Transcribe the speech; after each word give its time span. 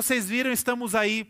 vocês 0.00 0.28
viram, 0.28 0.52
estamos 0.52 0.94
aí 0.94 1.26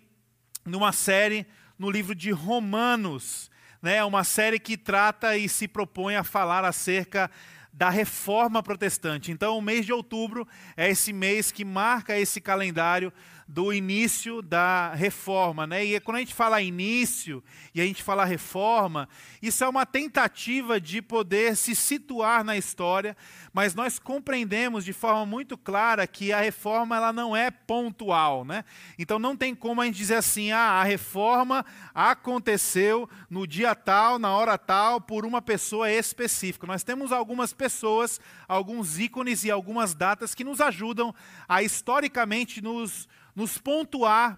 numa 0.62 0.92
série 0.92 1.46
no 1.78 1.90
livro 1.90 2.14
de 2.14 2.30
Romanos, 2.30 3.50
né? 3.80 4.04
Uma 4.04 4.24
série 4.24 4.58
que 4.58 4.76
trata 4.76 5.38
e 5.38 5.48
se 5.48 5.66
propõe 5.66 6.16
a 6.16 6.22
falar 6.22 6.66
acerca 6.66 7.30
da 7.72 7.88
reforma 7.88 8.62
protestante. 8.62 9.32
Então, 9.32 9.56
o 9.56 9.62
mês 9.62 9.86
de 9.86 9.92
outubro 9.94 10.46
é 10.76 10.90
esse 10.90 11.14
mês 11.14 11.50
que 11.50 11.64
marca 11.64 12.18
esse 12.18 12.42
calendário 12.42 13.10
do 13.48 13.72
início 13.72 14.42
da 14.42 14.92
reforma. 14.92 15.66
Né? 15.66 15.82
E 15.82 16.00
quando 16.00 16.18
a 16.18 16.20
gente 16.20 16.34
fala 16.34 16.60
início 16.60 17.42
e 17.74 17.80
a 17.80 17.84
gente 17.84 18.02
fala 18.02 18.26
reforma, 18.26 19.08
isso 19.40 19.64
é 19.64 19.68
uma 19.68 19.86
tentativa 19.86 20.78
de 20.78 21.00
poder 21.00 21.56
se 21.56 21.74
situar 21.74 22.44
na 22.44 22.58
história, 22.58 23.16
mas 23.50 23.74
nós 23.74 23.98
compreendemos 23.98 24.84
de 24.84 24.92
forma 24.92 25.24
muito 25.24 25.56
clara 25.56 26.06
que 26.06 26.30
a 26.30 26.40
reforma 26.40 26.96
ela 26.96 27.10
não 27.10 27.34
é 27.34 27.50
pontual. 27.50 28.44
Né? 28.44 28.64
Então 28.98 29.18
não 29.18 29.34
tem 29.34 29.54
como 29.54 29.80
a 29.80 29.86
gente 29.86 29.96
dizer 29.96 30.16
assim, 30.16 30.52
ah, 30.52 30.80
a 30.80 30.84
reforma 30.84 31.64
aconteceu 31.94 33.08
no 33.30 33.46
dia 33.46 33.74
tal, 33.74 34.18
na 34.18 34.36
hora 34.36 34.58
tal, 34.58 35.00
por 35.00 35.24
uma 35.24 35.40
pessoa 35.40 35.90
específica. 35.90 36.66
Nós 36.66 36.82
temos 36.82 37.12
algumas 37.12 37.54
pessoas, 37.54 38.20
alguns 38.46 38.98
ícones 38.98 39.42
e 39.42 39.50
algumas 39.50 39.94
datas 39.94 40.34
que 40.34 40.44
nos 40.44 40.60
ajudam 40.60 41.14
a 41.48 41.62
historicamente 41.62 42.60
nos 42.60 43.08
nos 43.38 43.56
pontuar 43.56 44.36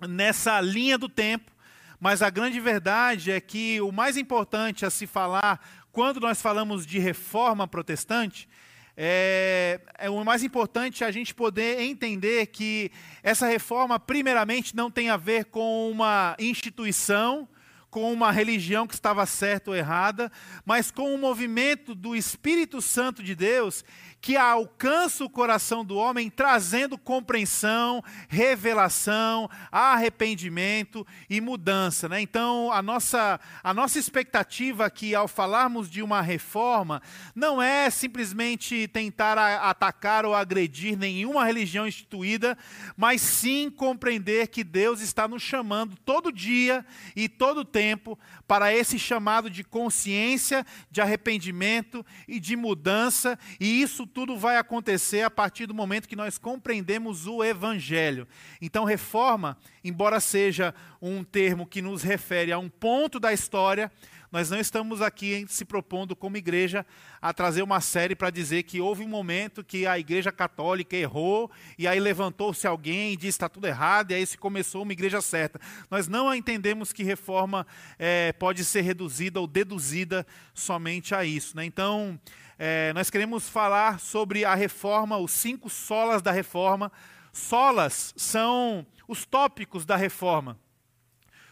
nessa 0.00 0.60
linha 0.60 0.98
do 0.98 1.08
tempo, 1.08 1.52
mas 2.00 2.22
a 2.22 2.28
grande 2.28 2.58
verdade 2.58 3.30
é 3.30 3.40
que 3.40 3.80
o 3.80 3.92
mais 3.92 4.16
importante 4.16 4.84
a 4.84 4.90
se 4.90 5.06
falar 5.06 5.64
quando 5.92 6.18
nós 6.18 6.42
falamos 6.42 6.84
de 6.84 6.98
reforma 6.98 7.68
protestante 7.68 8.48
é, 8.96 9.80
é, 9.96 10.10
o 10.10 10.24
mais 10.24 10.42
importante 10.42 11.04
a 11.04 11.10
gente 11.12 11.32
poder 11.32 11.80
entender 11.82 12.46
que 12.46 12.90
essa 13.22 13.46
reforma, 13.46 14.00
primeiramente, 14.00 14.74
não 14.74 14.90
tem 14.90 15.08
a 15.08 15.16
ver 15.16 15.44
com 15.44 15.88
uma 15.88 16.34
instituição, 16.40 17.48
com 17.90 18.12
uma 18.12 18.32
religião 18.32 18.86
que 18.86 18.94
estava 18.94 19.24
certa 19.24 19.70
ou 19.70 19.76
errada, 19.76 20.32
mas 20.64 20.90
com 20.90 21.14
o 21.14 21.18
movimento 21.18 21.94
do 21.94 22.16
Espírito 22.16 22.82
Santo 22.82 23.22
de 23.22 23.34
Deus 23.36 23.84
que 24.26 24.36
alcança 24.36 25.24
o 25.24 25.30
coração 25.30 25.84
do 25.84 25.94
homem 25.94 26.28
trazendo 26.28 26.98
compreensão, 26.98 28.02
revelação, 28.26 29.48
arrependimento 29.70 31.06
e 31.30 31.40
mudança. 31.40 32.08
Né? 32.08 32.22
Então, 32.22 32.72
a 32.72 32.82
nossa, 32.82 33.38
a 33.62 33.72
nossa 33.72 34.00
expectativa 34.00 34.84
aqui, 34.84 35.14
ao 35.14 35.28
falarmos 35.28 35.88
de 35.88 36.02
uma 36.02 36.20
reforma, 36.20 37.00
não 37.36 37.62
é 37.62 37.88
simplesmente 37.88 38.88
tentar 38.88 39.38
a, 39.38 39.70
atacar 39.70 40.26
ou 40.26 40.34
agredir 40.34 40.98
nenhuma 40.98 41.44
religião 41.44 41.86
instituída, 41.86 42.58
mas 42.96 43.20
sim 43.20 43.70
compreender 43.70 44.48
que 44.48 44.64
Deus 44.64 45.00
está 45.00 45.28
nos 45.28 45.42
chamando 45.42 45.94
todo 46.04 46.32
dia 46.32 46.84
e 47.14 47.28
todo 47.28 47.64
tempo 47.64 48.18
para 48.48 48.74
esse 48.74 48.98
chamado 48.98 49.48
de 49.48 49.62
consciência, 49.62 50.66
de 50.90 51.00
arrependimento 51.00 52.04
e 52.26 52.40
de 52.40 52.56
mudança, 52.56 53.38
e 53.60 53.80
isso 53.80 54.04
tudo 54.16 54.34
vai 54.34 54.56
acontecer 54.56 55.20
a 55.20 55.30
partir 55.30 55.66
do 55.66 55.74
momento 55.74 56.08
que 56.08 56.16
nós 56.16 56.38
compreendemos 56.38 57.26
o 57.26 57.44
Evangelho. 57.44 58.26
Então, 58.62 58.82
reforma, 58.82 59.58
embora 59.84 60.20
seja 60.20 60.74
um 61.02 61.22
termo 61.22 61.66
que 61.66 61.82
nos 61.82 62.02
refere 62.02 62.50
a 62.50 62.58
um 62.58 62.70
ponto 62.70 63.20
da 63.20 63.30
história, 63.34 63.92
nós 64.32 64.48
não 64.48 64.58
estamos 64.58 65.02
aqui 65.02 65.44
se 65.48 65.66
propondo 65.66 66.16
como 66.16 66.38
igreja 66.38 66.84
a 67.20 67.32
trazer 67.34 67.60
uma 67.60 67.80
série 67.82 68.16
para 68.16 68.30
dizer 68.30 68.62
que 68.62 68.80
houve 68.80 69.04
um 69.04 69.08
momento 69.08 69.62
que 69.62 69.86
a 69.86 69.98
igreja 69.98 70.32
católica 70.32 70.96
errou 70.96 71.50
e 71.78 71.86
aí 71.86 72.00
levantou-se 72.00 72.66
alguém 72.66 73.12
e 73.12 73.16
disse 73.16 73.36
está 73.36 73.50
tudo 73.50 73.66
errado 73.66 74.12
e 74.12 74.14
aí 74.14 74.26
se 74.26 74.38
começou 74.38 74.82
uma 74.82 74.92
igreja 74.92 75.20
certa. 75.20 75.60
Nós 75.90 76.08
não 76.08 76.34
entendemos 76.34 76.90
que 76.90 77.02
reforma 77.02 77.66
é, 77.98 78.32
pode 78.32 78.64
ser 78.64 78.80
reduzida 78.80 79.38
ou 79.38 79.46
deduzida 79.46 80.26
somente 80.54 81.14
a 81.14 81.22
isso. 81.22 81.54
Né? 81.54 81.66
Então, 81.66 82.18
é, 82.58 82.92
nós 82.94 83.10
queremos 83.10 83.48
falar 83.48 84.00
sobre 84.00 84.44
a 84.44 84.54
reforma, 84.54 85.18
os 85.18 85.30
cinco 85.32 85.68
solas 85.68 86.22
da 86.22 86.32
reforma. 86.32 86.90
Solas 87.32 88.14
são 88.16 88.86
os 89.06 89.26
tópicos 89.26 89.84
da 89.84 89.94
reforma. 89.94 90.58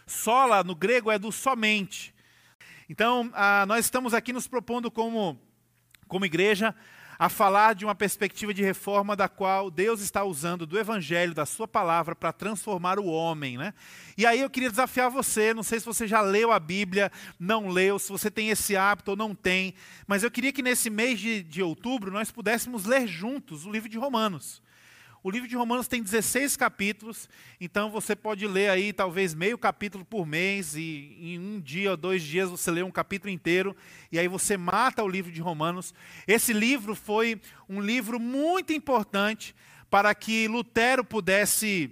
Sola, 0.07 0.63
no 0.63 0.73
grego, 0.73 1.11
é 1.11 1.19
do 1.19 1.31
somente. 1.31 2.13
Então, 2.89 3.29
ah, 3.33 3.65
nós 3.67 3.85
estamos 3.85 4.13
aqui 4.13 4.33
nos 4.33 4.47
propondo 4.47 4.89
como, 4.89 5.39
como 6.07 6.25
igreja 6.25 6.75
a 7.17 7.29
falar 7.29 7.75
de 7.75 7.85
uma 7.85 7.95
perspectiva 7.95 8.53
de 8.53 8.63
reforma 8.63 9.15
da 9.15 9.27
qual 9.27 9.71
Deus 9.71 10.01
está 10.01 10.23
usando 10.23 10.65
do 10.65 10.77
Evangelho, 10.77 11.33
da 11.33 11.45
Sua 11.45 11.67
palavra, 11.67 12.15
para 12.15 12.33
transformar 12.33 12.99
o 12.99 13.05
homem. 13.05 13.57
Né? 13.57 13.73
E 14.17 14.25
aí 14.25 14.41
eu 14.41 14.49
queria 14.49 14.69
desafiar 14.69 15.09
você, 15.09 15.53
não 15.53 15.63
sei 15.63 15.79
se 15.79 15.85
você 15.85 16.07
já 16.07 16.21
leu 16.21 16.51
a 16.51 16.59
Bíblia, 16.59 17.11
não 17.39 17.67
leu, 17.67 17.97
se 17.99 18.09
você 18.11 18.29
tem 18.29 18.49
esse 18.49 18.75
hábito 18.75 19.11
ou 19.11 19.17
não 19.17 19.33
tem, 19.33 19.73
mas 20.07 20.23
eu 20.23 20.31
queria 20.31 20.51
que 20.51 20.61
nesse 20.61 20.89
mês 20.89 21.19
de, 21.19 21.43
de 21.43 21.61
outubro 21.61 22.11
nós 22.11 22.31
pudéssemos 22.31 22.85
ler 22.85 23.07
juntos 23.07 23.65
o 23.65 23.71
livro 23.71 23.89
de 23.89 23.97
Romanos. 23.97 24.64
O 25.25 25.31
livro 25.31 25.49
de 25.49 25.55
Romanos 25.55 25.87
tem 25.87 26.03
16 26.03 26.55
capítulos, 26.55 27.27
então 27.59 27.89
você 27.89 28.15
pode 28.15 28.45
ler 28.45 28.69
aí 28.69 28.93
talvez 28.93 29.33
meio 29.33 29.57
capítulo 29.57 30.05
por 30.05 30.23
mês, 30.23 30.75
e 30.75 31.17
em 31.19 31.39
um 31.39 31.59
dia 31.59 31.89
ou 31.89 31.97
dois 31.97 32.21
dias 32.21 32.47
você 32.47 32.69
lê 32.69 32.83
um 32.83 32.91
capítulo 32.91 33.31
inteiro, 33.33 33.75
e 34.11 34.19
aí 34.19 34.27
você 34.27 34.55
mata 34.55 35.03
o 35.03 35.07
livro 35.07 35.31
de 35.31 35.41
Romanos. 35.41 35.95
Esse 36.27 36.53
livro 36.53 36.93
foi 36.93 37.41
um 37.67 37.81
livro 37.81 38.19
muito 38.19 38.71
importante 38.71 39.55
para 39.89 40.13
que 40.13 40.47
Lutero 40.47 41.03
pudesse 41.03 41.89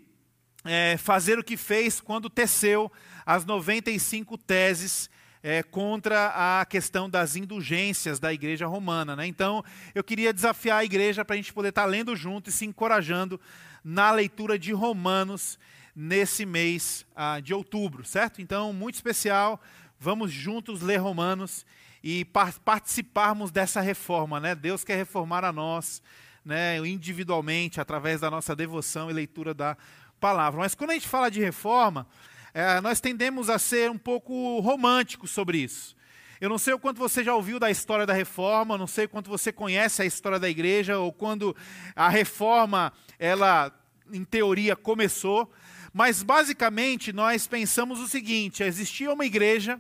é, 0.64 0.96
fazer 0.98 1.40
o 1.40 1.44
que 1.44 1.58
fez 1.58 2.00
quando 2.00 2.30
teceu 2.30 2.92
as 3.26 3.46
95 3.46 4.38
teses 4.38 5.10
é, 5.44 5.62
contra 5.62 6.62
a 6.62 6.66
questão 6.66 7.09
das 7.09 7.36
indulgências 7.36 8.18
da 8.18 8.31
igreja 8.31 8.66
romana. 8.66 9.14
Né? 9.14 9.28
Então, 9.28 9.62
eu 9.94 10.02
queria 10.02 10.34
desafiar 10.34 10.80
a 10.80 10.86
igreja 10.86 11.26
para 11.26 11.34
a 11.34 11.38
gente 11.38 11.52
poder 11.52 11.70
estar 11.70 11.81
tá 11.81 11.88
lendo 11.88 12.16
junto 12.16 12.50
e 12.50 12.54
se 12.54 12.66
encorajando 12.66 13.40
na 13.84 14.09
leitura 14.12 14.58
de 14.58 14.72
Romanos 14.72 15.59
nesse 15.94 16.46
mês 16.46 17.06
ah, 17.14 17.42
de 17.42 17.54
outubro, 17.54 18.06
certo? 18.06 18.42
Então, 18.42 18.72
muito 18.72 18.96
especial, 18.96 19.62
vamos 20.00 20.31
juntos 20.31 20.81
ler 20.81 20.98
Romanos 20.98 21.66
e 22.02 22.24
par 22.25 22.58
participarmos 22.60 23.52
dessa 23.52 23.81
reforma. 23.81 24.40
Né? 24.40 24.56
Deus 24.56 24.84
quer 24.84 24.96
reformar 24.96 25.44
a 25.44 25.52
nós 25.52 26.02
né, 26.44 26.78
individualmente, 26.80 27.81
através 27.81 28.22
da 28.22 28.31
nossa 28.31 28.56
devoção 28.56 29.10
e 29.10 29.14
leitura 29.14 29.54
da 29.54 29.78
palavra. 30.20 30.62
Mas 30.62 30.74
quando 30.74 30.92
a 30.92 30.94
gente 30.94 31.08
fala 31.08 31.30
de 31.30 31.42
reforma, 31.42 32.08
é, 32.53 32.80
nós 32.81 33.02
tendemos 33.02 33.50
a 33.50 33.58
ser 33.58 33.90
um 33.90 33.97
pouco 33.97 34.59
românticos 34.59 35.31
sobre 35.31 35.58
isso. 35.58 35.96
Eu 36.40 36.50
não 36.50 36.58
sei 36.58 36.74
o 36.74 36.80
quanto 36.80 37.00
você 37.00 37.24
já 37.24 37.34
ouviu 37.34 37.58
da 37.58 37.72
história 37.72 38.06
da 38.06 38.14
reforma, 38.14 38.78
não 38.78 38.86
sei 38.86 39.06
o 39.06 39.09
quanto 39.09 39.30
você 39.30 39.52
conhece 39.52 40.02
a 40.02 40.06
história 40.06 40.38
da 40.38 40.50
igreja, 40.50 41.00
ou 41.00 41.12
quando 41.12 41.56
a 41.96 42.09
reforma, 42.09 42.92
ela, 43.18 43.72
em 44.12 44.24
teoria, 44.24 44.75
começou. 44.75 45.52
Mas, 45.94 46.22
basicamente, 46.22 47.13
nós 47.13 47.47
pensamos 47.47 48.00
o 48.00 48.08
seguinte: 48.08 48.62
existia 48.62 49.12
uma 49.12 49.25
igreja, 49.25 49.80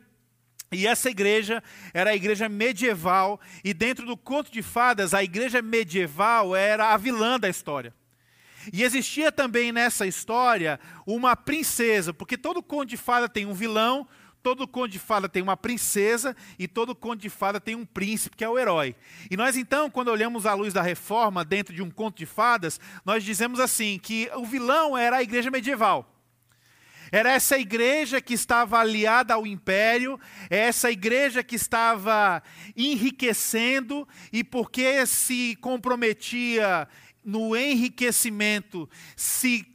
e 0.71 0.87
essa 0.87 1.09
igreja 1.09 1.61
era 1.93 2.11
a 2.11 2.15
igreja 2.15 2.47
medieval, 2.47 3.39
e 3.63 3.73
dentro 3.73 4.05
do 4.05 4.15
conto 4.15 4.51
de 4.51 4.61
fadas, 4.61 5.13
a 5.13 5.23
igreja 5.23 5.61
medieval 5.61 6.55
era 6.55 6.93
a 6.93 6.97
vilã 6.97 7.39
da 7.39 7.49
história. 7.49 7.93
E 8.71 8.83
existia 8.83 9.31
também 9.31 9.71
nessa 9.71 10.05
história 10.05 10.79
uma 11.05 11.35
princesa, 11.35 12.13
porque 12.13 12.37
todo 12.37 12.63
conto 12.63 12.89
de 12.89 12.97
fada 12.97 13.27
tem 13.27 13.45
um 13.45 13.53
vilão, 13.53 14.07
todo 14.43 14.67
conto 14.67 14.89
de 14.89 14.99
fada 14.99 15.29
tem 15.29 15.41
uma 15.41 15.55
princesa 15.55 16.35
e 16.59 16.67
todo 16.67 16.93
conto 16.93 17.21
de 17.21 17.29
fada 17.29 17.59
tem 17.61 17.75
um 17.75 17.85
príncipe, 17.85 18.35
que 18.35 18.43
é 18.43 18.49
o 18.49 18.59
herói. 18.59 18.95
E 19.31 19.37
nós 19.37 19.55
então, 19.55 19.89
quando 19.89 20.09
olhamos 20.09 20.45
à 20.45 20.53
luz 20.53 20.73
da 20.73 20.81
reforma 20.81 21.45
dentro 21.45 21.73
de 21.73 21.81
um 21.81 21.89
conto 21.89 22.17
de 22.17 22.25
fadas, 22.25 22.79
nós 23.05 23.23
dizemos 23.23 23.59
assim 23.59 23.97
que 23.97 24.29
o 24.35 24.45
vilão 24.45 24.97
era 24.97 25.17
a 25.17 25.23
igreja 25.23 25.49
medieval. 25.49 26.09
Era 27.13 27.31
essa 27.31 27.59
igreja 27.59 28.19
que 28.19 28.33
estava 28.33 28.79
aliada 28.79 29.35
ao 29.35 29.45
império, 29.45 30.19
é 30.49 30.57
essa 30.57 30.89
igreja 30.89 31.43
que 31.43 31.55
estava 31.55 32.41
enriquecendo 32.75 34.07
e 34.31 34.43
porque 34.43 35.05
se 35.05 35.55
comprometia 35.61 36.87
no 37.23 37.55
enriquecimento 37.55 38.89
se 39.15 39.65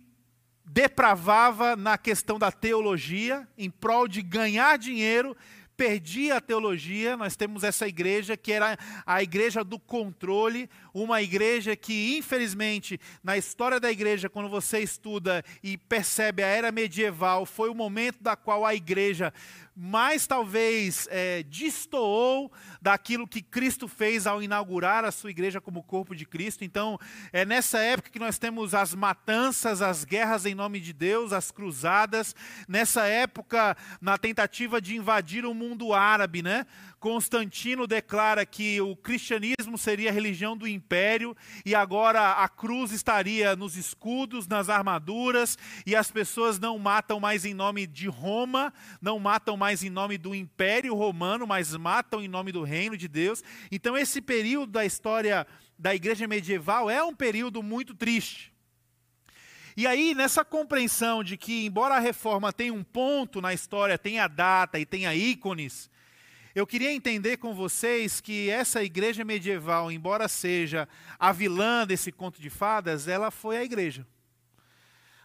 depravava 0.64 1.74
na 1.74 1.96
questão 1.96 2.38
da 2.38 2.52
teologia, 2.52 3.48
em 3.56 3.70
prol 3.70 4.06
de 4.06 4.22
ganhar 4.22 4.78
dinheiro, 4.78 5.36
perdia 5.76 6.36
a 6.36 6.40
teologia. 6.40 7.16
Nós 7.16 7.36
temos 7.36 7.62
essa 7.64 7.86
igreja 7.86 8.36
que 8.36 8.52
era 8.52 8.76
a 9.06 9.22
igreja 9.22 9.62
do 9.62 9.78
controle, 9.78 10.68
uma 11.02 11.22
igreja 11.22 11.76
que, 11.76 12.16
infelizmente, 12.16 13.00
na 13.22 13.36
história 13.36 13.80
da 13.80 13.90
igreja, 13.90 14.28
quando 14.28 14.48
você 14.48 14.80
estuda 14.80 15.44
e 15.62 15.76
percebe 15.76 16.42
a 16.42 16.46
era 16.46 16.72
medieval, 16.72 17.46
foi 17.46 17.68
o 17.68 17.74
momento 17.74 18.22
da 18.22 18.36
qual 18.36 18.64
a 18.64 18.74
igreja 18.74 19.32
mais 19.80 20.26
talvez 20.26 21.06
é, 21.08 21.44
destoou 21.44 22.50
daquilo 22.82 23.28
que 23.28 23.40
Cristo 23.40 23.86
fez 23.86 24.26
ao 24.26 24.42
inaugurar 24.42 25.04
a 25.04 25.12
sua 25.12 25.30
igreja 25.30 25.60
como 25.60 25.84
corpo 25.84 26.16
de 26.16 26.26
Cristo. 26.26 26.64
Então, 26.64 26.98
é 27.32 27.44
nessa 27.44 27.78
época 27.78 28.10
que 28.10 28.18
nós 28.18 28.38
temos 28.38 28.74
as 28.74 28.92
matanças, 28.92 29.80
as 29.80 30.04
guerras 30.04 30.44
em 30.46 30.54
nome 30.54 30.80
de 30.80 30.92
Deus, 30.92 31.32
as 31.32 31.52
cruzadas. 31.52 32.34
Nessa 32.66 33.06
época, 33.06 33.76
na 34.00 34.18
tentativa 34.18 34.80
de 34.80 34.96
invadir 34.96 35.46
o 35.46 35.54
mundo 35.54 35.94
árabe, 35.94 36.42
né? 36.42 36.66
Constantino 36.98 37.86
declara 37.86 38.44
que 38.44 38.80
o 38.80 38.96
cristianismo 38.96 39.78
seria 39.78 40.10
a 40.10 40.12
religião 40.12 40.56
do 40.56 40.66
império 40.66 41.36
e 41.64 41.74
agora 41.74 42.32
a 42.32 42.48
cruz 42.48 42.90
estaria 42.90 43.54
nos 43.54 43.76
escudos, 43.76 44.48
nas 44.48 44.68
armaduras, 44.68 45.56
e 45.86 45.94
as 45.94 46.10
pessoas 46.10 46.58
não 46.58 46.78
matam 46.78 47.20
mais 47.20 47.44
em 47.44 47.54
nome 47.54 47.86
de 47.86 48.08
Roma, 48.08 48.72
não 49.00 49.18
matam 49.18 49.56
mais 49.56 49.84
em 49.84 49.90
nome 49.90 50.18
do 50.18 50.34
império 50.34 50.94
romano, 50.94 51.46
mas 51.46 51.74
matam 51.76 52.20
em 52.20 52.28
nome 52.28 52.50
do 52.50 52.64
reino 52.64 52.96
de 52.96 53.06
Deus. 53.06 53.44
Então, 53.70 53.96
esse 53.96 54.20
período 54.20 54.72
da 54.72 54.84
história 54.84 55.46
da 55.78 55.94
igreja 55.94 56.26
medieval 56.26 56.90
é 56.90 57.02
um 57.02 57.14
período 57.14 57.62
muito 57.62 57.94
triste. 57.94 58.52
E 59.76 59.86
aí, 59.86 60.12
nessa 60.12 60.44
compreensão 60.44 61.22
de 61.22 61.36
que, 61.36 61.64
embora 61.64 61.94
a 61.94 62.00
reforma 62.00 62.52
tenha 62.52 62.74
um 62.74 62.82
ponto 62.82 63.40
na 63.40 63.54
história, 63.54 63.96
tenha 63.96 64.26
data 64.26 64.76
e 64.76 64.84
tenha 64.84 65.14
ícones, 65.14 65.88
eu 66.58 66.66
queria 66.66 66.92
entender 66.92 67.36
com 67.36 67.54
vocês 67.54 68.20
que 68.20 68.50
essa 68.50 68.82
igreja 68.82 69.24
medieval, 69.24 69.92
embora 69.92 70.26
seja 70.26 70.88
a 71.16 71.30
vilã 71.30 71.86
desse 71.86 72.10
conto 72.10 72.42
de 72.42 72.50
fadas, 72.50 73.06
ela 73.06 73.30
foi 73.30 73.56
a 73.56 73.62
igreja. 73.62 74.04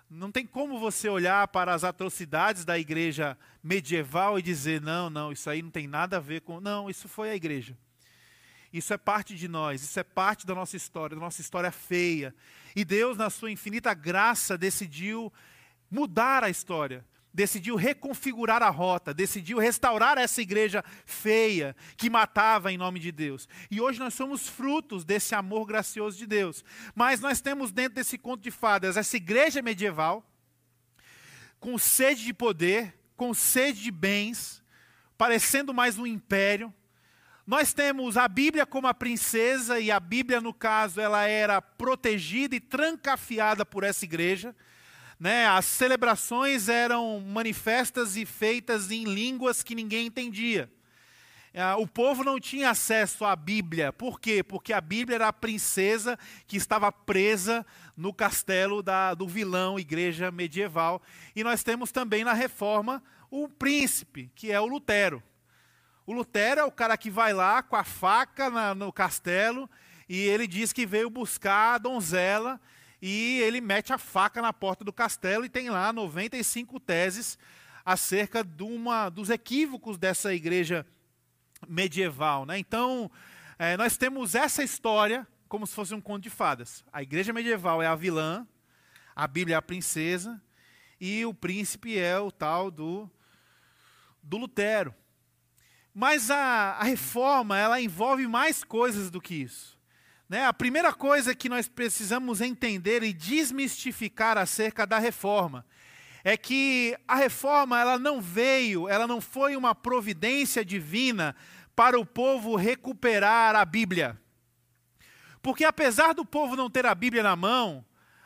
Não 0.07 0.31
tem 0.31 0.45
como 0.45 0.79
você 0.79 1.09
olhar 1.09 1.47
para 1.47 1.73
as 1.73 1.83
atrocidades 1.83 2.63
da 2.63 2.77
igreja 2.77 3.35
medieval 3.63 4.37
e 4.37 4.43
dizer, 4.43 4.79
não, 4.79 5.09
não, 5.09 5.31
isso 5.31 5.49
aí 5.49 5.63
não 5.63 5.71
tem 5.71 5.87
nada 5.87 6.17
a 6.17 6.19
ver 6.19 6.41
com. 6.41 6.61
Não, 6.61 6.87
isso 6.87 7.09
foi 7.09 7.31
a 7.31 7.35
igreja. 7.35 7.75
Isso 8.71 8.93
é 8.93 8.97
parte 8.97 9.33
de 9.33 9.47
nós, 9.47 9.81
isso 9.81 9.99
é 9.99 10.03
parte 10.03 10.45
da 10.45 10.53
nossa 10.53 10.77
história, 10.77 11.15
da 11.15 11.21
nossa 11.21 11.41
história 11.41 11.71
feia. 11.71 12.35
E 12.75 12.85
Deus, 12.85 13.17
na 13.17 13.31
sua 13.31 13.49
infinita 13.49 13.91
graça, 13.95 14.55
decidiu 14.55 15.33
mudar 15.89 16.43
a 16.43 16.49
história 16.51 17.03
decidiu 17.33 17.75
reconfigurar 17.75 18.61
a 18.61 18.69
rota, 18.69 19.13
decidiu 19.13 19.57
restaurar 19.57 20.17
essa 20.17 20.41
igreja 20.41 20.83
feia 21.05 21.75
que 21.97 22.09
matava 22.09 22.71
em 22.71 22.77
nome 22.77 22.99
de 22.99 23.11
Deus. 23.11 23.47
E 23.71 23.81
hoje 23.81 23.99
nós 23.99 24.13
somos 24.13 24.47
frutos 24.47 25.03
desse 25.03 25.33
amor 25.33 25.65
gracioso 25.65 26.17
de 26.17 26.27
Deus. 26.27 26.63
Mas 26.93 27.19
nós 27.19 27.41
temos 27.41 27.71
dentro 27.71 27.95
desse 27.95 28.17
conto 28.17 28.41
de 28.41 28.51
fadas 28.51 28.97
essa 28.97 29.17
igreja 29.17 29.61
medieval 29.61 30.23
com 31.59 31.77
sede 31.77 32.25
de 32.25 32.33
poder, 32.33 32.93
com 33.15 33.33
sede 33.33 33.81
de 33.81 33.91
bens, 33.91 34.61
parecendo 35.17 35.73
mais 35.73 35.97
um 35.97 36.05
império. 36.05 36.73
Nós 37.47 37.73
temos 37.73 38.17
a 38.17 38.27
Bíblia 38.27 38.65
como 38.65 38.85
a 38.87 38.93
princesa, 38.93 39.79
e 39.79 39.89
a 39.89 39.99
Bíblia, 39.99 40.39
no 40.39 40.53
caso, 40.53 40.99
ela 40.99 41.25
era 41.25 41.61
protegida 41.61 42.55
e 42.55 42.59
trancafiada 42.59 43.65
por 43.65 43.83
essa 43.83 44.05
igreja. 44.05 44.55
Né? 45.23 45.47
As 45.47 45.63
celebrações 45.63 46.67
eram 46.67 47.21
manifestas 47.21 48.17
e 48.17 48.25
feitas 48.25 48.91
em 48.91 49.05
línguas 49.05 49.63
que 49.63 49.73
ninguém 49.73 50.07
entendia. 50.07 50.69
É, 51.53 51.73
o 51.75 51.87
povo 51.87 52.25
não 52.25 52.41
tinha 52.41 52.71
acesso 52.71 53.23
à 53.23 53.33
Bíblia. 53.33 53.93
Por 53.93 54.19
quê? 54.19 54.43
Porque 54.43 54.73
a 54.73 54.81
Bíblia 54.81 55.15
era 55.15 55.29
a 55.29 55.31
princesa 55.31 56.19
que 56.45 56.57
estava 56.57 56.91
presa 56.91 57.65
no 57.95 58.13
castelo 58.13 58.83
da, 58.83 59.13
do 59.13 59.25
vilão, 59.25 59.79
igreja 59.79 60.29
medieval. 60.29 61.01
E 61.33 61.41
nós 61.41 61.63
temos 61.63 61.89
também 61.89 62.25
na 62.25 62.33
reforma 62.33 63.01
o 63.31 63.47
príncipe, 63.47 64.29
que 64.35 64.51
é 64.51 64.59
o 64.59 64.65
Lutero. 64.65 65.23
O 66.05 66.11
Lutero 66.11 66.59
é 66.59 66.65
o 66.65 66.71
cara 66.71 66.97
que 66.97 67.09
vai 67.09 67.31
lá 67.31 67.63
com 67.63 67.77
a 67.77 67.85
faca 67.85 68.49
na, 68.49 68.75
no 68.75 68.91
castelo 68.91 69.69
e 70.09 70.19
ele 70.19 70.47
diz 70.47 70.73
que 70.73 70.85
veio 70.85 71.09
buscar 71.09 71.75
a 71.75 71.77
donzela 71.77 72.59
e 73.05 73.41
ele 73.41 73.59
mete 73.59 73.91
a 73.91 73.97
faca 73.97 74.41
na 74.41 74.53
porta 74.53 74.81
do 74.81 74.93
castelo 74.93 75.43
e 75.43 75.49
tem 75.49 75.69
lá 75.69 75.91
95 75.91 76.79
teses 76.79 77.37
acerca 77.83 78.45
de 78.45 78.63
uma, 78.63 79.09
dos 79.09 79.29
equívocos 79.29 79.97
dessa 79.97 80.33
igreja 80.33 80.85
medieval. 81.67 82.45
Né? 82.45 82.57
Então, 82.57 83.11
é, 83.59 83.75
nós 83.75 83.97
temos 83.97 84.35
essa 84.35 84.63
história 84.63 85.27
como 85.49 85.67
se 85.67 85.75
fosse 85.75 85.93
um 85.93 85.99
conto 85.99 86.23
de 86.23 86.29
fadas. 86.29 86.81
A 86.93 87.03
igreja 87.03 87.33
medieval 87.33 87.83
é 87.83 87.87
a 87.87 87.93
vilã, 87.93 88.47
a 89.13 89.27
Bíblia 89.27 89.55
é 89.55 89.57
a 89.57 89.61
princesa, 89.61 90.41
e 90.97 91.25
o 91.25 91.33
príncipe 91.33 91.99
é 91.99 92.17
o 92.17 92.31
tal 92.31 92.71
do, 92.71 93.11
do 94.23 94.37
Lutero. 94.37 94.95
Mas 95.93 96.31
a, 96.31 96.77
a 96.79 96.83
reforma, 96.85 97.57
ela 97.57 97.81
envolve 97.81 98.25
mais 98.27 98.63
coisas 98.63 99.11
do 99.11 99.19
que 99.19 99.35
isso. 99.35 99.72
Né? 100.33 100.47
A 100.47 100.51
primeira 100.51 100.91
coisa 100.91 101.35
que 101.35 101.47
nós 101.47 101.67
precisamos 101.67 102.41
entender 102.41 103.03
e 103.03 103.13
desmistificar 103.13 104.35
acerca 104.35 104.83
da 104.83 104.97
reforma 104.97 105.63
é 106.23 106.35
que 106.35 106.97
a 107.07 107.13
reforma 107.13 107.79
ela 107.79 107.99
não 107.99 108.19
veio, 108.19 108.89
ela 108.89 109.05
não 109.05 109.21
foi 109.21 109.55
uma 109.55 109.75
providência 109.75 110.65
divina 110.65 111.35
para 111.75 111.99
o 111.99 112.03
povo 112.03 112.55
recuperar 112.55 113.55
a 113.55 113.63
Bíblia. 113.63 114.19
Porque 115.39 115.63
apesar 115.63 116.15
do 116.15 116.25
povo 116.25 116.55
não 116.55 116.67
ter 116.67 116.87
a 116.87 116.95
Bíblia 116.95 117.21
na 117.21 117.35
mão, 117.35 117.85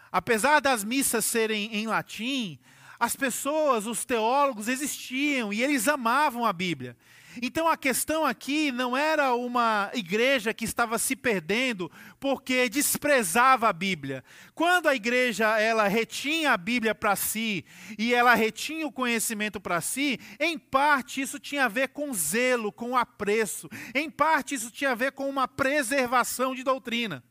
apesar 0.10 0.62
das 0.62 0.86
missas 0.86 1.26
serem 1.26 1.76
em 1.76 1.88
latim, 1.88 2.58
as 2.98 3.18
pessoas, 3.18 3.86
os 3.86 4.06
teólogos 4.06 4.70
existiam 4.70 5.52
e 5.52 5.62
eles 5.62 5.90
amavam 5.90 6.46
a 6.46 6.54
Bíblia. 6.54 6.96
Então 7.42 7.68
a 7.68 7.78
questão 7.78 8.26
aqui 8.26 8.72
não 8.72 8.96
era 8.96 9.34
uma 9.36 9.92
igreja 9.94 10.54
que 10.54 10.66
estava 10.66 10.98
se 10.98 11.16
perdendo 11.16 11.92
porque 12.20 12.70
desprezava 12.70 13.70
a 13.70 13.74
Bíblia. 13.74 14.24
Quando 14.56 14.88
a 14.88 14.96
igreja 14.96 15.60
ela 15.60 15.88
retinha 15.88 16.52
a 16.52 16.58
Bíblia 16.58 16.96
para 16.96 17.16
si 17.16 17.66
e 17.98 18.14
ela 18.14 18.34
retinha 18.34 18.88
o 18.88 18.92
conhecimento 18.92 19.60
para 19.60 19.82
si, 19.82 20.20
em 20.40 20.58
parte 20.58 21.22
isso 21.22 21.40
tinha 21.40 21.66
a 21.66 21.70
ver 21.70 21.90
com 21.90 22.14
zelo, 22.14 22.72
com 22.72 22.98
apreço. 22.98 23.70
Em 23.94 24.10
parte 24.10 24.56
isso 24.56 24.72
tinha 24.72 24.92
a 24.92 24.96
ver 24.96 25.12
com 25.12 25.30
uma 25.30 25.48
preservação 25.48 26.56
de 26.56 26.64
doutrina. 26.64 27.24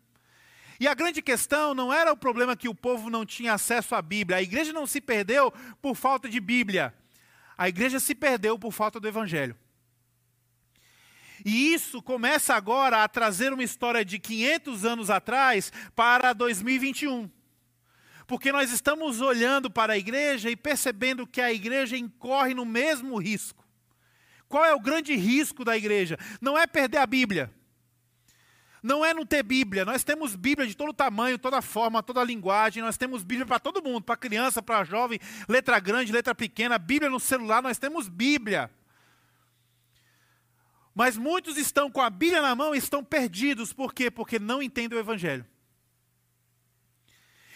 E 0.79 0.87
a 0.87 0.94
grande 0.94 1.23
questão 1.23 1.75
não 1.75 1.93
era 1.93 2.12
o 2.12 2.17
problema 2.17 2.56
que 2.56 2.69
o 2.69 2.75
povo 2.75 3.08
não 3.08 3.25
tinha 3.25 3.55
acesso 3.55 3.94
à 3.94 4.03
Bíblia. 4.03 4.38
A 4.38 4.43
igreja 4.43 4.73
não 4.73 4.87
se 4.87 5.00
perdeu 5.00 5.50
por 5.81 5.94
falta 5.94 6.29
de 6.29 6.38
Bíblia. 6.38 6.94
A 7.56 7.69
igreja 7.69 7.99
se 7.99 8.14
perdeu 8.14 8.58
por 8.58 8.73
falta 8.73 9.00
do 9.00 9.08
Evangelho. 9.08 9.56
E 11.48 11.72
isso 11.72 12.03
começa 12.03 12.56
agora 12.56 13.05
a 13.05 13.08
trazer 13.08 13.53
uma 13.53 13.62
história 13.62 14.05
de 14.05 14.19
500 14.19 14.84
anos 14.84 15.10
atrás 15.10 15.72
para 15.94 16.32
2021. 16.32 17.31
Porque 18.26 18.50
nós 18.50 18.72
estamos 18.72 19.20
olhando 19.20 19.70
para 19.70 19.93
a 19.93 19.96
igreja 19.96 20.50
e 20.50 20.56
percebendo 20.56 21.24
que 21.24 21.41
a 21.41 21.53
igreja 21.53 21.96
incorre 21.96 22.53
no 22.53 22.65
mesmo 22.65 23.17
risco. 23.17 23.65
Qual 24.48 24.65
é 24.65 24.74
o 24.74 24.81
grande 24.81 25.15
risco 25.15 25.65
da 25.65 25.76
igreja? 25.76 26.19
Não 26.41 26.58
é 26.58 26.67
perder 26.67 26.98
a 26.98 27.06
Bíblia. 27.06 27.48
Não 28.82 29.05
é 29.05 29.15
não 29.15 29.24
ter 29.24 29.44
Bíblia. 29.44 29.84
Nós 29.84 30.03
temos 30.03 30.34
Bíblia 30.34 30.67
de 30.67 30.76
todo 30.76 30.93
tamanho, 30.93 31.38
toda 31.38 31.62
forma, 31.62 32.03
toda 32.03 32.24
linguagem. 32.24 32.82
Nós 32.82 32.96
temos 32.96 33.22
Bíblia 33.22 33.46
para 33.46 33.60
todo 33.60 33.81
mundo, 33.81 34.03
para 34.03 34.17
criança, 34.17 34.60
para 34.60 34.82
jovem, 34.82 35.20
letra 35.48 35.79
grande, 35.79 36.10
letra 36.10 36.34
pequena, 36.34 36.76
Bíblia 36.76 37.08
no 37.08 37.20
celular. 37.20 37.62
Nós 37.62 37.79
temos 37.79 38.08
Bíblia. 38.08 38.69
Mas 40.96 41.19
muitos 41.19 41.58
estão 41.58 41.91
com 41.91 42.00
a 42.00 42.08
Bíblia 42.08 42.41
na 42.41 42.55
mão 42.55 42.74
e 42.74 42.79
estão 42.79 43.05
perdidos. 43.05 43.70
Por 43.70 43.93
quê? 43.93 44.10
Porque 44.10 44.38
não 44.38 44.62
entendem 44.62 44.96
o 44.96 45.00
Evangelho. 45.00 45.44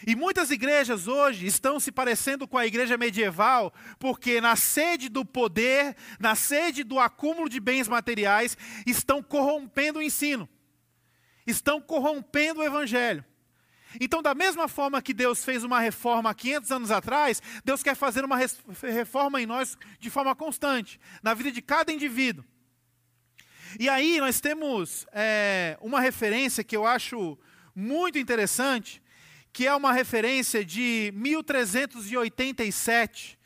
E 0.05 0.15
muitas 0.15 0.51
igrejas 0.51 1.07
hoje 1.07 1.47
estão 1.47 1.79
se 1.79 1.91
parecendo 1.91 2.47
com 2.47 2.55
a 2.55 2.67
igreja 2.67 2.99
medieval, 2.99 3.73
porque 3.97 4.39
na 4.39 4.55
sede 4.55 5.09
do 5.09 5.25
poder, 5.25 5.95
na 6.19 6.35
sede 6.35 6.83
do 6.83 6.99
acúmulo 6.99 7.49
de 7.49 7.59
bens 7.59 7.87
materiais, 7.87 8.55
estão 8.85 9.23
corrompendo 9.23 9.97
o 9.97 10.03
ensino, 10.03 10.47
estão 11.45 11.81
corrompendo 11.81 12.59
o 12.59 12.63
evangelho. 12.63 13.25
Então, 13.99 14.21
da 14.21 14.35
mesma 14.35 14.67
forma 14.67 15.01
que 15.01 15.15
Deus 15.15 15.43
fez 15.43 15.63
uma 15.63 15.79
reforma 15.79 16.29
há 16.29 16.33
500 16.33 16.71
anos 16.71 16.91
atrás, 16.91 17.41
Deus 17.65 17.81
quer 17.81 17.95
fazer 17.95 18.23
uma 18.23 18.37
reforma 18.37 19.41
em 19.41 19.47
nós 19.47 19.77
de 19.99 20.11
forma 20.11 20.35
constante, 20.35 20.99
na 21.23 21.33
vida 21.33 21.51
de 21.51 21.61
cada 21.61 21.91
indivíduo. 21.91 22.45
E 23.79 23.89
aí 23.89 24.19
nós 24.19 24.41
temos 24.41 25.07
é, 25.13 25.77
uma 25.81 26.01
referência 26.01 26.63
que 26.63 26.75
eu 26.75 26.85
acho 26.85 27.37
muito 27.75 28.19
interessante, 28.19 29.01
que 29.53 29.67
é 29.67 29.75
uma 29.75 29.93
referência 29.93 30.63
de 30.63 31.11
1387, 31.15 33.37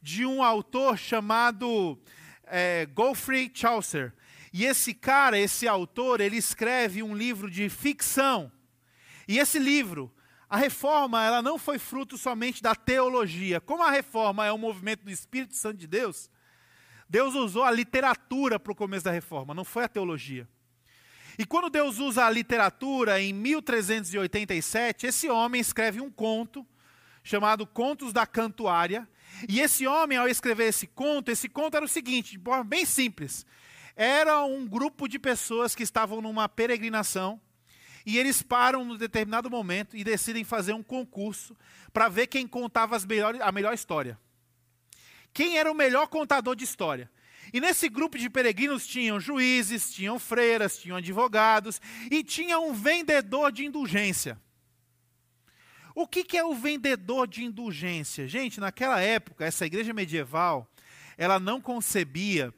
de 0.00 0.26
um 0.26 0.42
autor 0.42 0.98
chamado 0.98 1.98
é, 2.44 2.88
Geoffrey 2.96 3.50
Chaucer. 3.52 4.12
E 4.52 4.64
esse 4.64 4.92
cara, 4.92 5.38
esse 5.38 5.66
autor, 5.66 6.20
ele 6.20 6.36
escreve 6.36 7.02
um 7.02 7.14
livro 7.14 7.50
de 7.50 7.68
ficção. 7.68 8.52
E 9.26 9.38
esse 9.38 9.58
livro, 9.58 10.12
a 10.48 10.56
reforma, 10.56 11.24
ela 11.24 11.40
não 11.40 11.58
foi 11.58 11.78
fruto 11.78 12.18
somente 12.18 12.62
da 12.62 12.74
teologia. 12.74 13.60
Como 13.60 13.82
a 13.82 13.90
reforma 13.90 14.44
é 14.44 14.52
um 14.52 14.58
movimento 14.58 15.04
do 15.04 15.10
Espírito 15.10 15.54
Santo 15.54 15.78
de 15.78 15.86
Deus, 15.86 16.28
Deus 17.12 17.34
usou 17.34 17.62
a 17.62 17.70
literatura 17.70 18.58
para 18.58 18.72
o 18.72 18.74
começo 18.74 19.04
da 19.04 19.10
reforma, 19.10 19.52
não 19.52 19.66
foi 19.66 19.84
a 19.84 19.88
teologia. 19.88 20.48
E 21.38 21.44
quando 21.44 21.68
Deus 21.68 21.98
usa 21.98 22.24
a 22.24 22.30
literatura 22.30 23.20
em 23.20 23.34
1387, 23.34 25.06
esse 25.06 25.28
homem 25.28 25.60
escreve 25.60 26.00
um 26.00 26.10
conto 26.10 26.66
chamado 27.22 27.66
Contos 27.66 28.14
da 28.14 28.24
Cantuária. 28.24 29.06
E 29.46 29.60
esse 29.60 29.86
homem, 29.86 30.16
ao 30.16 30.26
escrever 30.26 30.68
esse 30.68 30.86
conto, 30.86 31.30
esse 31.30 31.50
conto 31.50 31.76
era 31.76 31.84
o 31.84 31.88
seguinte, 31.88 32.38
de 32.38 32.42
forma 32.42 32.64
bem 32.64 32.86
simples. 32.86 33.44
Era 33.94 34.42
um 34.44 34.66
grupo 34.66 35.06
de 35.06 35.18
pessoas 35.18 35.74
que 35.74 35.82
estavam 35.82 36.22
numa 36.22 36.48
peregrinação 36.48 37.38
e 38.06 38.16
eles 38.16 38.40
param 38.40 38.86
num 38.86 38.96
determinado 38.96 39.50
momento 39.50 39.98
e 39.98 40.02
decidem 40.02 40.44
fazer 40.44 40.72
um 40.72 40.82
concurso 40.82 41.54
para 41.92 42.08
ver 42.08 42.26
quem 42.28 42.48
contava 42.48 42.98
melhores, 43.06 43.38
a 43.42 43.52
melhor 43.52 43.74
história. 43.74 44.18
Quem 45.32 45.56
era 45.58 45.70
o 45.70 45.74
melhor 45.74 46.06
contador 46.08 46.54
de 46.54 46.64
história? 46.64 47.10
E 47.52 47.60
nesse 47.60 47.88
grupo 47.88 48.18
de 48.18 48.30
peregrinos 48.30 48.86
tinham 48.86 49.20
juízes, 49.20 49.92
tinham 49.92 50.18
freiras, 50.18 50.78
tinham 50.78 50.96
advogados 50.96 51.80
e 52.10 52.22
tinha 52.22 52.58
um 52.58 52.72
vendedor 52.72 53.52
de 53.52 53.64
indulgência. 53.64 54.40
O 55.94 56.06
que, 56.06 56.24
que 56.24 56.38
é 56.38 56.44
o 56.44 56.54
vendedor 56.54 57.26
de 57.26 57.44
indulgência? 57.44 58.26
Gente, 58.26 58.58
naquela 58.58 59.00
época, 59.00 59.44
essa 59.44 59.66
igreja 59.66 59.92
medieval, 59.92 60.66
ela 61.18 61.38
não 61.38 61.60
concebia 61.60 62.54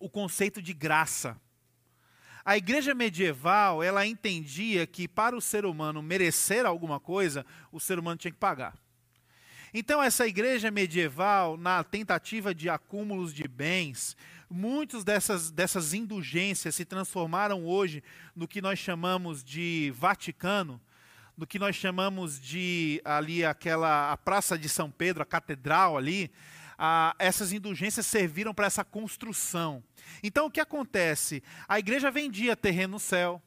o 0.00 0.08
conceito 0.08 0.62
de 0.62 0.72
graça. 0.72 1.38
A 2.44 2.56
igreja 2.56 2.94
medieval, 2.94 3.82
ela 3.82 4.06
entendia 4.06 4.86
que 4.86 5.06
para 5.08 5.36
o 5.36 5.40
ser 5.40 5.66
humano 5.66 6.02
merecer 6.02 6.64
alguma 6.64 6.98
coisa, 6.98 7.44
o 7.72 7.80
ser 7.80 7.98
humano 7.98 8.18
tinha 8.18 8.32
que 8.32 8.38
pagar. 8.38 8.74
Então, 9.76 10.00
essa 10.00 10.24
igreja 10.24 10.70
medieval, 10.70 11.56
na 11.56 11.82
tentativa 11.82 12.54
de 12.54 12.70
acúmulos 12.70 13.34
de 13.34 13.48
bens, 13.48 14.16
muitas 14.48 15.02
dessas, 15.02 15.50
dessas 15.50 15.92
indulgências 15.92 16.76
se 16.76 16.84
transformaram 16.84 17.66
hoje 17.66 18.00
no 18.36 18.46
que 18.46 18.62
nós 18.62 18.78
chamamos 18.78 19.42
de 19.42 19.92
Vaticano, 19.96 20.80
no 21.36 21.44
que 21.44 21.58
nós 21.58 21.74
chamamos 21.74 22.40
de 22.40 23.02
ali 23.04 23.44
aquela 23.44 24.12
a 24.12 24.16
Praça 24.16 24.56
de 24.56 24.68
São 24.68 24.92
Pedro, 24.92 25.24
a 25.24 25.26
catedral 25.26 25.96
ali, 25.96 26.30
ah, 26.78 27.12
essas 27.18 27.52
indulgências 27.52 28.06
serviram 28.06 28.54
para 28.54 28.66
essa 28.66 28.84
construção. 28.84 29.82
Então 30.22 30.46
o 30.46 30.50
que 30.52 30.60
acontece? 30.60 31.42
A 31.66 31.80
igreja 31.80 32.12
vendia 32.12 32.54
terreno 32.54 32.92
no 32.92 33.00
céu, 33.00 33.42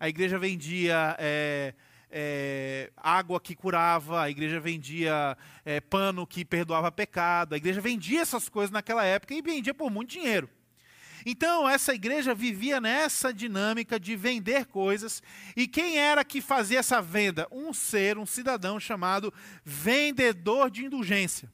a 0.00 0.08
igreja 0.08 0.40
vendia 0.40 1.14
é, 1.20 1.72
é, 2.10 2.90
água 2.96 3.40
que 3.40 3.54
curava, 3.54 4.22
a 4.22 4.30
igreja 4.30 4.60
vendia 4.60 5.36
é, 5.64 5.80
pano 5.80 6.26
que 6.26 6.44
perdoava 6.44 6.90
pecado, 6.90 7.54
a 7.54 7.56
igreja 7.56 7.80
vendia 7.80 8.20
essas 8.20 8.48
coisas 8.48 8.70
naquela 8.70 9.04
época 9.04 9.34
e 9.34 9.42
vendia 9.42 9.74
por 9.74 9.90
muito 9.90 10.10
dinheiro. 10.10 10.48
Então, 11.26 11.68
essa 11.68 11.94
igreja 11.94 12.34
vivia 12.34 12.80
nessa 12.80 13.32
dinâmica 13.32 13.98
de 13.98 14.16
vender 14.16 14.66
coisas. 14.66 15.22
E 15.56 15.66
quem 15.66 15.98
era 15.98 16.24
que 16.24 16.40
fazia 16.40 16.78
essa 16.78 17.02
venda? 17.02 17.46
Um 17.50 17.72
ser, 17.72 18.16
um 18.16 18.24
cidadão 18.24 18.78
chamado 18.78 19.32
vendedor 19.64 20.70
de 20.70 20.84
indulgência. 20.84 21.52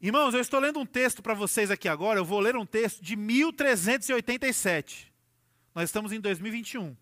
Irmãos, 0.00 0.34
eu 0.34 0.40
estou 0.40 0.58
lendo 0.58 0.80
um 0.80 0.86
texto 0.86 1.22
para 1.22 1.32
vocês 1.32 1.70
aqui 1.70 1.88
agora, 1.88 2.18
eu 2.18 2.24
vou 2.24 2.40
ler 2.40 2.56
um 2.56 2.66
texto 2.66 3.00
de 3.00 3.14
1387. 3.14 5.12
Nós 5.74 5.84
estamos 5.84 6.12
em 6.12 6.20
2021. 6.20 6.96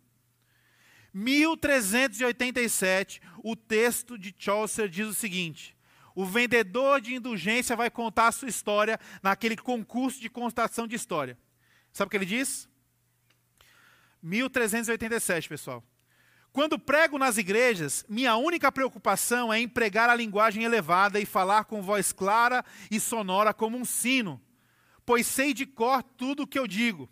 1387, 1.12 3.20
o 3.42 3.56
texto 3.56 4.16
de 4.16 4.34
Chaucer 4.38 4.88
diz 4.88 5.06
o 5.06 5.14
seguinte: 5.14 5.76
O 6.14 6.24
vendedor 6.24 7.00
de 7.00 7.14
indulgência 7.14 7.76
vai 7.76 7.90
contar 7.90 8.28
a 8.28 8.32
sua 8.32 8.48
história 8.48 8.98
naquele 9.22 9.56
concurso 9.56 10.20
de 10.20 10.30
constatação 10.30 10.86
de 10.86 10.96
história. 10.96 11.36
Sabe 11.92 12.08
o 12.08 12.10
que 12.10 12.16
ele 12.16 12.26
diz? 12.26 12.68
1387, 14.22 15.48
pessoal. 15.48 15.84
Quando 16.52 16.78
prego 16.78 17.16
nas 17.16 17.38
igrejas, 17.38 18.04
minha 18.08 18.36
única 18.36 18.72
preocupação 18.72 19.52
é 19.52 19.60
empregar 19.60 20.10
a 20.10 20.14
linguagem 20.14 20.64
elevada 20.64 21.20
e 21.20 21.26
falar 21.26 21.64
com 21.64 21.80
voz 21.80 22.12
clara 22.12 22.64
e 22.90 22.98
sonora 22.98 23.54
como 23.54 23.76
um 23.76 23.84
sino, 23.84 24.40
pois 25.06 25.26
sei 25.26 25.54
de 25.54 25.64
cor 25.64 26.02
tudo 26.02 26.42
o 26.42 26.46
que 26.46 26.58
eu 26.58 26.66
digo. 26.66 27.08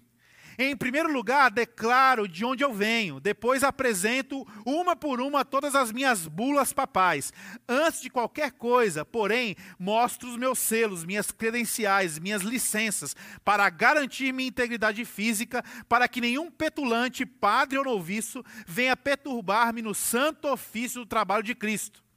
Em 0.60 0.76
primeiro 0.76 1.12
lugar, 1.12 1.52
declaro 1.52 2.26
de 2.26 2.44
onde 2.44 2.64
eu 2.64 2.74
venho, 2.74 3.20
depois 3.20 3.62
apresento 3.62 4.44
uma 4.66 4.96
por 4.96 5.20
uma 5.20 5.44
todas 5.44 5.76
as 5.76 5.92
minhas 5.92 6.26
bulas 6.26 6.72
papais. 6.72 7.32
Antes 7.68 8.00
de 8.00 8.10
qualquer 8.10 8.50
coisa, 8.50 9.04
porém, 9.04 9.54
mostro 9.78 10.28
os 10.28 10.36
meus 10.36 10.58
selos, 10.58 11.04
minhas 11.04 11.30
credenciais, 11.30 12.18
minhas 12.18 12.42
licenças, 12.42 13.14
para 13.44 13.70
garantir 13.70 14.32
minha 14.32 14.48
integridade 14.48 15.04
física, 15.04 15.64
para 15.88 16.08
que 16.08 16.20
nenhum 16.20 16.50
petulante, 16.50 17.24
padre 17.24 17.78
ou 17.78 17.84
noviço, 17.84 18.44
venha 18.66 18.96
perturbar-me 18.96 19.80
no 19.80 19.94
santo 19.94 20.48
ofício 20.48 21.02
do 21.02 21.06
trabalho 21.06 21.44
de 21.44 21.54
Cristo. 21.54 22.07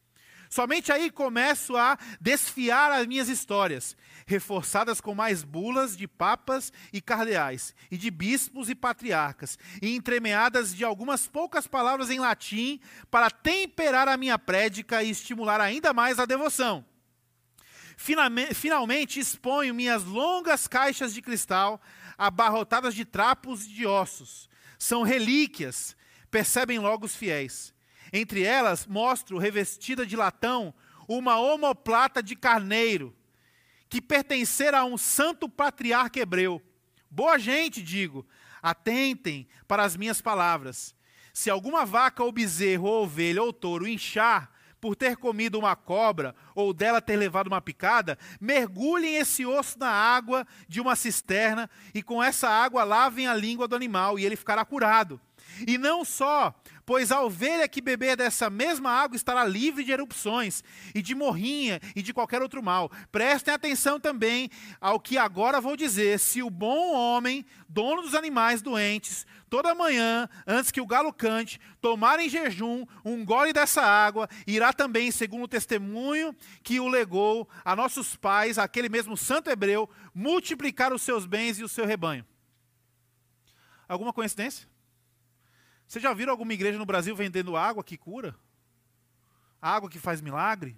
Somente 0.52 0.92
aí 0.92 1.10
começo 1.10 1.78
a 1.78 1.98
desfiar 2.20 2.92
as 2.92 3.08
minhas 3.08 3.30
histórias, 3.30 3.96
reforçadas 4.26 5.00
com 5.00 5.16
mais 5.16 5.46
bulas 5.46 5.96
de 5.96 6.10
papas 6.10 6.74
e 6.92 7.00
cardeais, 7.00 7.74
e 7.90 7.96
de 7.96 8.12
bispos 8.12 8.70
e 8.70 8.76
patriarcas, 8.76 9.58
e 9.82 9.96
entremeadas 9.96 10.76
de 10.76 10.84
algumas 10.84 11.26
poucas 11.26 11.68
palavras 11.68 12.10
em 12.10 12.20
latim 12.20 12.82
para 13.10 13.32
temperar 13.32 14.10
a 14.10 14.18
minha 14.18 14.38
prédica 14.38 15.02
e 15.02 15.12
estimular 15.12 15.62
ainda 15.62 15.94
mais 15.94 16.20
a 16.20 16.26
devoção. 16.26 16.86
Finalmente 17.96 19.22
exponho 19.22 19.74
minhas 19.74 20.04
longas 20.04 20.68
caixas 20.68 21.14
de 21.14 21.22
cristal, 21.22 21.82
abarrotadas 22.18 22.94
de 22.94 23.06
trapos 23.06 23.64
e 23.64 23.70
de 23.70 23.88
ossos. 23.88 24.50
São 24.78 25.04
relíquias, 25.04 25.96
percebem 26.30 26.78
logo 26.78 27.06
os 27.06 27.16
fiéis. 27.16 27.74
Entre 28.12 28.44
elas, 28.44 28.86
mostro, 28.86 29.38
revestida 29.38 30.06
de 30.06 30.16
latão, 30.16 30.74
uma 31.08 31.40
omoplata 31.40 32.22
de 32.22 32.36
carneiro, 32.36 33.16
que 33.90 34.02
pertencera 34.02 34.80
a 34.80 34.86
um 34.86 34.98
santo 34.98 35.50
patriarca 35.50 36.20
hebreu. 36.20 36.62
Boa 37.10 37.38
gente, 37.38 37.82
digo, 37.82 38.26
atentem 38.62 39.48
para 39.68 39.84
as 39.84 39.98
minhas 39.98 40.22
palavras. 40.22 40.96
Se 41.34 41.50
alguma 41.50 41.86
vaca 41.86 42.24
ou 42.24 42.32
bezerro 42.32 42.86
ou 42.86 43.04
ovelha 43.04 43.44
ou 43.44 43.52
touro 43.52 43.88
inchar 43.88 44.52
por 44.80 44.96
ter 44.96 45.16
comido 45.16 45.60
uma 45.60 45.76
cobra 45.76 46.36
ou 46.56 46.74
dela 46.74 47.00
ter 47.00 47.16
levado 47.16 47.48
uma 47.48 47.62
picada, 47.62 48.18
mergulhem 48.40 49.16
esse 49.16 49.46
osso 49.46 49.78
na 49.78 49.90
água 49.90 50.46
de 50.68 50.82
uma 50.82 50.96
cisterna 50.96 51.70
e 51.94 52.02
com 52.02 52.22
essa 52.22 52.50
água 52.50 52.84
lavem 52.84 53.28
a 53.28 53.34
língua 53.34 53.68
do 53.68 53.76
animal 53.76 54.18
e 54.18 54.26
ele 54.26 54.36
ficará 54.36 54.66
curado. 54.66 55.22
E 55.68 55.78
não 55.78 56.04
só, 56.04 56.54
pois 56.92 57.10
a 57.10 57.22
ovelha 57.22 57.70
que 57.70 57.80
beber 57.80 58.18
dessa 58.18 58.50
mesma 58.50 58.92
água 58.92 59.16
estará 59.16 59.46
livre 59.46 59.82
de 59.82 59.94
erupções, 59.94 60.62
e 60.94 61.02
de 61.02 61.16
morrinha, 61.16 61.80
e 61.96 62.02
de 62.02 62.14
qualquer 62.14 62.42
outro 62.42 62.62
mal. 62.62 62.92
Prestem 63.10 63.54
atenção 63.54 63.98
também 63.98 64.50
ao 64.82 65.00
que 65.00 65.18
agora 65.18 65.62
vou 65.62 65.78
dizer: 65.78 66.20
se 66.20 66.44
o 66.44 66.50
bom 66.50 66.94
homem, 66.94 67.46
dono 67.70 68.02
dos 68.02 68.14
animais 68.14 68.62
doentes, 68.62 69.26
toda 69.50 69.74
manhã, 69.74 70.28
antes 70.46 70.70
que 70.70 70.82
o 70.82 70.86
galo 70.86 71.14
cante, 71.14 71.62
tomar 71.80 72.20
em 72.20 72.28
jejum 72.28 72.86
um 73.06 73.24
gole 73.24 73.54
dessa 73.54 73.82
água, 73.82 74.28
irá 74.46 74.74
também, 74.74 75.12
segundo 75.12 75.46
o 75.46 75.48
testemunho 75.48 76.36
que 76.62 76.78
o 76.82 76.90
legou 76.90 77.48
a 77.64 77.74
nossos 77.74 78.18
pais, 78.18 78.58
aquele 78.58 78.90
mesmo 78.90 79.16
santo 79.16 79.50
hebreu, 79.50 79.90
multiplicar 80.14 80.92
os 80.92 81.02
seus 81.02 81.26
bens 81.26 81.58
e 81.58 81.64
o 81.64 81.70
seu 81.70 81.86
rebanho. 81.86 82.26
Alguma 83.88 84.12
coincidência? 84.12 84.71
Você 85.92 86.00
já 86.00 86.14
viram 86.14 86.32
alguma 86.32 86.54
igreja 86.54 86.78
no 86.78 86.86
Brasil 86.86 87.14
vendendo 87.14 87.58
água 87.58 87.84
que 87.84 87.98
cura? 87.98 88.34
Água 89.62 89.90
que 89.90 90.00
faz 90.00 90.22
milagre? 90.22 90.78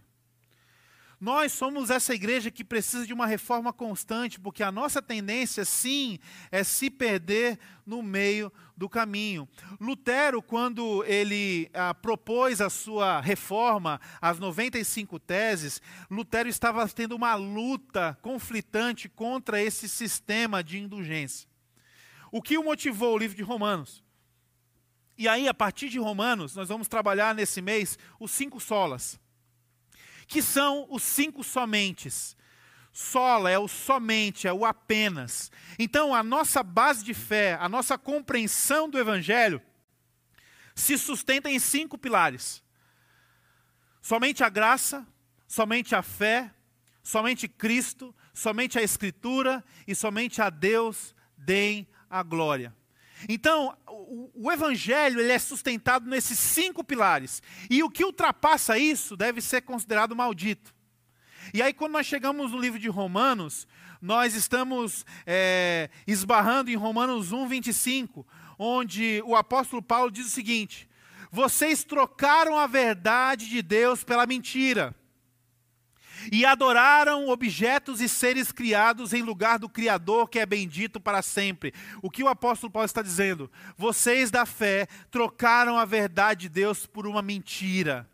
Nós 1.21 1.51
somos 1.51 1.91
essa 1.91 2.15
igreja 2.15 2.49
que 2.49 2.63
precisa 2.63 3.05
de 3.05 3.13
uma 3.13 3.27
reforma 3.27 3.71
constante, 3.71 4.39
porque 4.39 4.63
a 4.63 4.71
nossa 4.71 5.03
tendência, 5.03 5.65
sim, 5.65 6.17
é 6.51 6.63
se 6.63 6.89
perder 6.89 7.59
no 7.85 8.01
meio 8.01 8.51
do 8.75 8.89
caminho. 8.89 9.47
Lutero, 9.79 10.41
quando 10.41 11.03
ele 11.05 11.69
ah, 11.75 11.93
propôs 11.93 12.59
a 12.59 12.67
sua 12.71 13.21
reforma, 13.21 14.01
as 14.19 14.39
95 14.39 15.19
teses, 15.19 15.79
Lutero 16.09 16.49
estava 16.49 16.89
tendo 16.89 17.15
uma 17.15 17.35
luta 17.35 18.17
conflitante 18.23 19.07
contra 19.07 19.61
esse 19.61 19.87
sistema 19.87 20.63
de 20.63 20.79
indulgência. 20.79 21.47
O 22.31 22.41
que 22.41 22.57
o 22.57 22.63
motivou 22.63 23.13
o 23.13 23.17
livro 23.19 23.37
de 23.37 23.43
Romanos? 23.43 24.02
E 25.17 25.27
aí, 25.27 25.47
a 25.47 25.53
partir 25.53 25.89
de 25.89 25.99
Romanos, 25.99 26.55
nós 26.55 26.69
vamos 26.69 26.87
trabalhar 26.87 27.35
nesse 27.35 27.61
mês 27.61 27.97
os 28.19 28.31
cinco 28.31 28.59
solas, 28.59 29.19
que 30.27 30.41
são 30.41 30.87
os 30.89 31.03
cinco 31.03 31.43
somentes. 31.43 32.35
Sola 32.91 33.49
é 33.49 33.57
o 33.57 33.67
somente, 33.67 34.47
é 34.47 34.53
o 34.53 34.65
apenas. 34.65 35.51
Então, 35.79 36.13
a 36.13 36.23
nossa 36.23 36.61
base 36.61 37.03
de 37.03 37.13
fé, 37.13 37.57
a 37.59 37.67
nossa 37.67 37.97
compreensão 37.97 38.89
do 38.89 38.99
Evangelho, 38.99 39.61
se 40.75 40.97
sustenta 40.97 41.49
em 41.49 41.59
cinco 41.59 41.97
pilares: 41.97 42.63
somente 44.01 44.43
a 44.43 44.49
graça, 44.49 45.05
somente 45.47 45.95
a 45.95 46.01
fé, 46.01 46.51
somente 47.03 47.47
Cristo, 47.47 48.15
somente 48.33 48.79
a 48.79 48.81
Escritura 48.81 49.63
e 49.87 49.93
somente 49.93 50.41
a 50.41 50.49
Deus 50.49 51.15
deem 51.37 51.87
a 52.09 52.23
glória. 52.23 52.75
Então, 53.27 53.77
o, 54.07 54.31
o, 54.33 54.51
Evangelho 54.51 55.19
ele 55.19 55.31
é 55.31 55.39
sustentado 55.39 56.09
nesses 56.09 56.37
cinco 56.37 56.83
pilares. 56.83 57.41
E 57.69 57.83
o 57.83 57.89
que 57.89 58.03
ultrapassa 58.03 58.77
isso 58.77 59.17
deve 59.17 59.41
ser 59.41 59.61
considerado 59.61 60.15
maldito. 60.15 60.73
E 61.53 61.61
aí, 61.61 61.73
quando 61.73 61.93
nós 61.93 62.05
chegamos 62.05 62.51
no 62.51 62.59
livro 62.59 62.79
de 62.79 62.87
Romanos, 62.87 63.67
nós 64.01 64.33
estamos 64.33 65.05
é, 65.25 65.89
esbarrando 66.07 66.69
em 66.69 66.75
Romanos 66.75 67.31
1, 67.31 67.47
25, 67.47 68.25
onde 68.57 69.21
o 69.25 69.35
apóstolo 69.35 69.81
Paulo 69.81 70.11
diz 70.11 70.27
o 70.27 70.29
seguinte: 70.29 70.89
Vocês 71.31 71.83
trocaram 71.83 72.57
a 72.57 72.67
verdade 72.67 73.49
de 73.49 73.61
Deus 73.61 74.03
pela 74.03 74.25
mentira 74.25 74.95
e 76.31 76.45
adoraram 76.45 77.27
objetos 77.27 78.01
e 78.01 78.09
seres 78.09 78.51
criados 78.51 79.13
em 79.13 79.21
lugar 79.21 79.59
do 79.59 79.69
Criador 79.69 80.29
que 80.29 80.39
é 80.39 80.45
bendito 80.45 80.99
para 80.99 81.21
sempre. 81.21 81.73
O 82.01 82.09
que 82.09 82.23
o 82.23 82.27
apóstolo 82.27 82.71
Paulo 82.71 82.85
está 82.85 83.01
dizendo? 83.01 83.49
Vocês 83.77 84.31
da 84.31 84.45
fé 84.45 84.87
trocaram 85.11 85.77
a 85.77 85.85
verdade 85.85 86.41
de 86.41 86.49
Deus 86.49 86.85
por 86.85 87.07
uma 87.07 87.21
mentira. 87.21 88.09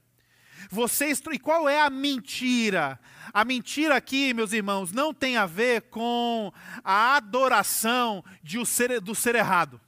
Vocês 0.70 1.22
e 1.32 1.40
qual 1.40 1.70
é 1.70 1.82
a 1.82 1.90
mentira? 1.90 3.00
A 3.34 3.46
mentira 3.46 3.96
aqui, 3.96 4.34
meus 4.34 4.54
irmãos, 4.54 4.92
não 4.92 5.14
tem 5.14 5.38
a 5.38 5.46
ver 5.46 5.84
com 5.84 6.52
a 6.84 7.16
adoração 7.16 8.24
de 8.44 8.58
o 8.58 8.66
ser, 8.66 9.00
do 9.00 9.16
ser 9.16 9.36
errado. 9.36 9.80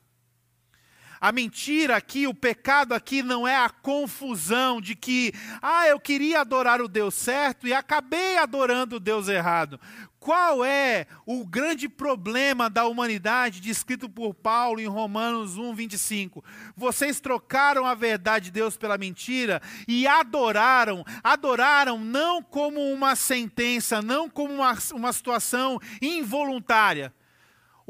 A 1.21 1.31
mentira 1.31 1.95
aqui, 1.95 2.25
o 2.25 2.33
pecado 2.33 2.95
aqui 2.95 3.21
não 3.21 3.47
é 3.47 3.55
a 3.55 3.69
confusão 3.69 4.81
de 4.81 4.95
que, 4.95 5.31
ah, 5.61 5.87
eu 5.87 5.99
queria 5.99 6.41
adorar 6.41 6.81
o 6.81 6.87
Deus 6.87 7.13
certo 7.13 7.67
e 7.67 7.73
acabei 7.73 8.39
adorando 8.39 8.95
o 8.95 8.99
Deus 8.99 9.27
errado. 9.27 9.79
Qual 10.19 10.65
é 10.65 11.05
o 11.23 11.45
grande 11.45 11.87
problema 11.87 12.71
da 12.71 12.87
humanidade 12.87 13.59
descrito 13.59 14.09
por 14.09 14.33
Paulo 14.33 14.79
em 14.79 14.87
Romanos 14.87 15.59
1, 15.59 15.75
25? 15.75 16.43
Vocês 16.75 17.19
trocaram 17.19 17.85
a 17.85 17.93
verdade 17.93 18.45
de 18.45 18.51
Deus 18.51 18.75
pela 18.75 18.97
mentira 18.97 19.61
e 19.87 20.07
adoraram, 20.07 21.05
adoraram 21.23 21.99
não 21.99 22.41
como 22.41 22.81
uma 22.91 23.15
sentença, 23.15 24.01
não 24.01 24.27
como 24.27 24.55
uma, 24.55 24.75
uma 24.91 25.13
situação 25.13 25.79
involuntária 26.01 27.13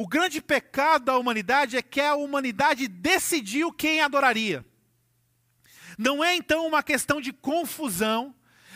o 0.02 0.08
grande 0.08 0.42
pecado 0.42 1.06
da 1.06 1.18
humanidade 1.18 1.78
é 1.78 1.82
que 1.82 2.02
a 2.02 2.16
humanidade 2.16 2.88
decidiu 2.88 3.72
quem 3.72 4.02
adoraria. 4.02 4.66
Não 5.96 6.24
é 6.24 6.36
então 6.36 6.66
uma 6.66 6.82
questão 6.82 7.22
de 7.22 7.32
confusão, 7.32 8.34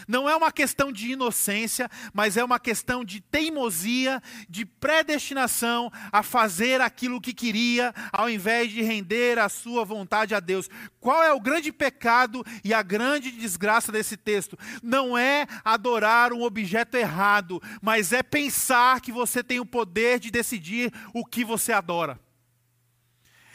não 0.07 0.29
é 0.29 0.35
uma 0.35 0.51
questão 0.51 0.91
de 0.91 1.11
inocência, 1.11 1.89
mas 2.13 2.37
é 2.37 2.43
uma 2.43 2.59
questão 2.59 3.03
de 3.03 3.21
teimosia, 3.21 4.21
de 4.49 4.65
predestinação 4.65 5.91
a 6.11 6.23
fazer 6.23 6.81
aquilo 6.81 7.21
que 7.21 7.33
queria, 7.33 7.93
ao 8.11 8.29
invés 8.29 8.71
de 8.71 8.81
render 8.81 9.39
a 9.39 9.49
sua 9.49 9.83
vontade 9.83 10.35
a 10.35 10.39
Deus. 10.39 10.69
Qual 10.99 11.23
é 11.23 11.31
o 11.31 11.39
grande 11.39 11.71
pecado 11.71 12.43
e 12.63 12.73
a 12.73 12.81
grande 12.81 13.31
desgraça 13.31 13.91
desse 13.91 14.17
texto? 14.17 14.57
Não 14.81 15.17
é 15.17 15.45
adorar 15.63 16.33
um 16.33 16.41
objeto 16.41 16.97
errado, 16.97 17.61
mas 17.81 18.11
é 18.11 18.23
pensar 18.23 19.01
que 19.01 19.11
você 19.11 19.43
tem 19.43 19.59
o 19.59 19.65
poder 19.65 20.19
de 20.19 20.31
decidir 20.31 20.91
o 21.13 21.25
que 21.25 21.43
você 21.43 21.71
adora. 21.71 22.24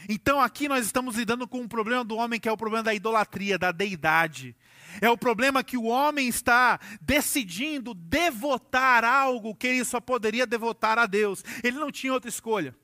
Então 0.09 0.40
aqui 0.40 0.69
nós 0.69 0.87
estamos 0.87 1.16
lidando 1.16 1.47
com 1.47 1.61
um 1.61 1.69
problema 1.69 2.04
do 2.04 2.16
homem 2.16 2.40
que 2.40 2.49
é 2.49 2.52
o 2.52 2.57
problema 2.57 2.85
da 2.85 2.95
idolatria, 2.95 3.59
da 3.59 3.73
deidade. 3.73 4.57
É 5.00 5.09
o 5.09 5.16
problema 5.16 5.62
que 5.62 5.76
o 5.76 5.85
homem 5.85 6.28
está 6.28 6.80
decidindo 7.00 7.95
devotar 7.95 9.04
algo 9.04 9.54
que 9.54 9.66
ele 9.66 9.85
só 9.85 10.00
poderia 10.00 10.47
devotar 10.47 10.99
a 10.99 11.07
Deus. 11.07 11.45
Ele 11.62 11.78
não 11.78 11.92
tinha 11.92 12.12
outra 12.12 12.28
escolha. 12.28 12.75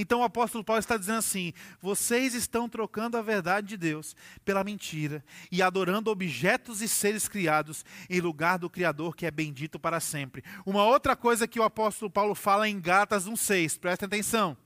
Então 0.00 0.20
o 0.20 0.22
apóstolo 0.22 0.62
Paulo 0.62 0.78
está 0.78 0.96
dizendo 0.96 1.18
assim: 1.18 1.52
vocês 1.80 2.32
estão 2.32 2.68
trocando 2.68 3.16
a 3.16 3.22
verdade 3.22 3.66
de 3.66 3.76
Deus 3.76 4.14
pela 4.44 4.62
mentira 4.62 5.24
e 5.50 5.60
adorando 5.60 6.08
objetos 6.08 6.80
e 6.80 6.88
seres 6.88 7.26
criados 7.26 7.84
em 8.08 8.20
lugar 8.20 8.60
do 8.60 8.70
Criador 8.70 9.16
que 9.16 9.26
é 9.26 9.30
bendito 9.30 9.78
para 9.78 9.98
sempre. 9.98 10.44
Uma 10.64 10.84
outra 10.84 11.16
coisa 11.16 11.48
que 11.48 11.58
o 11.58 11.64
apóstolo 11.64 12.08
Paulo 12.08 12.36
fala 12.36 12.68
em 12.68 12.80
Gálatas 12.80 13.28
1,6, 13.28 13.80
prestem 13.80 14.06
atenção. 14.06 14.56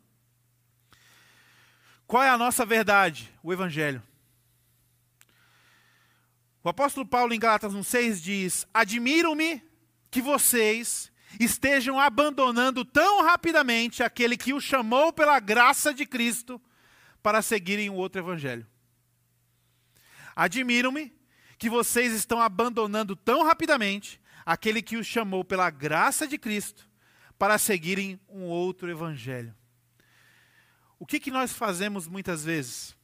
Qual 2.07 2.23
é 2.23 2.29
a 2.29 2.38
nossa 2.38 2.65
verdade? 2.67 3.33
O 3.43 3.53
Evangelho. 3.53 4.03
O 6.65 6.69
apóstolo 6.69 7.07
Paulo 7.07 7.35
em 7.35 7.41
Gálatas 7.41 7.73
1,6 7.73 8.21
diz: 8.21 8.67
Admiro-me 8.73 9.62
que 10.11 10.21
vocês 10.21 11.11
estejam 11.41 11.99
abandonando 11.99 12.85
tão 12.85 13.23
rapidamente 13.23 14.03
aquele 14.03 14.37
que 14.37 14.53
o 14.53 14.61
chamou 14.61 15.12
pela 15.12 15.41
graça 15.41 15.93
de 15.93 16.07
Cristo 16.07 16.61
para 17.23 17.43
seguirem 17.43 17.91
o 17.91 17.95
outro 17.95 18.21
evangelho. 18.21 18.67
Admiro-me 20.37 21.12
que 21.59 21.69
vocês 21.69 22.12
estão 22.12 22.41
abandonando 22.41 23.15
tão 23.15 23.45
rapidamente 23.45 24.21
aquele 24.45 24.83
que 24.83 24.97
os 24.97 25.07
chamou 25.07 25.45
pela 25.45 25.71
graça 25.71 26.27
de 26.27 26.38
Cristo 26.38 26.88
para 27.38 27.59
seguirem 27.59 28.21
um 28.29 28.43
outro 28.45 28.91
evangelho. 28.91 29.55
O 31.03 31.05
que, 31.05 31.19
que 31.19 31.33
nós 31.33 31.53
fazemos 31.53 32.07
muitas 32.07 32.45
vezes? 32.45 32.97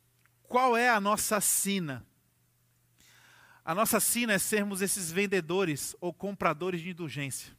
Qual 0.44 0.76
é 0.76 0.88
a 0.88 1.00
nossa 1.00 1.40
sina? 1.40 2.06
A 3.64 3.74
nossa 3.74 3.98
sina 3.98 4.34
é 4.34 4.38
sermos 4.38 4.80
esses 4.80 5.10
vendedores 5.10 5.96
ou 6.00 6.14
compradores 6.14 6.80
de 6.80 6.90
indulgência. 6.90 7.52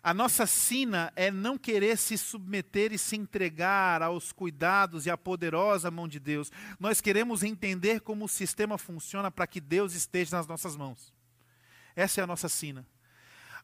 A 0.00 0.14
nossa 0.14 0.46
sina 0.46 1.12
é 1.16 1.32
não 1.32 1.58
querer 1.58 1.98
se 1.98 2.16
submeter 2.16 2.92
e 2.92 2.98
se 2.98 3.16
entregar 3.16 4.02
aos 4.02 4.30
cuidados 4.30 5.04
e 5.04 5.10
à 5.10 5.18
poderosa 5.18 5.90
mão 5.90 6.06
de 6.06 6.20
Deus. 6.20 6.52
Nós 6.78 7.00
queremos 7.00 7.42
entender 7.42 8.02
como 8.02 8.26
o 8.26 8.28
sistema 8.28 8.78
funciona 8.78 9.32
para 9.32 9.48
que 9.48 9.60
Deus 9.60 9.94
esteja 9.94 10.36
nas 10.36 10.46
nossas 10.46 10.76
mãos. 10.76 11.12
Essa 11.96 12.20
é 12.20 12.22
a 12.22 12.28
nossa 12.28 12.48
sina. 12.48 12.86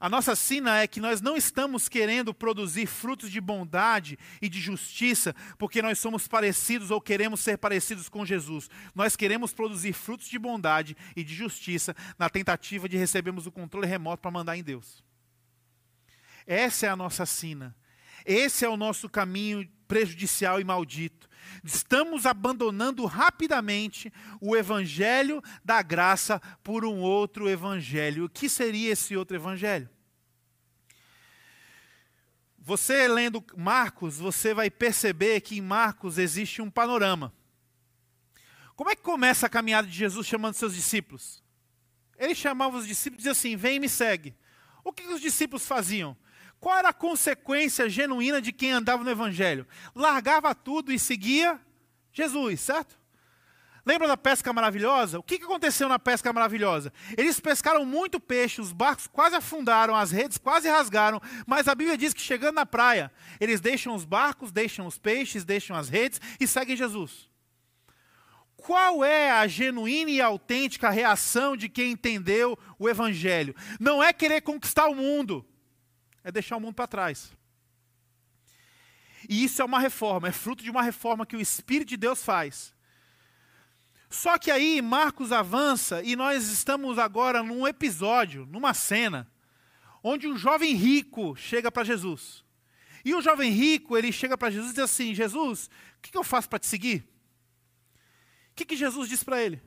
A 0.00 0.08
nossa 0.08 0.34
sina 0.34 0.78
é 0.78 0.86
que 0.86 0.98
nós 0.98 1.20
não 1.20 1.36
estamos 1.36 1.86
querendo 1.86 2.32
produzir 2.32 2.86
frutos 2.86 3.30
de 3.30 3.38
bondade 3.38 4.18
e 4.40 4.48
de 4.48 4.58
justiça 4.58 5.36
porque 5.58 5.82
nós 5.82 5.98
somos 5.98 6.26
parecidos 6.26 6.90
ou 6.90 7.02
queremos 7.02 7.40
ser 7.40 7.58
parecidos 7.58 8.08
com 8.08 8.24
Jesus. 8.24 8.70
Nós 8.94 9.14
queremos 9.14 9.52
produzir 9.52 9.92
frutos 9.92 10.26
de 10.26 10.38
bondade 10.38 10.96
e 11.14 11.22
de 11.22 11.34
justiça 11.34 11.94
na 12.18 12.30
tentativa 12.30 12.88
de 12.88 12.96
recebermos 12.96 13.46
o 13.46 13.52
controle 13.52 13.86
remoto 13.86 14.22
para 14.22 14.30
mandar 14.30 14.56
em 14.56 14.62
Deus. 14.62 15.04
Essa 16.46 16.86
é 16.86 16.88
a 16.88 16.96
nossa 16.96 17.26
sina. 17.26 17.76
Esse 18.24 18.64
é 18.64 18.68
o 18.70 18.78
nosso 18.78 19.06
caminho 19.06 19.68
prejudicial 19.86 20.58
e 20.58 20.64
maldito. 20.64 21.28
Estamos 21.64 22.26
abandonando 22.26 23.04
rapidamente 23.06 24.12
o 24.40 24.56
evangelho 24.56 25.42
da 25.64 25.82
graça 25.82 26.40
por 26.62 26.84
um 26.84 27.00
outro 27.00 27.48
evangelho. 27.48 28.24
O 28.24 28.28
que 28.28 28.48
seria 28.48 28.92
esse 28.92 29.16
outro 29.16 29.36
evangelho? 29.36 29.88
Você 32.58 33.08
lendo 33.08 33.44
Marcos, 33.56 34.18
você 34.18 34.52
vai 34.52 34.70
perceber 34.70 35.40
que 35.40 35.58
em 35.58 35.62
Marcos 35.62 36.18
existe 36.18 36.60
um 36.60 36.70
panorama. 36.70 37.32
Como 38.76 38.90
é 38.90 38.96
que 38.96 39.02
começa 39.02 39.46
a 39.46 39.50
caminhada 39.50 39.88
de 39.88 39.94
Jesus 39.94 40.26
chamando 40.26 40.54
seus 40.54 40.74
discípulos? 40.74 41.42
Ele 42.18 42.34
chamava 42.34 42.76
os 42.76 42.86
discípulos 42.86 43.16
e 43.16 43.22
dizia 43.22 43.32
assim: 43.32 43.56
Vem 43.56 43.76
e 43.76 43.80
me 43.80 43.88
segue. 43.88 44.34
O 44.84 44.92
que 44.92 45.02
os 45.08 45.20
discípulos 45.20 45.66
faziam? 45.66 46.16
Qual 46.61 46.77
era 46.77 46.90
a 46.90 46.92
consequência 46.92 47.88
genuína 47.88 48.40
de 48.40 48.53
quem 48.53 48.70
andava 48.70 49.03
no 49.03 49.11
Evangelho? 49.11 49.66
Largava 49.94 50.55
tudo 50.55 50.92
e 50.92 50.99
seguia 50.99 51.59
Jesus, 52.12 52.61
certo? 52.61 53.01
Lembra 53.85 54.07
da 54.07 54.16
pesca 54.16 54.53
maravilhosa? 54.53 55.18
O 55.18 55.23
que 55.23 55.37
aconteceu 55.37 55.88
na 55.88 55.99
pesca 55.99 56.31
maravilhosa? 56.33 56.92
Eles 57.16 57.40
pescaram 57.40 57.85
muito 57.87 58.20
peixe, 58.20 58.61
os 58.61 58.73
barcos 58.73 59.07
quase 59.07 59.37
afundaram, 59.37 59.96
as 59.96 60.11
redes 60.11 60.37
quase 60.37 60.68
rasgaram, 60.68 61.20
mas 61.46 61.66
a 61.66 61.75
Bíblia 61.75 61.96
diz 61.96 62.12
que 62.12 62.20
chegando 62.20 62.57
na 62.57 62.66
praia, 62.66 63.11
eles 63.40 63.59
deixam 63.59 63.94
os 63.94 64.05
barcos, 64.05 64.53
deixam 64.53 64.87
os 64.87 64.99
peixes, 64.99 65.44
deixam 65.44 65.75
as 65.75 65.88
redes 65.88 66.20
e 66.38 66.46
seguem 66.46 66.77
Jesus. 66.77 67.31
Qual 68.55 69.03
é 69.03 69.31
a 69.31 69.46
genuína 69.46 70.11
e 70.11 70.20
autêntica 70.20 70.90
reação 70.90 71.57
de 71.57 71.66
quem 71.66 71.92
entendeu 71.92 72.59
o 72.79 72.87
Evangelho? 72.87 73.57
Não 73.81 74.03
é 74.03 74.12
querer 74.12 74.42
conquistar 74.42 74.88
o 74.88 74.94
mundo, 74.94 75.46
é 76.22 76.30
deixar 76.30 76.56
o 76.56 76.61
mundo 76.61 76.74
para 76.74 76.87
trás. 76.87 77.33
E 79.28 79.44
isso 79.44 79.61
é 79.61 79.64
uma 79.64 79.78
reforma, 79.78 80.28
é 80.28 80.33
fruto 80.33 80.62
de 80.62 80.70
uma 80.70 80.83
reforma 80.83 81.26
que 81.26 81.37
o 81.37 81.40
Espírito 81.40 81.88
de 81.88 81.96
Deus 81.96 82.22
faz. 82.24 82.74
Só 84.09 84.38
que 84.38 84.50
aí 84.50 84.83
Marcos 84.83 85.30
avança 85.30 86.02
e 86.02 86.16
nós 86.16 86.48
estamos 86.48 86.98
agora 86.98 87.42
num 87.42 87.66
episódio, 87.66 88.44
numa 88.46 88.74
cena, 88.74 89.30
onde 90.02 90.26
um 90.26 90.37
jovem 90.37 90.74
rico 90.74 91.37
chega 91.37 91.70
para 91.70 91.85
Jesus. 91.85 92.44
E 93.04 93.14
o 93.14 93.22
jovem 93.22 93.50
rico, 93.52 93.96
ele 93.96 94.11
chega 94.12 94.37
para 94.37 94.50
Jesus 94.50 94.72
e 94.72 94.74
diz 94.74 94.85
assim: 94.85 95.14
Jesus, 95.14 95.70
o 95.98 96.00
que, 96.02 96.16
eu 96.16 96.24
faço 96.24 96.48
para 96.48 96.59
te 96.59 96.66
seguir? 96.66 97.06
O 98.50 98.54
que, 98.56 98.64
que 98.64 98.76
Jesus 98.76 99.09
diz 99.09 99.22
para 99.22 99.40
ele? 99.40 99.62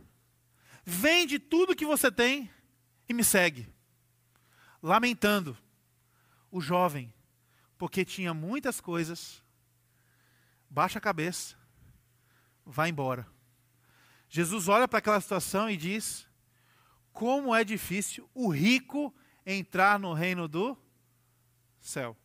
Vende 0.84 1.40
tudo 1.40 1.76
que 1.76 1.86
você 1.86 2.12
tem 2.12 2.50
e 3.08 3.14
me 3.14 3.24
segue. 3.24 3.68
Lamentando, 4.82 5.58
o 6.54 6.62
jovem, 6.62 7.12
porque 7.80 8.06
tinha 8.06 8.32
muitas 8.32 8.80
coisas, 8.80 9.44
baixa 10.70 11.00
a 11.00 11.02
cabeça, 11.02 11.56
vai 12.64 12.90
embora. 12.90 13.28
Jesus 14.30 14.68
olha 14.68 14.88
para 14.88 15.00
aquela 15.00 15.20
situação 15.20 15.68
e 15.68 15.76
diz: 15.76 16.30
como 17.12 17.56
é 17.56 17.64
difícil 17.64 18.30
o 18.36 18.50
rico 18.50 19.12
entrar 19.44 19.98
no 19.98 20.14
reino 20.14 20.48
do 20.48 20.78
céu. 21.80 22.16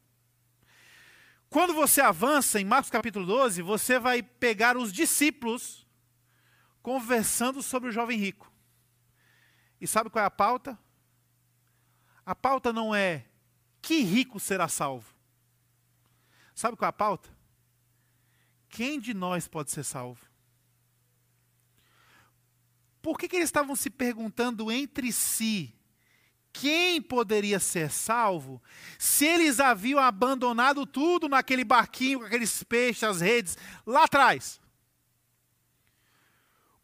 Quando 1.48 1.72
você 1.72 2.02
avança 2.02 2.60
em 2.60 2.66
Marcos 2.66 2.90
capítulo 2.90 3.24
12, 3.24 3.62
você 3.62 3.98
vai 3.98 4.22
pegar 4.22 4.76
os 4.76 4.92
discípulos 4.92 5.86
conversando 6.82 7.62
sobre 7.62 7.88
o 7.88 7.92
jovem 7.92 8.18
rico. 8.18 8.52
E 9.80 9.86
sabe 9.86 10.10
qual 10.10 10.22
é 10.22 10.26
a 10.26 10.30
pauta? 10.30 10.78
A 12.26 12.34
pauta 12.34 12.74
não 12.74 12.94
é 12.94 13.27
que 13.80 14.02
rico 14.02 14.38
será 14.38 14.68
salvo. 14.68 15.14
Sabe 16.54 16.76
qual 16.76 16.86
é 16.86 16.90
a 16.90 16.92
pauta? 16.92 17.28
Quem 18.68 19.00
de 19.00 19.14
nós 19.14 19.48
pode 19.48 19.70
ser 19.70 19.84
salvo? 19.84 20.26
Por 23.00 23.18
que, 23.18 23.28
que 23.28 23.36
eles 23.36 23.48
estavam 23.48 23.74
se 23.74 23.88
perguntando 23.88 24.70
entre 24.70 25.12
si 25.12 25.74
quem 26.52 27.00
poderia 27.00 27.60
ser 27.60 27.90
salvo 27.90 28.60
se 28.98 29.24
eles 29.24 29.60
haviam 29.60 30.00
abandonado 30.00 30.84
tudo 30.84 31.28
naquele 31.28 31.64
barquinho, 31.64 32.18
com 32.18 32.26
aqueles 32.26 32.62
peixes, 32.64 33.04
as 33.04 33.20
redes, 33.20 33.56
lá 33.86 34.04
atrás? 34.04 34.60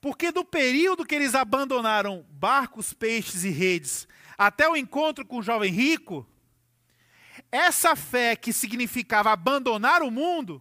Porque 0.01 0.31
do 0.31 0.45
período 0.45 1.05
que 1.05 1.15
eles 1.15 1.35
abandonaram 1.35 2.25
barcos, 2.31 2.93
peixes 2.93 3.43
e 3.43 3.51
redes 3.51 4.07
até 4.37 4.69
o 4.69 4.77
encontro 4.77 5.27
com 5.27 5.39
o 5.39 5.43
jovem 5.43 5.73
rico, 5.73 6.27
essa 7.55 7.95
fé 7.95 8.35
que 8.35 8.53
significava 8.53 9.31
abandonar 9.31 10.03
o 10.03 10.11
mundo, 10.11 10.61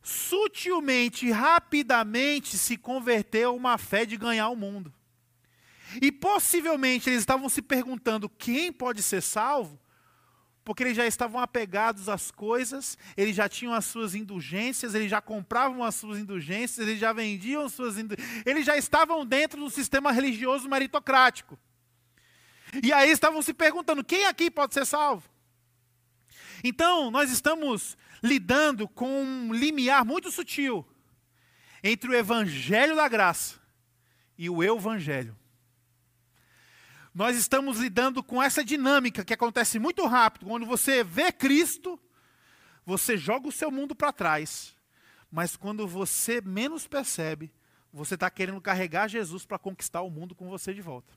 sutilmente, 0.00 1.28
rapidamente 1.32 2.56
se 2.56 2.76
converteu 2.76 3.50
a 3.50 3.52
uma 3.52 3.76
fé 3.76 4.06
de 4.06 4.16
ganhar 4.16 4.48
o 4.48 4.54
mundo. 4.54 4.94
E 6.00 6.12
possivelmente 6.12 7.10
eles 7.10 7.20
estavam 7.20 7.48
se 7.48 7.60
perguntando 7.60 8.28
quem 8.28 8.72
pode 8.72 9.02
ser 9.02 9.20
salvo, 9.20 9.80
porque 10.64 10.84
eles 10.84 10.96
já 10.96 11.04
estavam 11.04 11.40
apegados 11.40 12.08
às 12.08 12.30
coisas, 12.30 12.96
eles 13.16 13.34
já 13.34 13.48
tinham 13.48 13.74
as 13.74 13.84
suas 13.84 14.14
indulgências, 14.14 14.94
eles 14.94 15.10
já 15.10 15.20
compravam 15.20 15.82
as 15.82 15.96
suas 15.96 16.18
indulgências, 16.18 16.86
eles 16.86 17.00
já 17.00 17.12
vendiam 17.12 17.64
as 17.64 17.72
suas 17.72 17.98
indulgências, 17.98 18.42
eles 18.46 18.64
já 18.64 18.76
estavam 18.76 19.26
dentro 19.26 19.58
do 19.58 19.70
sistema 19.70 20.12
religioso 20.12 20.68
meritocrático. 20.68 21.58
E 22.80 22.92
aí 22.92 23.10
estavam 23.10 23.42
se 23.42 23.52
perguntando: 23.52 24.04
quem 24.04 24.26
aqui 24.26 24.50
pode 24.52 24.72
ser 24.72 24.84
salvo? 24.84 25.35
Então, 26.66 27.10
nós 27.10 27.30
estamos 27.30 27.96
lidando 28.22 28.88
com 28.88 29.22
um 29.22 29.52
limiar 29.52 30.04
muito 30.04 30.30
sutil 30.30 30.86
entre 31.82 32.10
o 32.10 32.14
evangelho 32.14 32.96
da 32.96 33.08
graça 33.08 33.60
e 34.36 34.50
o 34.50 34.62
evangelho 34.62 35.36
nós 37.16 37.34
estamos 37.34 37.78
lidando 37.78 38.22
com 38.22 38.42
essa 38.42 38.62
dinâmica 38.62 39.24
que 39.24 39.32
acontece 39.32 39.78
muito 39.78 40.04
rápido. 40.06 40.44
Quando 40.44 40.66
você 40.66 41.02
vê 41.02 41.32
Cristo, 41.32 41.98
você 42.84 43.16
joga 43.16 43.48
o 43.48 43.52
seu 43.52 43.70
mundo 43.70 43.96
para 43.96 44.12
trás. 44.12 44.76
Mas 45.30 45.56
quando 45.56 45.88
você 45.88 46.42
menos 46.42 46.86
percebe, 46.86 47.50
você 47.90 48.16
está 48.16 48.28
querendo 48.28 48.60
carregar 48.60 49.08
Jesus 49.08 49.46
para 49.46 49.58
conquistar 49.58 50.02
o 50.02 50.10
mundo 50.10 50.34
com 50.34 50.50
você 50.50 50.74
de 50.74 50.82
volta. 50.82 51.14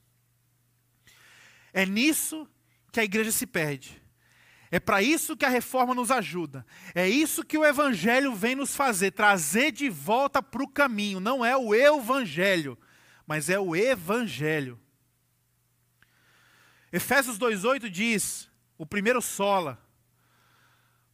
É 1.73 1.85
nisso 1.85 2.47
que 2.93 3.01
a 3.01 3.03
igreja 3.03 3.33
se 3.33 3.45
perde. 3.45 4.01
É 4.71 4.79
para 4.79 5.01
isso 5.01 5.35
que 5.35 5.45
a 5.45 5.49
reforma 5.49 5.95
nos 5.95 6.11
ajuda. 6.11 6.65
É 6.93 7.07
isso 7.07 7.43
que 7.43 7.57
o 7.57 7.65
Evangelho 7.65 8.35
vem 8.35 8.55
nos 8.55 8.75
fazer, 8.75 9.11
trazer 9.11 9.71
de 9.71 9.89
volta 9.89 10.43
para 10.43 10.63
o 10.63 10.67
caminho. 10.67 11.19
Não 11.19 11.43
é 11.43 11.57
o 11.57 11.73
Evangelho, 11.73 12.77
mas 13.25 13.49
é 13.49 13.59
o 13.59 13.75
Evangelho. 13.75 14.79
Efésios 16.91 17.39
2,8 17.39 17.89
diz: 17.89 18.49
o 18.77 18.85
primeiro 18.85 19.21
sola. 19.21 19.77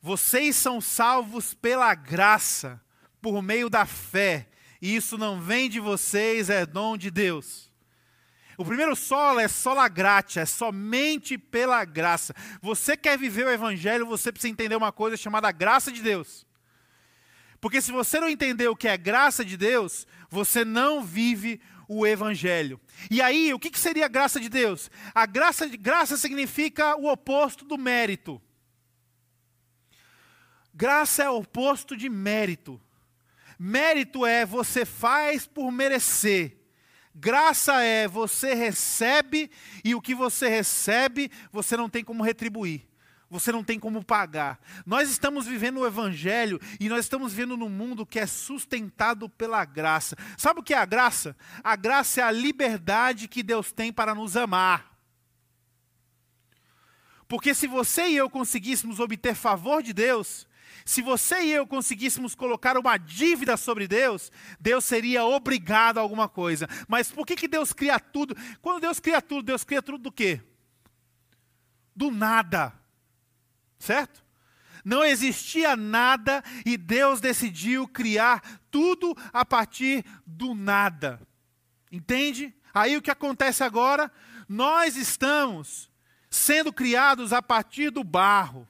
Vocês 0.02 0.56
são 0.56 0.80
salvos 0.80 1.56
pela 1.56 1.96
graça, 1.96 2.80
por 3.20 3.42
meio 3.42 3.70
da 3.70 3.88
fé, 3.88 4.48
e 4.80 4.96
isso 4.96 5.18
não 5.18 5.42
vem 5.42 5.68
de 5.68 5.80
vocês, 5.80 6.50
é 6.50 6.64
dom 6.64 6.96
de 6.96 7.10
Deus. 7.10 7.72
O 8.58 8.66
primeiro 8.66 8.96
solo 8.96 9.40
é 9.40 9.48
sola 9.48 9.88
gratia, 9.88 10.44
é 10.44 10.46
somente 10.46 11.38
pela 11.38 11.84
graça. 11.84 12.34
Você 12.62 12.96
quer 12.96 13.18
viver 13.18 13.46
o 13.46 13.52
evangelho, 13.52 14.06
você 14.06 14.32
precisa 14.32 14.52
entender 14.52 14.76
uma 14.76 14.92
coisa 14.92 15.18
chamada 15.18 15.52
graça 15.52 15.92
de 15.92 16.02
Deus. 16.02 16.46
Porque 17.60 17.82
se 17.82 17.92
você 17.92 18.20
não 18.20 18.30
entender 18.30 18.68
o 18.68 18.76
que 18.76 18.88
é 18.88 18.98
graça 18.98 19.44
de 19.44 19.58
Deus, 19.58 20.08
você 20.30 20.64
não 20.64 21.04
vive 21.04 21.60
o 21.88 22.06
evangelho. 22.06 22.80
E 23.10 23.22
aí, 23.22 23.54
o 23.54 23.60
que, 23.60 23.78
seria 23.78 24.06
a 24.06 24.10
graça 24.10 24.40
de 24.40 24.50
Deus? 24.50 24.90
A 25.14 25.26
graça, 25.26 25.70
de, 25.70 25.78
graça 25.78 26.18
significa 26.18 26.96
o 26.96 27.12
oposto 27.12 27.66
do 27.66 27.78
mérito. 27.78 28.42
Graça 30.74 31.24
é 31.24 31.30
o 31.30 31.38
oposto 31.38 31.96
de 31.96 32.10
mérito. 32.10 32.82
Mérito 33.58 34.26
é 34.26 34.46
você 34.46 34.86
faz 34.86 35.48
por 35.48 35.72
merecer. 35.72 36.65
Graça 37.16 37.82
é 37.82 38.08
você 38.08 38.54
recebe 38.54 39.50
e 39.84 39.96
o 39.96 40.02
que 40.02 40.14
você 40.14 40.50
recebe 40.50 41.32
você 41.52 41.78
não 41.78 41.90
tem 41.90 42.04
como 42.04 42.22
retribuir 42.22 42.86
você 43.30 43.52
não 43.52 43.64
tem 43.64 43.80
como 43.80 44.04
pagar. 44.04 44.60
Nós 44.86 45.10
estamos 45.10 45.46
vivendo 45.46 45.80
o 45.80 45.86
Evangelho 45.86 46.60
e 46.80 46.88
nós 46.88 47.06
estamos 47.06 47.34
vivendo 47.34 47.58
num 47.58 47.70
mundo 47.70 48.06
que 48.06 48.20
é 48.20 48.26
sustentado 48.26 49.28
pela 49.28 49.66
graça. 49.66 50.16
Sabe 50.38 50.60
o 50.60 50.64
que 50.64 50.74
é 50.74 50.78
a 50.78 50.86
graça? 50.86 51.36
A 51.64 51.76
graça 51.76 52.22
é 52.22 52.24
a 52.24 52.32
liberdade 52.32 53.28
que 53.28 53.44
Deus 53.44 53.72
tem 53.72 53.92
para 53.92 54.16
nos 54.16 54.38
amar. 54.38 54.96
Porque 57.28 57.54
se 57.54 57.68
você 57.68 58.08
e 58.08 58.16
eu 58.16 58.30
conseguíssemos 58.30 59.00
obter 59.00 59.34
favor 59.34 59.82
de 59.82 59.92
Deus, 59.92 60.48
se 60.86 61.02
você 61.02 61.42
e 61.42 61.52
eu 61.52 61.66
conseguíssemos 61.66 62.36
colocar 62.36 62.78
uma 62.78 62.96
dívida 62.96 63.58
sobre 63.58 63.88
Deus, 63.88 64.32
Deus 64.60 64.86
seria 64.86 65.26
obrigado 65.26 65.98
a 65.98 66.02
alguma 66.02 66.30
coisa. 66.30 66.70
Mas 66.88 67.12
por 67.12 67.26
que, 67.26 67.36
que 67.36 67.48
Deus 67.48 67.74
cria 67.74 68.00
tudo? 68.00 68.36
Quando 68.62 68.82
Deus 68.82 69.00
cria 69.00 69.20
tudo, 69.20 69.42
Deus 69.42 69.64
cria 69.64 69.82
tudo 69.82 69.98
do 69.98 70.12
quê? 70.12 70.40
Do 71.96 72.12
nada. 72.12 72.72
Certo? 73.80 74.24
Não 74.86 75.04
existia 75.04 75.76
nada 75.76 76.44
e 76.64 76.78
Deus 76.78 77.20
decidiu 77.20 77.88
criar 77.88 78.44
tudo 78.70 79.18
a 79.34 79.44
partir 79.44 80.06
do 80.24 80.54
nada. 80.54 81.20
Entende? 81.92 82.54
Aí 82.72 82.96
o 82.96 83.02
que 83.02 83.10
acontece 83.10 83.64
agora? 83.64 84.12
Nós 84.48 84.96
estamos 84.96 85.90
sendo 86.30 86.72
criados 86.72 87.34
a 87.34 87.42
partir 87.42 87.90
do 87.90 88.04
barro. 88.04 88.68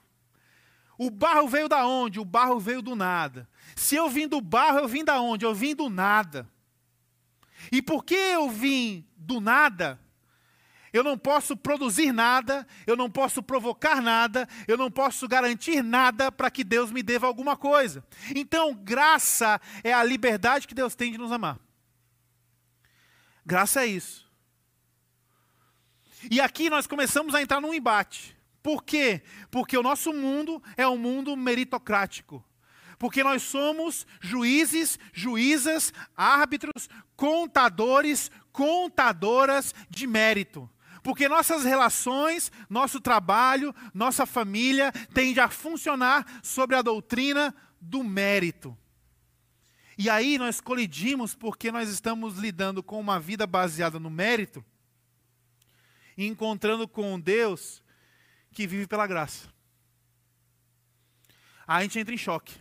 O 0.98 1.10
barro 1.10 1.48
veio 1.48 1.68
da 1.68 1.86
onde? 1.86 2.18
O 2.18 2.24
barro 2.24 2.58
veio 2.58 2.80
do 2.80 2.96
nada. 2.96 3.48
Se 3.74 3.94
eu 3.94 4.08
vim 4.08 4.26
do 4.26 4.40
barro, 4.40 4.78
eu 4.78 4.88
vim 4.88 5.04
da 5.04 5.20
onde? 5.20 5.44
Eu 5.44 5.54
vim 5.54 5.74
do 5.74 5.88
nada. 5.90 6.48
E 7.70 7.82
por 7.82 8.04
que 8.04 8.14
eu 8.14 8.48
vim 8.48 9.06
do 9.16 9.40
nada? 9.40 10.00
Eu 10.92 11.04
não 11.04 11.18
posso 11.18 11.56
produzir 11.56 12.10
nada, 12.12 12.66
eu 12.86 12.96
não 12.96 13.10
posso 13.10 13.42
provocar 13.42 14.00
nada, 14.00 14.48
eu 14.66 14.78
não 14.78 14.90
posso 14.90 15.28
garantir 15.28 15.82
nada 15.82 16.32
para 16.32 16.50
que 16.50 16.64
Deus 16.64 16.90
me 16.90 17.02
deva 17.02 17.26
alguma 17.26 17.56
coisa. 17.56 18.02
Então, 18.34 18.74
graça 18.74 19.60
é 19.84 19.92
a 19.92 20.02
liberdade 20.02 20.66
que 20.66 20.74
Deus 20.74 20.94
tem 20.94 21.12
de 21.12 21.18
nos 21.18 21.32
amar. 21.32 21.58
Graça 23.44 23.82
é 23.82 23.86
isso. 23.86 24.26
E 26.30 26.40
aqui 26.40 26.70
nós 26.70 26.86
começamos 26.86 27.34
a 27.34 27.42
entrar 27.42 27.60
num 27.60 27.74
embate. 27.74 28.35
Por 28.66 28.82
quê? 28.82 29.22
Porque 29.48 29.78
o 29.78 29.82
nosso 29.82 30.12
mundo 30.12 30.60
é 30.76 30.88
um 30.88 30.98
mundo 30.98 31.36
meritocrático. 31.36 32.44
Porque 32.98 33.22
nós 33.22 33.42
somos 33.42 34.04
juízes, 34.20 34.98
juízas, 35.12 35.92
árbitros, 36.16 36.88
contadores, 37.14 38.28
contadoras 38.50 39.72
de 39.88 40.04
mérito. 40.08 40.68
Porque 41.00 41.28
nossas 41.28 41.62
relações, 41.62 42.50
nosso 42.68 43.00
trabalho, 43.00 43.72
nossa 43.94 44.26
família 44.26 44.90
tende 45.14 45.38
a 45.38 45.48
funcionar 45.48 46.26
sobre 46.42 46.74
a 46.74 46.82
doutrina 46.82 47.54
do 47.80 48.02
mérito. 48.02 48.76
E 49.96 50.10
aí 50.10 50.38
nós 50.38 50.60
colidimos 50.60 51.36
porque 51.36 51.70
nós 51.70 51.88
estamos 51.88 52.36
lidando 52.36 52.82
com 52.82 52.98
uma 52.98 53.20
vida 53.20 53.46
baseada 53.46 54.00
no 54.00 54.10
mérito 54.10 54.64
encontrando 56.18 56.88
com 56.88 57.20
Deus 57.20 57.82
que 58.52 58.66
vive 58.66 58.86
pela 58.86 59.06
graça. 59.06 59.48
A 61.66 61.82
gente 61.82 61.98
entra 61.98 62.14
em 62.14 62.18
choque. 62.18 62.54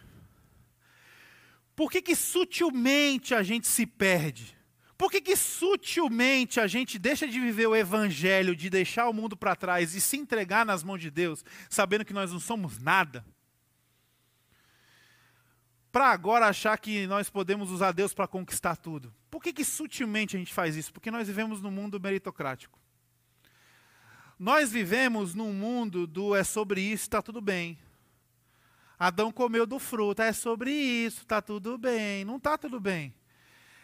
Por 1.75 1.91
que, 1.91 2.01
que 2.01 2.15
sutilmente 2.15 3.35
a 3.35 3.43
gente 3.43 3.67
se 3.67 3.85
perde? 3.85 4.55
Por 4.97 5.11
que, 5.11 5.19
que 5.19 5.35
sutilmente 5.35 6.59
a 6.59 6.67
gente 6.67 6.97
deixa 6.97 7.27
de 7.27 7.39
viver 7.39 7.67
o 7.67 7.75
evangelho, 7.75 8.55
de 8.55 8.69
deixar 8.69 9.09
o 9.09 9.13
mundo 9.13 9.35
para 9.35 9.55
trás 9.55 9.93
e 9.93 9.99
se 9.99 10.15
entregar 10.15 10.65
nas 10.65 10.83
mãos 10.83 11.01
de 11.01 11.11
Deus, 11.11 11.43
sabendo 11.69 12.05
que 12.05 12.13
nós 12.13 12.31
não 12.31 12.39
somos 12.39 12.79
nada? 12.79 13.25
Para 15.91 16.11
agora 16.11 16.47
achar 16.47 16.77
que 16.77 17.05
nós 17.07 17.29
podemos 17.29 17.71
usar 17.71 17.91
Deus 17.91 18.13
para 18.13 18.27
conquistar 18.27 18.77
tudo. 18.77 19.13
Por 19.29 19.43
que, 19.43 19.51
que 19.51 19.65
sutilmente 19.65 20.35
a 20.35 20.39
gente 20.39 20.53
faz 20.53 20.75
isso? 20.77 20.93
Porque 20.93 21.11
nós 21.11 21.27
vivemos 21.27 21.61
num 21.61 21.71
mundo 21.71 21.99
meritocrático. 21.99 22.79
Nós 24.37 24.71
vivemos 24.71 25.33
num 25.33 25.53
mundo 25.53 26.05
do 26.05 26.35
é 26.35 26.43
sobre 26.43 26.81
isso, 26.81 27.03
está 27.03 27.21
tudo 27.21 27.39
bem. 27.39 27.77
Adão 28.99 29.31
comeu 29.31 29.65
do 29.65 29.79
fruto, 29.79 30.21
é 30.21 30.33
sobre 30.33 30.71
isso, 30.71 31.21
está 31.21 31.41
tudo 31.41 31.77
bem. 31.77 32.25
Não 32.25 32.37
está 32.37 32.57
tudo 32.57 32.79
bem. 32.79 33.13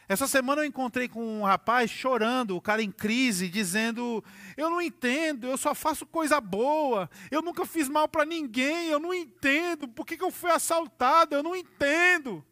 Essa 0.09 0.27
semana 0.27 0.61
eu 0.61 0.65
encontrei 0.65 1.07
com 1.07 1.39
um 1.39 1.43
rapaz 1.43 1.89
chorando, 1.89 2.57
o 2.57 2.61
cara 2.61 2.83
em 2.83 2.91
crise, 2.91 3.47
dizendo: 3.47 4.21
Eu 4.57 4.69
não 4.69 4.81
entendo, 4.81 5.47
eu 5.47 5.57
só 5.57 5.73
faço 5.73 6.05
coisa 6.05 6.41
boa, 6.41 7.09
eu 7.29 7.41
nunca 7.41 7.65
fiz 7.65 7.87
mal 7.87 8.09
para 8.09 8.25
ninguém, 8.25 8.89
eu 8.89 8.99
não 8.99 9.13
entendo, 9.13 9.87
por 9.87 10.05
que, 10.05 10.17
que 10.17 10.23
eu 10.23 10.31
fui 10.31 10.51
assaltado, 10.51 11.33
eu 11.33 11.41
não 11.41 11.55
entendo. 11.55 12.45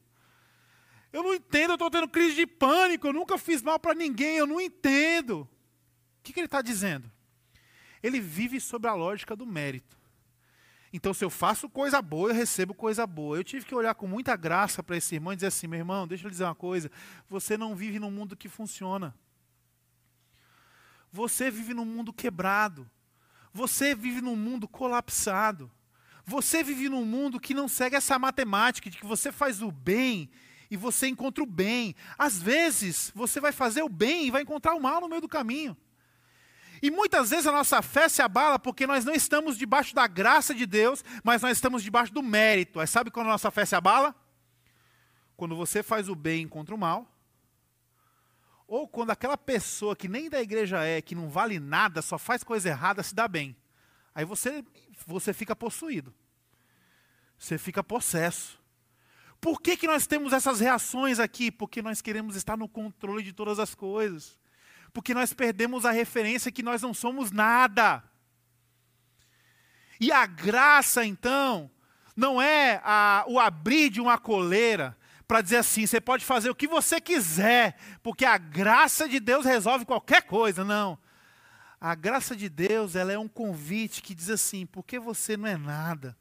Eu 1.11 1.23
não 1.23 1.33
entendo, 1.33 1.71
eu 1.71 1.75
estou 1.75 1.91
tendo 1.91 2.07
crise 2.07 2.35
de 2.35 2.47
pânico, 2.47 3.07
eu 3.07 3.13
nunca 3.13 3.37
fiz 3.37 3.61
mal 3.61 3.77
para 3.77 3.93
ninguém, 3.93 4.37
eu 4.37 4.47
não 4.47 4.61
entendo. 4.61 5.41
O 5.41 5.47
que, 6.23 6.31
que 6.31 6.39
ele 6.39 6.45
está 6.45 6.61
dizendo? 6.61 7.11
Ele 8.01 8.19
vive 8.19 8.59
sobre 8.59 8.89
a 8.89 8.93
lógica 8.93 9.35
do 9.35 9.45
mérito. 9.45 9.97
Então, 10.91 11.13
se 11.13 11.23
eu 11.23 11.29
faço 11.29 11.69
coisa 11.69 12.01
boa, 12.01 12.29
eu 12.29 12.35
recebo 12.35 12.73
coisa 12.73 13.05
boa. 13.05 13.37
Eu 13.37 13.43
tive 13.43 13.65
que 13.65 13.75
olhar 13.75 13.93
com 13.93 14.07
muita 14.07 14.35
graça 14.35 14.81
para 14.81 14.97
esse 14.97 15.15
irmão 15.15 15.33
e 15.33 15.35
dizer 15.35 15.47
assim: 15.47 15.67
meu 15.67 15.79
irmão, 15.79 16.07
deixa 16.07 16.25
eu 16.25 16.31
dizer 16.31 16.45
uma 16.45 16.55
coisa. 16.55 16.89
Você 17.29 17.57
não 17.57 17.75
vive 17.75 17.99
num 17.99 18.09
mundo 18.09 18.35
que 18.35 18.49
funciona. 18.49 19.13
Você 21.11 21.51
vive 21.51 21.73
num 21.73 21.85
mundo 21.85 22.11
quebrado. 22.11 22.89
Você 23.53 23.93
vive 23.93 24.21
num 24.21 24.35
mundo 24.35 24.67
colapsado. 24.67 25.71
Você 26.25 26.63
vive 26.63 26.89
num 26.89 27.05
mundo 27.05 27.39
que 27.39 27.53
não 27.53 27.67
segue 27.67 27.95
essa 27.95 28.17
matemática 28.19 28.89
de 28.89 28.97
que 28.97 29.05
você 29.05 29.31
faz 29.31 29.61
o 29.61 29.71
bem 29.71 30.29
e 30.69 30.77
você 30.77 31.07
encontra 31.07 31.43
o 31.43 31.47
bem. 31.47 31.95
Às 32.17 32.41
vezes, 32.41 33.11
você 33.15 33.39
vai 33.39 33.51
fazer 33.51 33.81
o 33.81 33.89
bem 33.89 34.27
e 34.27 34.31
vai 34.31 34.43
encontrar 34.43 34.75
o 34.75 34.81
mal 34.81 35.01
no 35.01 35.09
meio 35.09 35.21
do 35.21 35.27
caminho. 35.27 35.75
E 36.81 36.89
muitas 36.89 37.29
vezes 37.29 37.47
a 37.47 37.51
nossa 37.51 37.81
fé 37.81 38.07
se 38.07 38.21
abala 38.21 38.57
porque 38.57 38.87
nós 38.87 39.03
não 39.03 39.13
estamos 39.13 39.57
debaixo 39.57 39.93
da 39.93 40.07
graça 40.07 40.53
de 40.53 40.65
Deus, 40.65 41.03
mas 41.23 41.41
nós 41.41 41.57
estamos 41.57 41.83
debaixo 41.83 42.13
do 42.13 42.23
mérito. 42.23 42.79
Aí 42.79 42.87
sabe 42.87 43.11
quando 43.11 43.27
a 43.27 43.31
nossa 43.31 43.51
fé 43.51 43.65
se 43.65 43.75
abala? 43.75 44.15
Quando 45.35 45.55
você 45.55 45.83
faz 45.83 46.07
o 46.07 46.15
bem 46.15 46.47
contra 46.47 46.73
o 46.73 46.77
mal. 46.77 47.07
Ou 48.67 48.87
quando 48.87 49.09
aquela 49.09 49.37
pessoa 49.37 49.95
que 49.95 50.07
nem 50.07 50.29
da 50.29 50.41
igreja 50.41 50.83
é, 50.83 51.01
que 51.01 51.15
não 51.15 51.27
vale 51.29 51.59
nada, 51.59 52.01
só 52.01 52.17
faz 52.17 52.43
coisa 52.43 52.69
errada, 52.69 53.03
se 53.03 53.15
dá 53.15 53.27
bem. 53.27 53.55
Aí 54.13 54.23
você, 54.23 54.63
você 55.05 55.33
fica 55.33 55.55
possuído. 55.55 56.13
Você 57.37 57.57
fica 57.57 57.83
possesso. 57.83 58.59
Por 59.41 59.61
que, 59.61 59.75
que 59.75 59.87
nós 59.87 60.05
temos 60.05 60.33
essas 60.33 60.59
reações 60.59 61.19
aqui? 61.19 61.51
Porque 61.51 61.81
nós 61.81 62.01
queremos 62.01 62.35
estar 62.35 62.57
no 62.57 62.67
controle 62.67 63.23
de 63.23 63.33
todas 63.33 63.57
as 63.59 63.73
coisas 63.73 64.37
porque 64.93 65.13
nós 65.13 65.33
perdemos 65.33 65.85
a 65.85 65.91
referência 65.91 66.51
que 66.51 66.63
nós 66.63 66.81
não 66.81 66.93
somos 66.93 67.31
nada. 67.31 68.03
E 69.99 70.11
a 70.11 70.25
graça, 70.25 71.05
então, 71.05 71.69
não 72.15 72.41
é 72.41 72.81
a, 72.83 73.25
o 73.27 73.39
abrir 73.39 73.89
de 73.89 73.99
uma 73.99 74.17
coleira 74.17 74.97
para 75.27 75.41
dizer 75.41 75.57
assim: 75.57 75.85
você 75.85 76.01
pode 76.01 76.25
fazer 76.25 76.49
o 76.49 76.55
que 76.55 76.67
você 76.67 76.99
quiser, 76.99 77.77
porque 78.01 78.25
a 78.25 78.37
graça 78.37 79.07
de 79.07 79.19
Deus 79.19 79.45
resolve 79.45 79.85
qualquer 79.85 80.23
coisa. 80.23 80.63
Não. 80.63 80.97
A 81.79 81.95
graça 81.95 82.35
de 82.35 82.49
Deus 82.49 82.95
ela 82.95 83.13
é 83.13 83.17
um 83.17 83.27
convite 83.27 84.01
que 84.01 84.15
diz 84.15 84.29
assim: 84.29 84.65
porque 84.65 84.99
você 84.99 85.37
não 85.37 85.47
é 85.47 85.57
nada, 85.57 86.17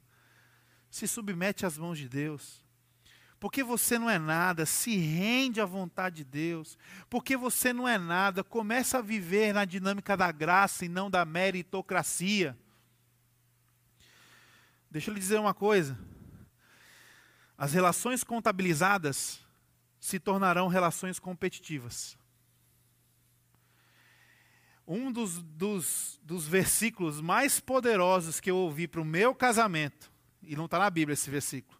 se 0.89 1.07
submete 1.07 1.65
às 1.65 1.77
mãos 1.77 1.97
de 1.97 2.07
Deus. 2.07 2.63
Porque 3.39 3.63
você 3.63 3.97
não 3.97 4.09
é 4.09 4.19
nada, 4.19 4.65
se 4.65 4.97
rende 4.97 5.61
à 5.61 5.65
vontade 5.65 6.17
de 6.17 6.23
Deus. 6.25 6.77
Porque 7.09 7.37
você 7.37 7.71
não 7.71 7.87
é 7.87 7.97
nada, 7.97 8.43
começa 8.43 8.97
a 8.97 9.01
viver 9.01 9.53
na 9.53 9.63
dinâmica 9.63 10.17
da 10.17 10.31
graça 10.31 10.83
e 10.83 10.89
não 10.89 11.09
da 11.09 11.23
meritocracia. 11.23 12.57
Deixa 14.91 15.09
eu 15.09 15.13
lhe 15.13 15.19
dizer 15.19 15.39
uma 15.39 15.53
coisa. 15.53 15.97
As 17.57 17.73
relações 17.73 18.23
contabilizadas 18.23 19.39
se 19.99 20.19
tornarão 20.19 20.67
relações 20.67 21.17
competitivas. 21.19 22.17
Um 24.85 25.11
dos, 25.11 25.41
dos, 25.43 26.19
dos 26.23 26.47
versículos 26.47 27.21
mais 27.21 27.59
poderosos 27.59 28.39
que 28.39 28.49
eu 28.49 28.57
ouvi 28.57 28.87
para 28.87 29.01
o 29.01 29.05
meu 29.05 29.35
casamento, 29.35 30.11
e 30.41 30.55
não 30.55 30.65
está 30.65 30.79
na 30.79 30.89
Bíblia 30.89 31.13
esse 31.13 31.29
versículo, 31.29 31.78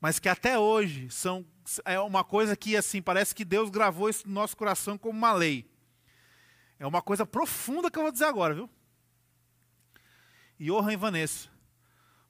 mas 0.00 0.18
que 0.18 0.28
até 0.28 0.58
hoje 0.58 1.10
são 1.10 1.44
é 1.84 2.00
uma 2.00 2.24
coisa 2.24 2.56
que 2.56 2.76
assim 2.76 3.02
parece 3.02 3.34
que 3.34 3.44
Deus 3.44 3.68
gravou 3.68 4.08
isso 4.08 4.26
no 4.26 4.34
nosso 4.34 4.56
coração 4.56 4.96
como 4.96 5.18
uma 5.18 5.32
lei. 5.32 5.70
É 6.78 6.86
uma 6.86 7.02
coisa 7.02 7.26
profunda 7.26 7.90
que 7.90 7.98
eu 7.98 8.04
vou 8.04 8.12
dizer 8.12 8.24
agora, 8.24 8.54
viu? 8.54 8.70
Johan 10.58 10.92
e 10.92 10.96
Vanessa, 10.96 11.48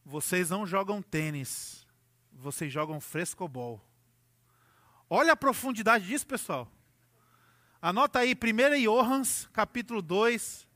vocês 0.04 0.50
não 0.50 0.66
jogam 0.66 1.00
tênis, 1.00 1.87
vocês 2.33 2.72
jogam 2.72 3.00
frescobol. 3.00 3.81
Olha 5.09 5.33
a 5.33 5.37
profundidade 5.37 6.07
disso, 6.07 6.26
pessoal. 6.26 6.70
Anota 7.81 8.18
aí, 8.18 8.35
1 8.35 8.83
Johans, 8.83 9.48
capítulo 9.52 10.02
2, 10.02 10.67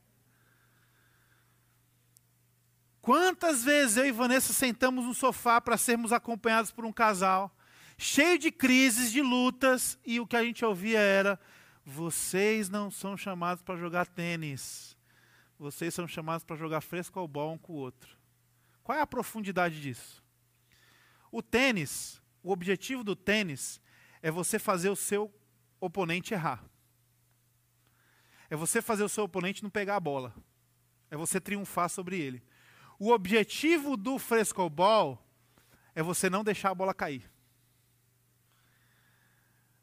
Quantas 3.03 3.65
vezes 3.65 3.97
eu 3.97 4.05
e 4.05 4.13
Vanessa 4.13 4.53
sentamos 4.53 5.03
no 5.03 5.13
sofá 5.13 5.59
para 5.59 5.75
sermos 5.75 6.13
acompanhados 6.13 6.71
por 6.71 6.85
um 6.85 6.93
casal, 6.93 7.53
cheio 7.97 8.39
de 8.39 8.49
crises, 8.49 9.11
de 9.11 9.21
lutas, 9.21 9.99
e 10.05 10.21
o 10.21 10.25
que 10.25 10.37
a 10.37 10.43
gente 10.43 10.63
ouvia 10.63 10.99
era: 10.99 11.37
vocês 11.83 12.69
não 12.69 12.89
são 12.89 13.17
chamados 13.17 13.61
para 13.61 13.75
jogar 13.75 14.07
tênis, 14.07 14.95
vocês 15.59 15.93
são 15.93 16.07
chamados 16.07 16.45
para 16.45 16.55
jogar 16.55 16.79
frescobol 16.79 17.51
um 17.51 17.57
com 17.57 17.73
o 17.73 17.75
outro. 17.75 18.17
Qual 18.81 18.97
é 18.97 19.01
a 19.01 19.07
profundidade 19.07 19.81
disso? 19.81 20.23
O 21.29 21.41
tênis, 21.41 22.21
o 22.41 22.53
objetivo 22.53 23.03
do 23.03 23.17
tênis 23.17 23.81
é 24.21 24.31
você 24.31 24.57
fazer 24.57 24.89
o 24.89 24.95
seu 24.95 25.29
oponente 25.77 26.33
errar. 26.33 26.63
É 28.49 28.55
você 28.55 28.81
fazer 28.81 29.03
o 29.03 29.09
seu 29.09 29.25
oponente 29.25 29.61
não 29.61 29.69
pegar 29.69 29.97
a 29.97 29.99
bola. 29.99 30.33
É 31.11 31.17
você 31.17 31.41
triunfar 31.41 31.89
sobre 31.89 32.17
ele. 32.17 32.41
O 32.99 33.11
objetivo 33.11 33.97
do 33.97 34.17
frescobol 34.17 35.21
é 35.95 36.01
você 36.01 36.29
não 36.29 36.43
deixar 36.43 36.71
a 36.71 36.75
bola 36.75 36.93
cair. 36.93 37.29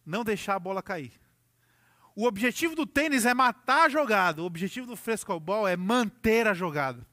Não 0.05 0.25
deixar 0.25 0.55
a 0.55 0.59
bola 0.59 0.83
cair. 0.83 1.13
O 2.15 2.27
objetivo 2.27 2.75
do 2.75 2.87
tênis 2.87 3.25
é 3.25 3.33
matar 3.33 3.87
a 3.87 3.89
jogada. 3.89 4.43
O 4.43 4.47
objetivo 4.47 4.87
do 4.87 4.97
frescobol 4.97 5.67
é 5.67 5.77
manter 5.77 6.47
a 6.47 6.55
jogada. 6.55 7.07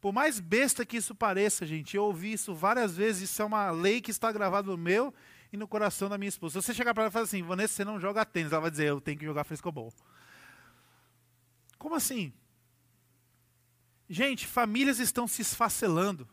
Por 0.00 0.12
mais 0.12 0.38
besta 0.38 0.84
que 0.84 0.98
isso 0.98 1.14
pareça, 1.14 1.66
gente, 1.66 1.96
eu 1.96 2.04
ouvi 2.04 2.32
isso 2.32 2.54
várias 2.54 2.96
vezes. 2.96 3.30
Isso 3.30 3.42
é 3.42 3.44
uma 3.44 3.70
lei 3.70 4.00
que 4.00 4.10
está 4.10 4.30
gravada 4.30 4.70
no 4.70 4.76
meu 4.76 5.12
e 5.52 5.56
no 5.56 5.66
coração 5.66 6.08
da 6.08 6.18
minha 6.18 6.28
esposa. 6.28 6.60
Se 6.60 6.66
você 6.66 6.74
chegar 6.74 6.92
para 6.94 7.04
ela 7.04 7.10
e 7.10 7.12
falar 7.12 7.24
assim, 7.24 7.42
Vanessa, 7.42 7.74
você 7.74 7.84
não 7.84 7.98
joga 7.98 8.24
tênis, 8.24 8.52
ela 8.52 8.60
vai 8.60 8.70
dizer, 8.70 8.88
eu 8.88 9.00
tenho 9.00 9.18
que 9.18 9.24
jogar 9.24 9.44
frescobol. 9.44 9.92
Como 11.78 11.94
assim? 11.94 12.32
Gente, 14.08 14.46
famílias 14.46 14.98
estão 14.98 15.26
se 15.26 15.42
esfacelando. 15.42 16.28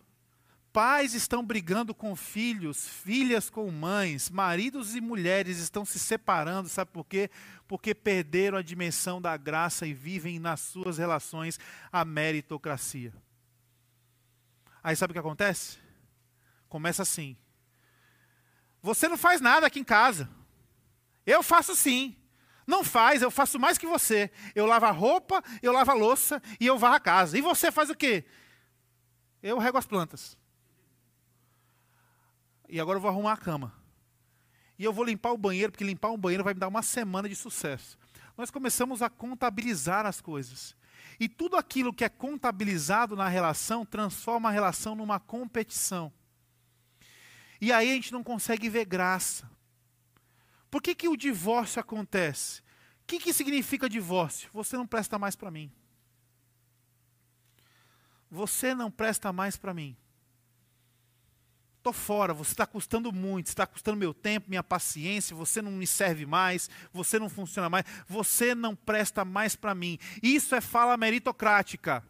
Pais 0.71 1.13
estão 1.13 1.45
brigando 1.45 1.93
com 1.93 2.15
filhos, 2.15 2.87
filhas 2.87 3.47
com 3.47 3.69
mães, 3.69 4.31
maridos 4.31 4.95
e 4.95 5.01
mulheres 5.01 5.59
estão 5.59 5.85
se 5.85 5.99
separando, 5.99 6.67
sabe 6.67 6.89
por 6.91 7.05
quê? 7.05 7.29
Porque 7.67 7.93
perderam 7.93 8.57
a 8.57 8.63
dimensão 8.63 9.21
da 9.21 9.37
graça 9.37 9.85
e 9.85 9.93
vivem 9.93 10.39
nas 10.39 10.61
suas 10.61 10.97
relações 10.97 11.59
a 11.91 12.03
meritocracia. 12.03 13.13
Aí 14.83 14.95
sabe 14.95 15.11
o 15.11 15.13
que 15.13 15.19
acontece? 15.19 15.77
Começa 16.67 17.03
assim: 17.03 17.37
Você 18.81 19.07
não 19.07 19.17
faz 19.17 19.39
nada 19.39 19.67
aqui 19.67 19.79
em 19.79 19.83
casa. 19.83 20.27
Eu 21.23 21.43
faço 21.43 21.75
sim. 21.75 22.17
Não 22.65 22.83
faz, 22.83 23.21
eu 23.21 23.29
faço 23.29 23.59
mais 23.59 23.77
que 23.77 23.85
você. 23.85 24.31
Eu 24.55 24.65
lavo 24.65 24.85
a 24.85 24.91
roupa, 24.91 25.43
eu 25.61 25.71
lavo 25.71 25.91
a 25.91 25.93
louça 25.93 26.41
e 26.59 26.65
eu 26.65 26.77
varro 26.77 26.95
a 26.95 26.99
casa. 26.99 27.37
E 27.37 27.41
você 27.41 27.71
faz 27.71 27.89
o 27.89 27.95
quê? 27.95 28.25
Eu 29.41 29.57
rego 29.57 29.77
as 29.77 29.85
plantas. 29.85 30.37
E 32.69 32.79
agora 32.79 32.97
eu 32.97 33.01
vou 33.01 33.09
arrumar 33.09 33.33
a 33.33 33.37
cama. 33.37 33.73
E 34.79 34.83
eu 34.83 34.93
vou 34.93 35.05
limpar 35.05 35.31
o 35.31 35.37
banheiro, 35.37 35.71
porque 35.71 35.83
limpar 35.83 36.11
um 36.11 36.17
banheiro 36.17 36.43
vai 36.43 36.53
me 36.53 36.59
dar 36.59 36.67
uma 36.67 36.81
semana 36.81 37.29
de 37.29 37.35
sucesso. 37.35 37.97
Nós 38.37 38.49
começamos 38.49 39.01
a 39.01 39.09
contabilizar 39.09 40.05
as 40.05 40.19
coisas. 40.19 40.75
E 41.19 41.29
tudo 41.29 41.55
aquilo 41.55 41.93
que 41.93 42.03
é 42.03 42.09
contabilizado 42.09 43.15
na 43.15 43.27
relação 43.27 43.85
transforma 43.85 44.49
a 44.49 44.51
relação 44.51 44.95
numa 44.95 45.19
competição. 45.19 46.11
E 47.61 47.71
aí 47.71 47.91
a 47.91 47.93
gente 47.93 48.11
não 48.11 48.23
consegue 48.23 48.69
ver 48.69 48.85
graça. 48.85 49.49
Por 50.73 50.81
que, 50.81 50.95
que 50.95 51.07
o 51.07 51.15
divórcio 51.15 51.79
acontece? 51.79 52.61
O 52.61 53.05
que, 53.05 53.19
que 53.19 53.31
significa 53.31 53.87
divórcio? 53.87 54.49
Você 54.51 54.75
não 54.75 54.87
presta 54.87 55.19
mais 55.19 55.35
para 55.35 55.51
mim. 55.51 55.71
Você 58.31 58.73
não 58.73 58.89
presta 58.89 59.31
mais 59.31 59.55
para 59.55 59.71
mim. 59.71 59.95
Estou 61.77 61.93
fora, 61.93 62.33
você 62.33 62.53
está 62.53 62.65
custando 62.65 63.13
muito, 63.13 63.45
está 63.45 63.67
custando 63.67 63.99
meu 63.99 64.15
tempo, 64.15 64.49
minha 64.49 64.63
paciência, 64.63 65.35
você 65.35 65.61
não 65.61 65.69
me 65.69 65.85
serve 65.85 66.25
mais, 66.25 66.71
você 66.91 67.19
não 67.19 67.29
funciona 67.29 67.69
mais, 67.69 67.85
você 68.07 68.55
não 68.55 68.75
presta 68.75 69.23
mais 69.23 69.55
para 69.55 69.75
mim. 69.75 69.99
Isso 70.23 70.55
é 70.55 70.59
fala 70.59 70.97
meritocrática. 70.97 72.03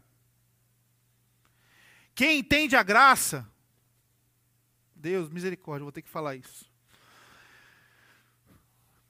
Quem 2.14 2.38
entende 2.38 2.76
a 2.76 2.82
graça, 2.82 3.46
Deus, 4.96 5.28
misericórdia, 5.28 5.84
vou 5.84 5.92
ter 5.92 6.00
que 6.00 6.08
falar 6.08 6.34
isso. 6.34 6.72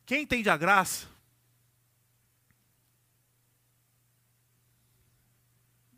Quem 0.07 0.23
entende 0.23 0.51
a 0.51 0.57
graça, 0.57 1.07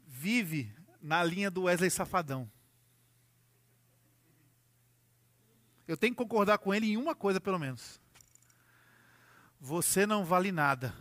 vive 0.06 0.74
na 1.00 1.22
linha 1.22 1.50
do 1.50 1.62
Wesley 1.62 1.90
Safadão. 1.90 2.50
Eu 5.86 5.96
tenho 5.96 6.12
que 6.12 6.18
concordar 6.18 6.58
com 6.58 6.74
ele 6.74 6.86
em 6.86 6.96
uma 6.96 7.14
coisa, 7.14 7.40
pelo 7.40 7.58
menos. 7.58 8.00
Você 9.60 10.04
não 10.04 10.24
vale 10.24 10.50
nada, 10.50 10.94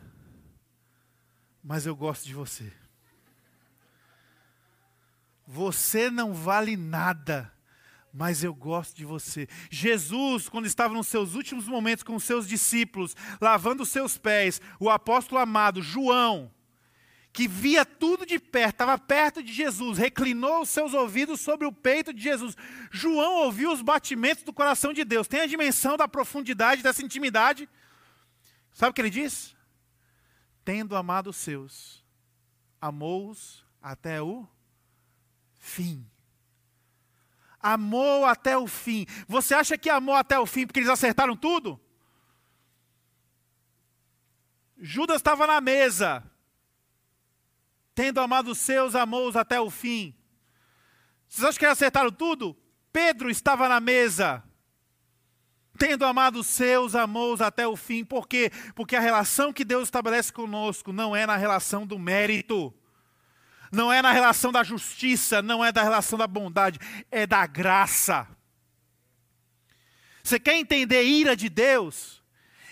mas 1.64 1.86
eu 1.86 1.96
gosto 1.96 2.26
de 2.26 2.34
você. 2.34 2.72
Você 5.48 6.10
não 6.10 6.34
vale 6.34 6.76
nada, 6.78 7.52
mas 8.16 8.46
eu 8.46 8.56
gosto 8.56 8.96
de 8.96 9.04
você. 9.04 9.46
Jesus, 9.70 10.48
quando 10.48 10.66
estava 10.66 10.94
nos 10.94 11.08
seus 11.08 11.36
últimos 11.36 11.68
momentos 11.68 12.02
com 12.02 12.16
os 12.16 12.24
seus 12.24 12.48
discípulos, 12.48 13.14
lavando 13.42 13.84
os 13.84 13.90
seus 13.90 14.18
pés, 14.18 14.62
o 14.80 14.90
apóstolo 14.90 15.42
amado 15.42 15.82
João, 15.82 16.50
que 17.34 17.46
via 17.46 17.86
tudo 17.86 18.26
de 18.26 18.40
perto, 18.40 18.76
estava 18.76 18.98
perto 18.98 19.44
de 19.44 19.52
Jesus, 19.52 19.98
reclinou 19.98 20.62
os 20.62 20.70
seus 20.70 20.94
ouvidos 20.94 21.42
sobre 21.42 21.68
o 21.68 21.74
peito 21.74 22.14
de 22.14 22.24
Jesus. 22.24 22.56
João 22.90 23.44
ouviu 23.44 23.70
os 23.74 23.82
batimentos 23.82 24.46
do 24.46 24.54
coração 24.54 24.94
de 24.94 25.04
Deus. 25.04 25.28
Tem 25.28 25.42
a 25.42 25.48
dimensão 25.48 25.98
da 25.98 26.08
profundidade 26.08 26.82
dessa 26.82 27.04
intimidade. 27.04 27.68
Sabe 28.72 28.92
o 28.92 28.94
que 28.94 29.02
ele 29.02 29.10
diz? 29.10 29.54
Tendo 30.64 30.96
amado 30.96 31.32
os 31.32 31.36
seus, 31.36 32.02
amou-os 32.80 33.66
até 33.82 34.22
o 34.22 34.48
fim. 35.60 36.10
Amou 37.68 38.26
até 38.28 38.56
o 38.56 38.68
fim. 38.68 39.08
Você 39.28 39.56
acha 39.56 39.76
que 39.76 39.90
amou 39.90 40.14
até 40.14 40.38
o 40.38 40.46
fim 40.46 40.68
porque 40.68 40.80
eles 40.80 40.90
acertaram 40.90 41.36
tudo? 41.36 41.82
Judas 44.78 45.16
estava 45.16 45.48
na 45.48 45.60
mesa, 45.60 46.24
tendo 47.96 48.20
amado 48.20 48.52
os 48.52 48.60
seus, 48.60 48.94
amou-os 48.94 49.36
até 49.36 49.60
o 49.60 49.72
fim. 49.72 50.14
Vocês 51.28 51.44
acham 51.44 51.58
que 51.58 51.66
eles 51.66 51.72
acertaram 51.72 52.12
tudo? 52.12 52.56
Pedro 52.94 53.32
estava 53.32 53.68
na 53.68 53.80
mesa, 53.80 54.44
tendo 55.76 56.06
amado 56.06 56.42
os 56.42 56.48
seus, 56.48 56.94
amou-os 56.94 57.42
até 57.42 57.68
o 57.68 57.76
fim. 57.76 58.06
Por 58.06 58.28
quê? 58.28 58.52
Porque 58.76 58.96
a 58.96 59.02
relação 59.02 59.52
que 59.52 59.66
Deus 59.66 59.86
estabelece 59.86 60.32
conosco 60.32 60.94
não 60.94 61.16
é 61.16 61.26
na 61.26 61.36
relação 61.36 61.84
do 61.88 61.98
mérito, 61.98 62.72
não 63.72 63.92
é 63.92 64.02
na 64.02 64.12
relação 64.12 64.52
da 64.52 64.64
justiça, 64.64 65.42
não 65.42 65.64
é 65.64 65.72
da 65.72 65.84
relação 65.84 66.18
da 66.18 66.28
bondade, 66.28 66.80
é 67.12 67.26
da 67.26 67.46
graça. 67.46 68.28
Você 70.24 70.40
quer 70.40 70.56
entender 70.56 71.04
ira 71.04 71.36
de 71.36 71.50
Deus? 71.50 72.24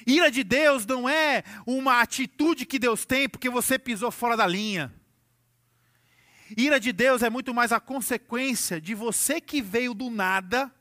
Ira 0.05 0.29
de 0.31 0.43
Deus 0.43 0.85
não 0.85 1.07
é 1.07 1.43
uma 1.65 2.01
atitude 2.01 2.65
que 2.65 2.79
Deus 2.79 3.05
tem 3.05 3.29
porque 3.29 3.49
você 3.49 3.77
pisou 3.77 4.11
fora 4.11 4.35
da 4.35 4.47
linha. 4.47 4.93
Ira 6.57 6.79
de 6.79 6.91
Deus 6.91 7.23
é 7.23 7.29
muito 7.29 7.53
mais 7.53 7.71
a 7.71 7.79
consequência 7.79 8.79
de 8.79 8.93
você 8.93 9.39
que 9.39 9.61
veio 9.61 9.93
do 9.93 10.09
nada, 10.09 10.71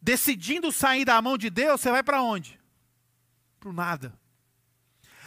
decidindo 0.00 0.72
sair 0.72 1.04
da 1.04 1.20
mão 1.20 1.36
de 1.36 1.50
Deus, 1.50 1.80
você 1.80 1.90
vai 1.90 2.02
para 2.02 2.22
onde? 2.22 2.58
Para 3.60 3.68
o 3.68 3.72
nada. 3.72 4.18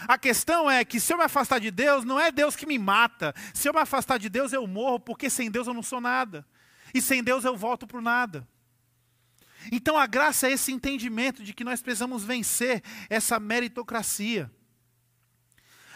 A 0.07 0.17
questão 0.17 0.69
é 0.69 0.83
que 0.83 0.99
se 0.99 1.13
eu 1.13 1.17
me 1.17 1.23
afastar 1.23 1.59
de 1.59 1.71
Deus, 1.71 2.03
não 2.03 2.19
é 2.19 2.31
Deus 2.31 2.55
que 2.55 2.65
me 2.65 2.79
mata. 2.79 3.33
Se 3.53 3.69
eu 3.69 3.73
me 3.73 3.79
afastar 3.79 4.17
de 4.17 4.29
Deus, 4.29 4.51
eu 4.53 4.65
morro, 4.65 4.99
porque 4.99 5.29
sem 5.29 5.49
Deus 5.51 5.67
eu 5.67 5.73
não 5.73 5.83
sou 5.83 6.01
nada. 6.01 6.45
E 6.93 7.01
sem 7.01 7.23
Deus 7.23 7.45
eu 7.45 7.55
volto 7.55 7.85
para 7.85 7.97
o 7.97 8.01
nada. 8.01 8.47
Então 9.71 9.97
a 9.97 10.07
graça 10.07 10.47
é 10.47 10.53
esse 10.53 10.71
entendimento 10.71 11.43
de 11.43 11.53
que 11.53 11.63
nós 11.63 11.81
precisamos 11.81 12.23
vencer 12.23 12.81
essa 13.09 13.39
meritocracia. 13.39 14.51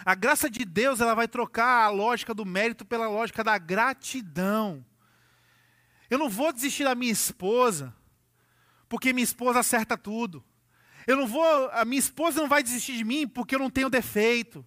A 0.05 0.13
graça 0.13 0.49
de 0.49 0.63
Deus 0.63 1.01
ela 1.01 1.15
vai 1.15 1.27
trocar 1.27 1.85
a 1.85 1.89
lógica 1.89 2.33
do 2.33 2.45
mérito 2.45 2.85
pela 2.85 3.07
lógica 3.07 3.43
da 3.43 3.57
gratidão. 3.57 4.85
Eu 6.09 6.19
não 6.19 6.29
vou 6.29 6.53
desistir 6.53 6.83
da 6.83 6.93
minha 6.93 7.11
esposa, 7.11 7.93
porque 8.87 9.11
minha 9.11 9.23
esposa 9.23 9.59
acerta 9.59 9.97
tudo. 9.97 10.43
Eu 11.07 11.17
não 11.17 11.27
vou, 11.27 11.69
a 11.71 11.85
minha 11.85 11.99
esposa 11.99 12.41
não 12.41 12.47
vai 12.47 12.63
desistir 12.63 12.97
de 12.97 13.03
mim 13.03 13.27
porque 13.27 13.55
eu 13.55 13.59
não 13.59 13.69
tenho 13.69 13.89
defeito. 13.89 14.65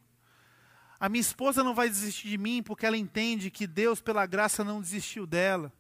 A 1.00 1.08
minha 1.08 1.20
esposa 1.20 1.62
não 1.62 1.74
vai 1.74 1.88
desistir 1.88 2.28
de 2.28 2.38
mim 2.38 2.62
porque 2.62 2.84
ela 2.84 2.96
entende 2.96 3.50
que 3.50 3.66
Deus, 3.66 4.00
pela 4.00 4.26
graça, 4.26 4.64
não 4.64 4.80
desistiu 4.80 5.26
dela. 5.26 5.72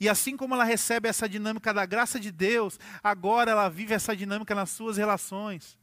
E 0.00 0.08
assim 0.08 0.36
como 0.36 0.54
ela 0.54 0.64
recebe 0.64 1.08
essa 1.08 1.28
dinâmica 1.28 1.72
da 1.72 1.86
graça 1.86 2.18
de 2.18 2.30
Deus, 2.30 2.78
agora 3.02 3.50
ela 3.50 3.68
vive 3.68 3.94
essa 3.94 4.16
dinâmica 4.16 4.54
nas 4.54 4.70
suas 4.70 4.96
relações. 4.96 5.78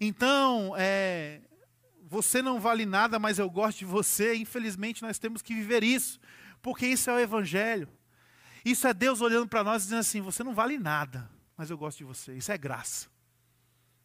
Então, 0.00 0.74
é, 0.76 1.40
você 2.02 2.42
não 2.42 2.58
vale 2.58 2.84
nada, 2.84 3.18
mas 3.18 3.38
eu 3.38 3.48
gosto 3.48 3.78
de 3.78 3.84
você. 3.84 4.34
Infelizmente, 4.34 5.02
nós 5.02 5.18
temos 5.18 5.42
que 5.42 5.54
viver 5.54 5.82
isso, 5.82 6.18
porque 6.60 6.86
isso 6.86 7.08
é 7.08 7.14
o 7.14 7.20
Evangelho. 7.20 7.88
Isso 8.64 8.86
é 8.86 8.92
Deus 8.92 9.20
olhando 9.20 9.48
para 9.48 9.64
nós 9.64 9.82
e 9.82 9.84
dizendo 9.86 10.00
assim: 10.00 10.20
você 10.20 10.42
não 10.42 10.54
vale 10.54 10.78
nada, 10.78 11.30
mas 11.56 11.70
eu 11.70 11.78
gosto 11.78 11.98
de 11.98 12.04
você. 12.04 12.34
Isso 12.34 12.50
é 12.50 12.58
graça. 12.58 13.08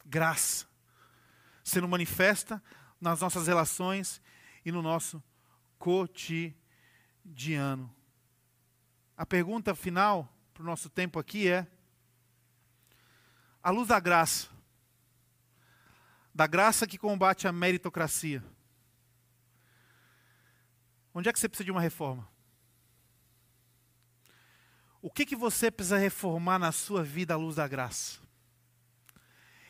Graça. 0.05 0.67
Sendo 1.63 1.87
manifesta 1.87 2.61
nas 3.01 3.21
nossas 3.21 3.47
relações 3.47 4.21
e 4.63 4.71
no 4.71 4.81
nosso 4.81 5.23
cotidiano. 5.77 6.55
A 9.17 9.25
pergunta 9.25 9.73
final 9.73 10.31
para 10.53 10.63
o 10.63 10.65
nosso 10.65 10.89
tempo 10.89 11.19
aqui 11.19 11.47
é: 11.49 11.67
à 13.61 13.69
luz 13.69 13.87
da 13.87 13.99
graça, 13.99 14.47
da 16.33 16.47
graça 16.47 16.87
que 16.87 16.97
combate 16.97 17.47
a 17.47 17.51
meritocracia. 17.51 18.43
Onde 21.13 21.29
é 21.29 21.33
que 21.33 21.39
você 21.39 21.47
precisa 21.47 21.65
de 21.65 21.71
uma 21.71 21.81
reforma? 21.81 22.27
O 25.01 25.09
que, 25.09 25.25
que 25.25 25.35
você 25.35 25.71
precisa 25.71 25.97
reformar 25.97 26.59
na 26.59 26.71
sua 26.71 27.03
vida 27.03 27.35
à 27.35 27.37
luz 27.37 27.55
da 27.55 27.67
graça? 27.67 28.24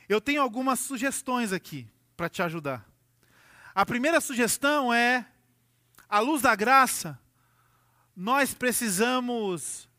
Eu 0.07 0.21
tenho 0.21 0.41
algumas 0.41 0.79
sugestões 0.79 1.51
aqui 1.51 1.87
para 2.15 2.29
te 2.29 2.41
ajudar. 2.41 2.87
A 3.73 3.85
primeira 3.85 4.21
sugestão 4.21 4.93
é: 4.93 5.25
à 6.07 6.19
luz 6.19 6.41
da 6.41 6.55
graça, 6.55 7.19
nós 8.15 8.53
precisamos 8.53 9.89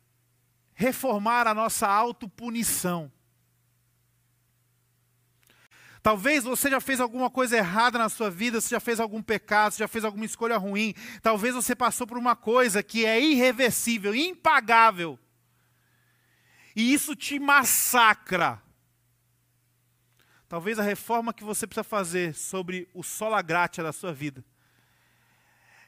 reformar 0.73 1.47
a 1.47 1.53
nossa 1.53 1.87
autopunição. 1.87 3.11
Talvez 6.01 6.45
você 6.45 6.69
já 6.69 6.79
fez 6.79 7.01
alguma 7.01 7.29
coisa 7.29 7.57
errada 7.57 7.99
na 7.99 8.07
sua 8.07 8.29
vida, 8.29 8.61
você 8.61 8.69
já 8.69 8.79
fez 8.79 8.97
algum 8.97 9.21
pecado, 9.21 9.73
você 9.73 9.79
já 9.79 9.89
fez 9.89 10.05
alguma 10.05 10.23
escolha 10.23 10.55
ruim. 10.55 10.93
Talvez 11.21 11.53
você 11.53 11.75
passou 11.75 12.07
por 12.07 12.17
uma 12.17 12.33
coisa 12.33 12.81
que 12.81 13.05
é 13.05 13.19
irreversível, 13.19 14.15
impagável. 14.15 15.19
E 16.73 16.93
isso 16.93 17.13
te 17.15 17.37
massacra. 17.37 18.61
Talvez 20.47 20.79
a 20.79 20.83
reforma 20.83 21.33
que 21.33 21.43
você 21.43 21.67
precisa 21.67 21.83
fazer 21.83 22.33
sobre 22.33 22.87
o 22.93 23.03
sola 23.03 23.41
gratia 23.41 23.83
da 23.83 23.91
sua 23.91 24.13
vida 24.13 24.43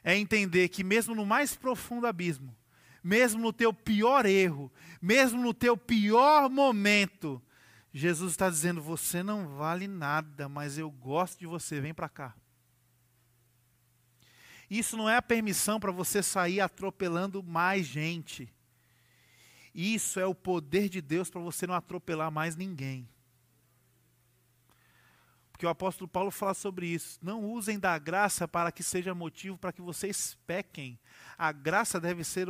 é 0.02 0.16
entender 0.16 0.68
que 0.68 0.84
mesmo 0.84 1.14
no 1.14 1.24
mais 1.24 1.56
profundo 1.56 2.06
abismo, 2.06 2.54
mesmo 3.02 3.40
no 3.40 3.52
teu 3.52 3.72
pior 3.72 4.26
erro, 4.26 4.70
mesmo 5.00 5.40
no 5.40 5.54
teu 5.54 5.76
pior 5.76 6.50
momento, 6.50 7.42
Jesus 7.92 8.32
está 8.32 8.48
dizendo: 8.50 8.82
você 8.82 9.22
não 9.22 9.48
vale 9.56 9.86
nada, 9.88 10.48
mas 10.48 10.78
eu 10.78 10.90
gosto 10.90 11.38
de 11.38 11.46
você, 11.46 11.80
vem 11.80 11.94
para 11.94 12.08
cá. 12.08 12.34
Isso 14.70 14.96
não 14.96 15.08
é 15.08 15.16
a 15.16 15.22
permissão 15.22 15.80
para 15.80 15.90
você 15.90 16.22
sair 16.22 16.60
atropelando 16.60 17.42
mais 17.42 17.86
gente. 17.86 18.52
Isso 19.74 20.20
é 20.20 20.26
o 20.26 20.34
poder 20.34 20.88
de 20.88 21.00
Deus 21.00 21.28
para 21.28 21.40
você 21.40 21.66
não 21.66 21.74
atropelar 21.74 22.30
mais 22.30 22.54
ninguém. 22.54 23.08
Porque 25.60 25.66
o 25.66 25.68
apóstolo 25.68 26.08
Paulo 26.08 26.30
fala 26.30 26.54
sobre 26.54 26.86
isso. 26.86 27.18
Não 27.20 27.44
usem 27.44 27.78
da 27.78 27.98
graça 27.98 28.48
para 28.48 28.72
que 28.72 28.82
seja 28.82 29.14
motivo 29.14 29.58
para 29.58 29.70
que 29.70 29.82
vocês 29.82 30.34
pequem. 30.46 30.98
A 31.36 31.52
graça 31.52 32.00
deve 32.00 32.24
ser 32.24 32.46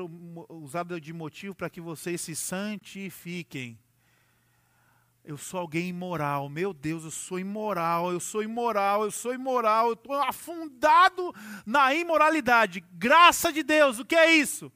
usada 0.48 1.00
de 1.00 1.12
motivo 1.12 1.52
para 1.52 1.68
que 1.68 1.80
vocês 1.80 2.20
se 2.20 2.36
santifiquem. 2.36 3.76
eu 5.24 5.36
sou 5.36 5.58
alguém 5.58 5.88
imoral. 5.88 6.48
Meu 6.48 6.72
Deus, 6.72 7.02
eu 7.02 7.10
sou 7.10 7.40
imoral, 7.40 8.12
eu 8.12 8.20
sou 8.20 8.44
imoral, 8.44 9.02
eu 9.02 9.10
sou 9.10 9.34
imoral, 9.34 9.88
eu 9.88 9.94
estou 9.94 10.14
afundado 10.14 11.34
na 11.66 11.92
imoralidade. 11.92 12.78
Graça 12.92 13.52
de 13.52 13.64
Deus, 13.64 13.98
o 13.98 14.04
que 14.04 14.14
é 14.14 14.32
isso? 14.36 14.70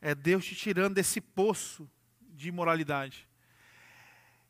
É 0.00 0.14
Deus 0.14 0.44
te 0.44 0.54
tirando 0.54 0.94
desse 0.94 1.20
poço 1.20 1.90
de 2.20 2.50
imoralidade. 2.50 3.28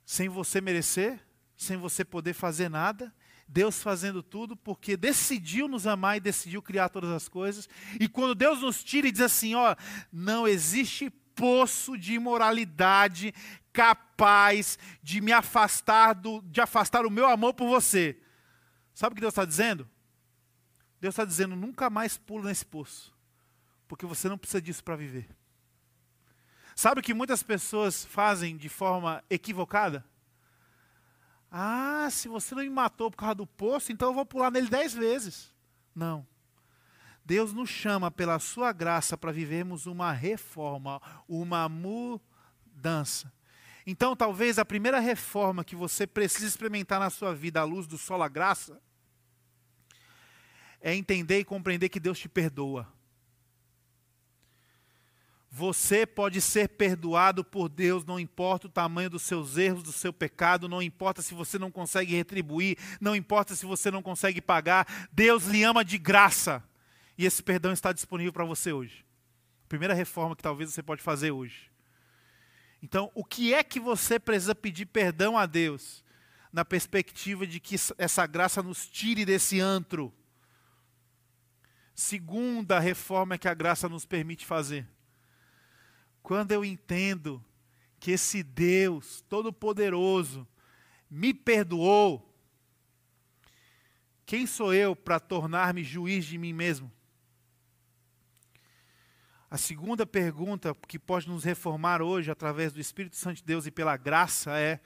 Sem 0.05 0.29
você 0.29 0.61
merecer, 0.61 1.19
sem 1.63 1.77
você 1.77 2.05
poder 2.05 2.33
fazer 2.33 2.69
nada, 2.69 3.13
Deus 3.49 3.83
fazendo 3.83 4.23
tudo 4.23 4.57
porque 4.57 4.97
decidiu 4.97 5.69
nos 5.69 5.87
amar 5.87 6.17
e 6.17 6.21
decidiu 6.21 6.63
criar 6.63 6.89
todas 6.89 7.11
as 7.11 7.29
coisas. 7.29 7.69
E 8.01 8.09
quando 8.09 8.35
Deus 8.35 8.61
nos 8.61 8.83
tira 8.83 9.09
e 9.09 9.13
diz 9.13 9.21
assim, 9.21 9.55
ó, 9.55 9.77
não 10.13 10.49
existe 10.49 11.11
poço 11.35 11.97
de 11.97 12.15
imoralidade 12.15 13.35
capaz 13.73 14.79
de 15.03 15.21
me 15.21 15.33
afastar 15.33 16.15
do, 16.15 16.43
de 16.43 16.61
afastar 16.61 17.07
o 17.07 17.11
meu 17.11 17.27
amor 17.29 17.55
por 17.55 17.69
você. 17.69 18.19
Sabe 18.95 19.13
o 19.13 19.15
que 19.15 19.21
Deus 19.21 19.33
está 19.33 19.45
dizendo? 19.45 19.89
Deus 21.01 21.15
está 21.15 21.25
dizendo: 21.25 21.57
nunca 21.57 21.91
mais 21.91 22.17
pula 22.17 22.49
nesse 22.49 22.65
poço, 22.65 23.13
porque 23.89 24.07
você 24.07 24.29
não 24.29 24.39
precisa 24.39 24.61
disso 24.61 24.85
para 24.85 24.97
viver. 24.97 25.29
Sabe 26.77 27.01
o 27.01 27.03
que 27.03 27.13
muitas 27.13 27.43
pessoas 27.43 28.05
fazem 28.05 28.57
de 28.57 28.69
forma 28.69 29.23
equivocada? 29.29 30.05
Ah, 31.55 32.09
se 32.11 32.29
você 32.29 32.55
não 32.55 32.63
me 32.63 32.71
matou 32.71 33.11
por 33.11 33.19
causa 33.19 33.35
do 33.35 33.47
poço, 33.47 33.93
então 33.93 34.09
eu 34.09 34.15
vou 34.15 34.25
pular 34.25 34.51
nele 34.51 34.71
dez 34.71 34.95
vezes. 34.95 35.55
Não. 35.95 36.27
Deus 37.23 37.53
nos 37.53 37.69
chama 37.69 38.11
pela 38.11 38.39
sua 38.39 38.73
graça 38.73 39.19
para 39.19 39.31
vivermos 39.31 39.85
uma 39.85 40.13
reforma, 40.13 41.01
uma 41.29 41.69
mudança. 41.69 43.31
Então, 43.87 44.17
talvez 44.17 44.59
a 44.59 44.65
primeira 44.65 44.99
reforma 44.99 45.63
que 45.63 45.77
você 45.77 46.07
precisa 46.07 46.47
experimentar 46.47 46.99
na 46.99 47.11
sua 47.11 47.35
vida 47.35 47.61
à 47.61 47.65
luz 47.65 47.87
do 47.87 47.99
sol 47.99 48.23
a 48.23 48.29
graça 48.29 48.81
é 50.81 50.95
entender 50.95 51.41
e 51.41 51.45
compreender 51.45 51.91
que 51.91 52.01
Deus 52.01 52.19
te 52.19 52.31
perdoa. 52.31 52.91
Você 55.55 56.07
pode 56.07 56.41
ser 56.41 56.67
perdoado 56.67 57.45
por 57.45 57.69
Deus, 57.69 58.07
não 58.07 58.19
importa 58.19 58.69
o 58.69 58.71
tamanho 58.71 59.11
dos 59.11 59.21
seus 59.21 59.59
erros, 59.59 59.83
do 59.83 59.93
seu 59.93 60.11
pecado, 60.11 60.67
não 60.67 60.81
importa 60.81 61.21
se 61.21 61.35
você 61.35 61.59
não 61.59 61.71
consegue 61.71 62.15
retribuir, 62.15 62.79
não 62.99 63.15
importa 63.15 63.55
se 63.55 63.67
você 63.67 63.91
não 63.91 64.03
consegue 64.03 64.41
pagar, 64.41 64.87
Deus 65.13 65.45
lhe 65.45 65.63
ama 65.63 65.85
de 65.85 65.99
graça. 65.99 66.65
E 67.19 67.27
esse 67.27 67.43
perdão 67.43 67.71
está 67.71 67.93
disponível 67.93 68.33
para 68.33 68.47
você 68.47 68.73
hoje. 68.73 69.05
Primeira 69.69 69.93
reforma 69.93 70.35
que 70.35 70.43
talvez 70.43 70.73
você 70.73 70.83
pode 70.83 71.03
fazer 71.03 71.33
hoje. 71.33 71.71
Então, 72.83 73.13
o 73.15 73.23
que 73.23 73.53
é 73.53 73.63
que 73.63 73.79
você 73.79 74.19
precisa 74.19 74.55
pedir 74.55 74.87
perdão 74.87 75.37
a 75.37 75.45
Deus, 75.45 76.03
na 76.51 76.65
perspectiva 76.65 77.47
de 77.47 77.61
que 77.61 77.77
essa 77.99 78.27
graça 78.27 78.63
nos 78.63 78.87
tire 78.87 79.27
desse 79.27 79.61
antro? 79.61 80.15
Segunda 81.95 82.79
reforma 82.79 83.37
que 83.37 83.49
a 83.49 83.53
graça 83.55 83.87
nos 83.87 84.07
permite 84.07 84.47
fazer. 84.47 84.89
Quando 86.23 86.53
eu 86.53 86.65
entendo 86.65 87.45
que 87.99 88.13
esse 88.13 88.43
Deus 88.43 89.23
Todo-Poderoso 89.29 90.47
me 91.11 91.35
perdoou, 91.35 92.33
quem 94.25 94.47
sou 94.47 94.73
eu 94.73 94.95
para 94.97 95.21
tornar-me 95.21 95.85
juiz 95.85 96.25
de 96.25 96.39
mim 96.39 96.53
mesmo? 96.53 96.91
A 99.51 99.59
segunda 99.59 100.07
pergunta 100.07 100.75
que 100.89 100.99
pode 100.99 101.29
nos 101.29 101.45
reformar 101.45 102.01
hoje, 102.01 102.31
através 102.31 102.73
do 102.73 102.81
Espírito 102.81 103.17
Santo 103.17 103.37
de 103.37 103.45
Deus 103.45 103.67
e 103.67 103.71
pela 103.71 103.99
graça, 103.99 104.59
é: 104.59 104.81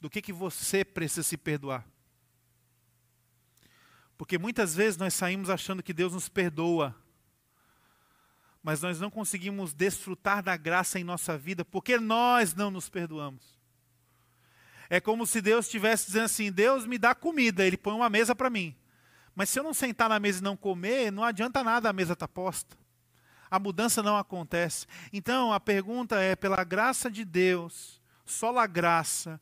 do 0.00 0.08
que, 0.08 0.22
que 0.22 0.32
você 0.32 0.82
precisa 0.84 1.22
se 1.22 1.36
perdoar? 1.36 1.86
Porque 4.16 4.38
muitas 4.38 4.74
vezes 4.74 4.96
nós 4.96 5.12
saímos 5.12 5.50
achando 5.50 5.82
que 5.82 5.92
Deus 5.92 6.14
nos 6.14 6.30
perdoa, 6.30 6.96
mas 8.66 8.82
nós 8.82 8.98
não 8.98 9.08
conseguimos 9.08 9.72
desfrutar 9.72 10.42
da 10.42 10.56
graça 10.56 10.98
em 10.98 11.04
nossa 11.04 11.38
vida 11.38 11.64
porque 11.64 12.00
nós 12.00 12.52
não 12.52 12.68
nos 12.68 12.88
perdoamos. 12.88 13.56
É 14.90 14.98
como 14.98 15.24
se 15.24 15.40
Deus 15.40 15.66
estivesse 15.66 16.06
dizendo 16.06 16.24
assim: 16.24 16.50
Deus 16.50 16.84
me 16.84 16.98
dá 16.98 17.14
comida, 17.14 17.64
Ele 17.64 17.76
põe 17.76 17.94
uma 17.94 18.10
mesa 18.10 18.34
para 18.34 18.50
mim. 18.50 18.74
Mas 19.36 19.50
se 19.50 19.60
eu 19.60 19.62
não 19.62 19.72
sentar 19.72 20.08
na 20.08 20.18
mesa 20.18 20.40
e 20.40 20.42
não 20.42 20.56
comer, 20.56 21.12
não 21.12 21.22
adianta 21.22 21.62
nada 21.62 21.88
a 21.88 21.92
mesa 21.92 22.14
estar 22.14 22.26
tá 22.26 22.32
posta 22.32 22.76
a 23.48 23.60
mudança 23.60 24.02
não 24.02 24.16
acontece. 24.16 24.88
Então 25.12 25.52
a 25.52 25.60
pergunta 25.60 26.20
é: 26.20 26.34
pela 26.34 26.64
graça 26.64 27.08
de 27.08 27.24
Deus, 27.24 28.02
só 28.24 28.58
a 28.58 28.66
graça, 28.66 29.40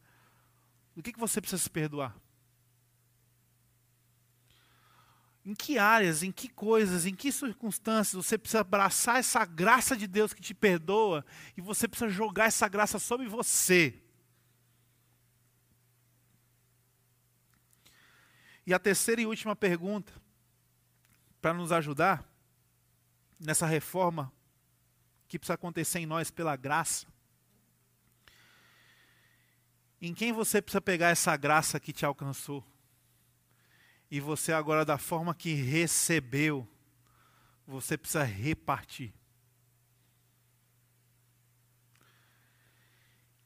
o 0.94 1.02
que, 1.02 1.10
que 1.10 1.18
você 1.18 1.40
precisa 1.40 1.62
se 1.62 1.70
perdoar? 1.70 2.14
Em 5.44 5.54
que 5.54 5.78
áreas, 5.78 6.22
em 6.22 6.32
que 6.32 6.48
coisas, 6.48 7.04
em 7.04 7.14
que 7.14 7.30
circunstâncias 7.30 8.24
você 8.24 8.38
precisa 8.38 8.60
abraçar 8.60 9.18
essa 9.18 9.44
graça 9.44 9.94
de 9.94 10.06
Deus 10.06 10.32
que 10.32 10.40
te 10.40 10.54
perdoa 10.54 11.24
e 11.56 11.60
você 11.60 11.86
precisa 11.86 12.10
jogar 12.10 12.46
essa 12.46 12.66
graça 12.66 12.98
sobre 12.98 13.28
você? 13.28 14.02
E 18.66 18.72
a 18.72 18.78
terceira 18.78 19.20
e 19.20 19.26
última 19.26 19.54
pergunta, 19.54 20.12
para 21.42 21.52
nos 21.52 21.70
ajudar, 21.70 22.26
nessa 23.38 23.66
reforma 23.66 24.32
que 25.28 25.38
precisa 25.38 25.54
acontecer 25.54 25.98
em 25.98 26.06
nós 26.06 26.30
pela 26.30 26.56
graça. 26.56 27.06
Em 30.00 30.14
quem 30.14 30.32
você 30.32 30.62
precisa 30.62 30.80
pegar 30.80 31.08
essa 31.08 31.36
graça 31.36 31.78
que 31.78 31.92
te 31.92 32.06
alcançou? 32.06 32.64
E 34.14 34.20
você 34.20 34.52
agora, 34.52 34.84
da 34.84 34.96
forma 34.96 35.34
que 35.34 35.54
recebeu, 35.54 36.68
você 37.66 37.98
precisa 37.98 38.22
repartir. 38.22 39.12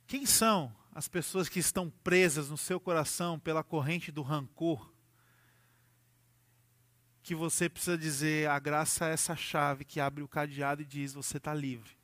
Quem 0.06 0.26
são 0.26 0.70
as 0.94 1.08
pessoas 1.08 1.48
que 1.48 1.58
estão 1.58 1.88
presas 2.04 2.50
no 2.50 2.58
seu 2.58 2.78
coração 2.78 3.38
pela 3.38 3.64
corrente 3.64 4.12
do 4.12 4.20
rancor? 4.20 4.92
que 7.22 7.34
você 7.34 7.66
precisa 7.66 7.96
dizer: 7.96 8.50
a 8.50 8.58
graça 8.58 9.08
é 9.08 9.14
essa 9.14 9.34
chave 9.34 9.86
que 9.86 10.00
abre 10.00 10.22
o 10.22 10.28
cadeado 10.28 10.82
e 10.82 10.84
diz: 10.84 11.14
você 11.14 11.38
está 11.38 11.54
livre. 11.54 11.96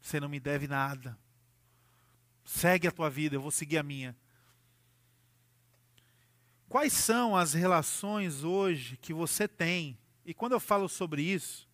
Você 0.00 0.18
não 0.18 0.28
me 0.30 0.40
deve 0.40 0.66
nada. 0.66 1.18
Segue 2.46 2.88
a 2.88 2.90
tua 2.90 3.10
vida, 3.10 3.36
eu 3.36 3.42
vou 3.42 3.50
seguir 3.50 3.76
a 3.76 3.82
minha. 3.82 4.16
Quais 6.74 6.92
são 6.92 7.36
as 7.36 7.54
relações 7.54 8.42
hoje 8.42 8.96
que 8.96 9.14
você 9.14 9.46
tem? 9.46 9.96
E 10.26 10.34
quando 10.34 10.54
eu 10.54 10.58
falo 10.58 10.88
sobre 10.88 11.22
isso, 11.22 11.68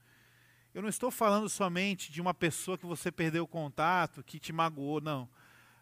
eu 0.75 0.83
não 0.83 0.91
estou 0.91 1.11
falando 1.11 1.49
somente 1.49 2.13
de 2.13 2.21
uma 2.21 2.35
pessoa 2.35 2.77
que 2.77 2.85
você 2.85 3.11
perdeu 3.11 3.45
o 3.45 3.49
contato, 3.49 4.23
que 4.23 4.39
te 4.39 4.53
magoou, 4.53 5.01
não. 5.01 5.27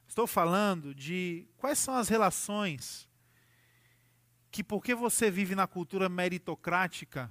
Estou 0.06 0.24
falando 0.24 0.94
de 0.94 1.48
quais 1.56 1.80
são 1.80 1.94
as 1.94 2.08
relações 2.08 3.08
que 4.52 4.62
porque 4.62 4.94
você 4.94 5.32
vive 5.32 5.56
na 5.56 5.66
cultura 5.66 6.08
meritocrática, 6.08 7.28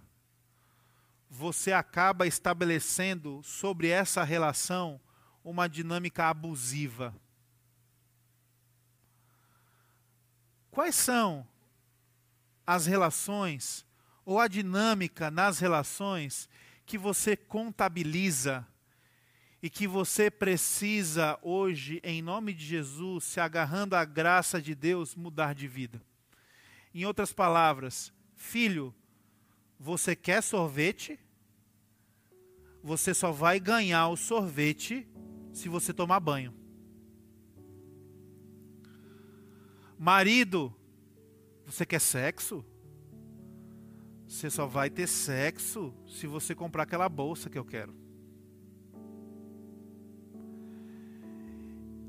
você 1.30 1.72
acaba 1.72 2.28
estabelecendo 2.28 3.42
sobre 3.44 3.88
essa 3.88 4.26
relação 4.26 5.00
uma 5.42 5.70
dinâmica 5.70 6.26
abusiva. 6.26 7.16
Quais 10.70 10.94
são 10.94 11.48
as 12.68 12.86
relações 12.86 13.86
ou 14.26 14.42
a 14.42 14.48
dinâmica 14.50 15.32
nas 15.32 15.58
relações 15.58 16.50
que 16.86 16.98
você 16.98 17.38
contabiliza 17.38 18.68
e 19.64 19.70
que 19.70 19.88
você 19.88 20.30
precisa 20.30 21.40
hoje, 21.42 22.02
em 22.04 22.22
nome 22.22 22.54
de 22.54 22.64
Jesus, 22.64 23.24
se 23.24 23.40
agarrando 23.40 23.96
à 23.96 24.04
graça 24.04 24.62
de 24.62 24.76
Deus, 24.76 25.16
mudar 25.16 25.56
de 25.56 25.68
vida? 25.68 26.02
Em 26.94 27.06
outras 27.06 27.32
palavras, 27.32 28.14
filho, 28.36 28.94
você 29.80 30.16
quer 30.16 30.44
sorvete? 30.44 31.18
Você 32.84 33.14
só 33.14 33.32
vai 33.32 33.60
ganhar 33.60 34.10
o 34.10 34.18
sorvete 34.18 35.08
se 35.54 35.70
você 35.70 35.94
tomar 35.94 36.20
banho. 36.20 36.54
Marido, 39.98 40.77
você 41.68 41.86
quer 41.86 42.00
sexo? 42.00 42.66
Você 44.26 44.50
só 44.50 44.66
vai 44.66 44.90
ter 44.90 45.06
sexo 45.06 45.94
se 46.08 46.26
você 46.26 46.56
comprar 46.56 46.84
aquela 46.84 47.10
bolsa 47.10 47.50
que 47.50 47.58
eu 47.58 47.66
quero. 47.66 47.94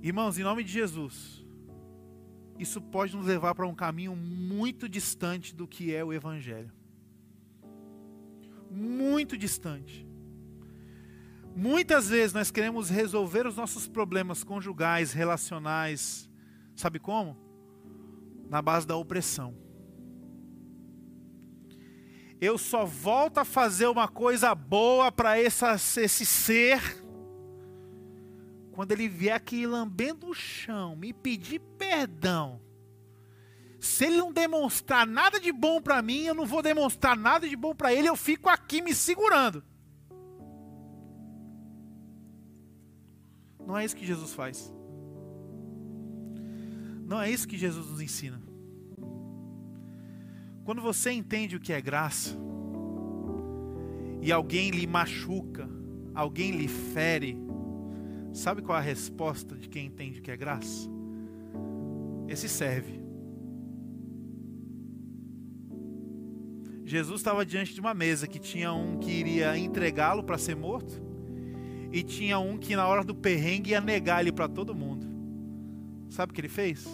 Irmãos, 0.01 0.39
em 0.39 0.45
nome 0.45 0.63
de 0.63 0.71
Jesus, 0.71 1.45
isso 2.57 2.81
pode 2.81 3.17
nos 3.17 3.27
levar 3.27 3.53
para 3.53 3.67
um 3.67 3.75
caminho 3.75 4.15
muito 4.15 4.89
distante 4.89 5.53
do 5.53 5.67
que 5.67 5.93
é 5.93 6.05
o 6.05 6.13
Evangelho. 6.13 6.73
Muito 8.71 9.37
distante. 9.37 10.07
Muitas 11.57 12.09
vezes 12.09 12.33
nós 12.33 12.53
queremos 12.53 12.89
resolver 12.89 13.45
os 13.45 13.57
nossos 13.57 13.89
problemas 13.89 14.45
conjugais, 14.45 15.13
relacionais, 15.13 16.31
sabe 16.77 17.01
como? 17.01 17.48
Na 18.49 18.63
base 18.63 18.87
da 18.87 18.97
opressão. 18.97 19.55
Eu 22.41 22.57
só 22.57 22.85
volto 22.85 23.39
a 23.39 23.45
fazer 23.45 23.87
uma 23.87 24.07
coisa 24.07 24.55
boa 24.55 25.11
para 25.11 25.41
esse 25.41 26.25
ser 26.25 26.81
quando 28.79 28.93
ele 28.93 29.09
vier 29.09 29.35
aqui 29.35 29.67
lambendo 29.67 30.29
o 30.29 30.33
chão, 30.33 30.95
me 30.95 31.13
pedir 31.13 31.59
perdão. 31.77 32.61
Se 33.81 34.05
ele 34.05 34.19
não 34.19 34.33
demonstrar 34.33 35.05
nada 35.05 35.41
de 35.41 35.51
bom 35.51 35.83
para 35.83 36.01
mim, 36.01 36.23
eu 36.23 36.35
não 36.35 36.47
vou 36.47 36.63
demonstrar 36.63 37.17
nada 37.17 37.49
de 37.49 37.57
bom 37.57 37.75
para 37.75 37.93
ele, 37.93 38.09
eu 38.09 38.15
fico 38.15 38.49
aqui 38.49 38.81
me 38.81 38.95
segurando. 38.95 39.65
Não 43.67 43.77
é 43.77 43.85
isso 43.85 43.97
que 43.97 44.07
Jesus 44.07 44.33
faz. 44.33 44.73
Não 47.09 47.19
é 47.19 47.31
isso 47.31 47.49
que 47.49 47.57
Jesus 47.57 47.87
nos 47.91 48.03
ensina. 48.03 48.39
Quando 50.63 50.83
você 50.83 51.11
entende 51.11 51.57
o 51.57 51.61
que 51.61 51.73
é 51.73 51.81
graça, 51.81 52.37
e 54.21 54.31
alguém 54.31 54.71
lhe 54.71 54.87
machuca, 54.87 55.67
alguém 56.15 56.51
lhe 56.51 56.69
fere, 56.69 57.39
sabe 58.35 58.61
qual 58.61 58.77
é 58.77 58.81
a 58.83 58.85
resposta 58.85 59.55
de 59.57 59.71
quem 59.71 59.87
entende 59.87 60.21
o 60.21 60.23
que 60.23 60.31
é 60.31 60.37
graça? 60.37 60.87
Esse 62.29 62.47
serve. 62.47 63.01
Jesus 66.85 67.21
estava 67.21 67.45
diante 67.47 67.73
de 67.73 67.81
uma 67.81 67.95
mesa 67.95 68.27
que 68.27 68.39
tinha 68.39 68.71
um 68.71 68.99
que 68.99 69.11
iria 69.11 69.57
entregá-lo 69.57 70.23
para 70.23 70.37
ser 70.37 70.57
morto 70.57 71.03
e 71.91 72.03
tinha 72.03 72.39
um 72.39 72.59
que 72.59 72.77
na 72.77 72.87
hora 72.87 73.03
do 73.03 73.15
perrengue 73.15 73.71
ia 73.71 73.81
negar 73.81 74.21
ele 74.21 74.33
para 74.33 74.47
todo 74.47 74.75
mundo. 74.75 74.98
Sabe 76.09 76.31
o 76.33 76.35
que 76.35 76.41
ele 76.41 76.49
fez? 76.49 76.87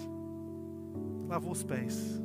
Lavou 1.29 1.53
os 1.53 1.63
pés. 1.63 2.21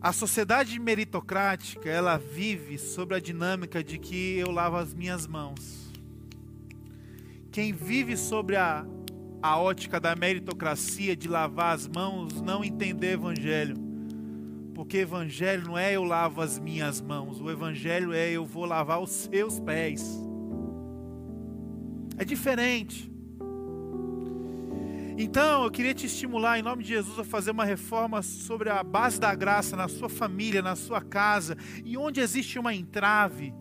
A 0.00 0.12
sociedade 0.12 0.78
meritocrática, 0.80 1.88
ela 1.88 2.16
vive 2.16 2.78
sobre 2.78 3.16
a 3.16 3.20
dinâmica 3.20 3.84
de 3.84 3.98
que 3.98 4.38
eu 4.38 4.50
lavo 4.50 4.76
as 4.76 4.94
minhas 4.94 5.26
mãos. 5.26 5.92
Quem 7.52 7.72
vive 7.72 8.16
sobre 8.16 8.56
a, 8.56 8.84
a 9.40 9.58
ótica 9.58 10.00
da 10.00 10.16
meritocracia 10.16 11.14
de 11.14 11.28
lavar 11.28 11.74
as 11.74 11.86
mãos 11.86 12.40
não 12.40 12.64
entender 12.64 13.12
evangelho 13.12 13.92
porque 14.74 14.98
evangelho 14.98 15.66
não 15.66 15.78
é 15.78 15.92
eu 15.92 16.02
lavo 16.02 16.40
as 16.40 16.58
minhas 16.58 17.00
mãos, 17.00 17.40
o 17.40 17.50
evangelho 17.50 18.12
é 18.12 18.30
eu 18.30 18.44
vou 18.44 18.64
lavar 18.64 19.00
os 19.00 19.10
seus 19.10 19.60
pés. 19.60 20.18
É 22.16 22.24
diferente. 22.24 23.11
Então, 25.22 25.62
eu 25.62 25.70
queria 25.70 25.94
te 25.94 26.06
estimular 26.06 26.58
em 26.58 26.62
nome 26.62 26.82
de 26.82 26.88
Jesus 26.88 27.16
a 27.16 27.22
fazer 27.22 27.52
uma 27.52 27.64
reforma 27.64 28.22
sobre 28.22 28.68
a 28.68 28.82
base 28.82 29.20
da 29.20 29.32
graça 29.32 29.76
na 29.76 29.86
sua 29.86 30.08
família, 30.08 30.60
na 30.60 30.74
sua 30.74 31.00
casa, 31.00 31.56
e 31.84 31.96
onde 31.96 32.20
existe 32.20 32.58
uma 32.58 32.74
entrave, 32.74 33.54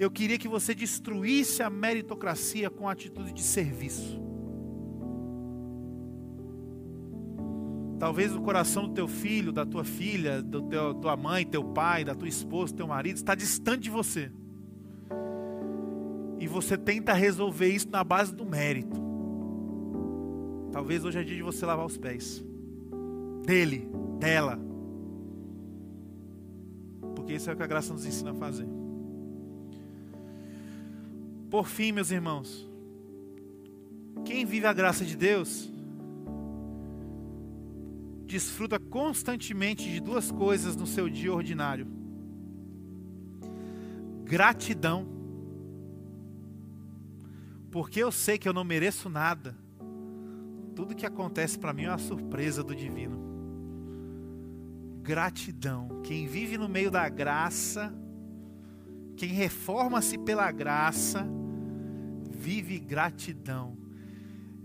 eu 0.00 0.10
queria 0.10 0.38
que 0.38 0.48
você 0.48 0.74
destruísse 0.74 1.62
a 1.62 1.68
meritocracia 1.68 2.70
com 2.70 2.88
a 2.88 2.92
atitude 2.92 3.34
de 3.34 3.42
serviço. 3.42 4.18
Talvez 7.98 8.34
o 8.34 8.40
coração 8.40 8.88
do 8.88 8.94
teu 8.94 9.06
filho, 9.06 9.52
da 9.52 9.66
tua 9.66 9.84
filha, 9.84 10.42
da 10.42 10.94
tua 10.94 11.14
mãe, 11.14 11.44
teu 11.44 11.62
pai, 11.62 12.06
da 12.06 12.14
tua 12.14 12.28
esposa, 12.28 12.74
teu 12.74 12.86
marido 12.86 13.16
está 13.16 13.34
distante 13.34 13.82
de 13.82 13.90
você. 13.90 14.32
E 16.40 16.46
você 16.46 16.74
tenta 16.78 17.12
resolver 17.12 17.68
isso 17.68 17.90
na 17.90 18.02
base 18.02 18.34
do 18.34 18.46
mérito. 18.46 19.05
Talvez 20.76 21.06
hoje 21.06 21.18
é 21.18 21.22
dia 21.24 21.36
de 21.36 21.42
você 21.42 21.64
lavar 21.64 21.86
os 21.86 21.96
pés 21.96 22.44
dele, 23.46 23.88
dela. 24.20 24.60
Porque 27.14 27.32
isso 27.32 27.48
é 27.48 27.54
o 27.54 27.56
que 27.56 27.62
a 27.62 27.66
graça 27.66 27.94
nos 27.94 28.04
ensina 28.04 28.32
a 28.32 28.34
fazer. 28.34 28.68
Por 31.48 31.66
fim, 31.66 31.92
meus 31.92 32.10
irmãos, 32.10 32.68
quem 34.22 34.44
vive 34.44 34.66
a 34.66 34.72
graça 34.74 35.02
de 35.02 35.16
Deus 35.16 35.72
desfruta 38.26 38.78
constantemente 38.78 39.90
de 39.90 39.98
duas 39.98 40.30
coisas 40.30 40.76
no 40.76 40.86
seu 40.86 41.08
dia 41.08 41.32
ordinário: 41.32 41.86
gratidão, 44.26 45.08
porque 47.70 47.98
eu 47.98 48.12
sei 48.12 48.36
que 48.36 48.46
eu 48.46 48.52
não 48.52 48.62
mereço 48.62 49.08
nada. 49.08 49.56
Tudo 50.76 50.94
que 50.94 51.06
acontece 51.06 51.58
para 51.58 51.72
mim 51.72 51.84
é 51.84 51.88
uma 51.88 51.96
surpresa 51.96 52.62
do 52.62 52.76
divino. 52.76 53.18
Gratidão. 55.02 56.02
Quem 56.04 56.26
vive 56.26 56.58
no 56.58 56.68
meio 56.68 56.90
da 56.90 57.08
graça, 57.08 57.94
quem 59.16 59.30
reforma-se 59.30 60.18
pela 60.18 60.52
graça, 60.52 61.26
vive 62.30 62.78
gratidão. 62.78 63.74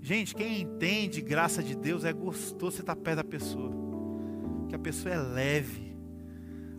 Gente, 0.01 0.35
quem 0.35 0.61
entende 0.61 1.21
graça 1.21 1.63
de 1.63 1.77
Deus 1.77 2.03
é 2.03 2.11
gostoso 2.11 2.81
estar 2.81 2.95
perto 2.97 3.17
da 3.17 3.23
pessoa. 3.23 3.71
Que 4.67 4.75
a 4.75 4.79
pessoa 4.79 5.15
é 5.15 5.17
leve. 5.17 5.95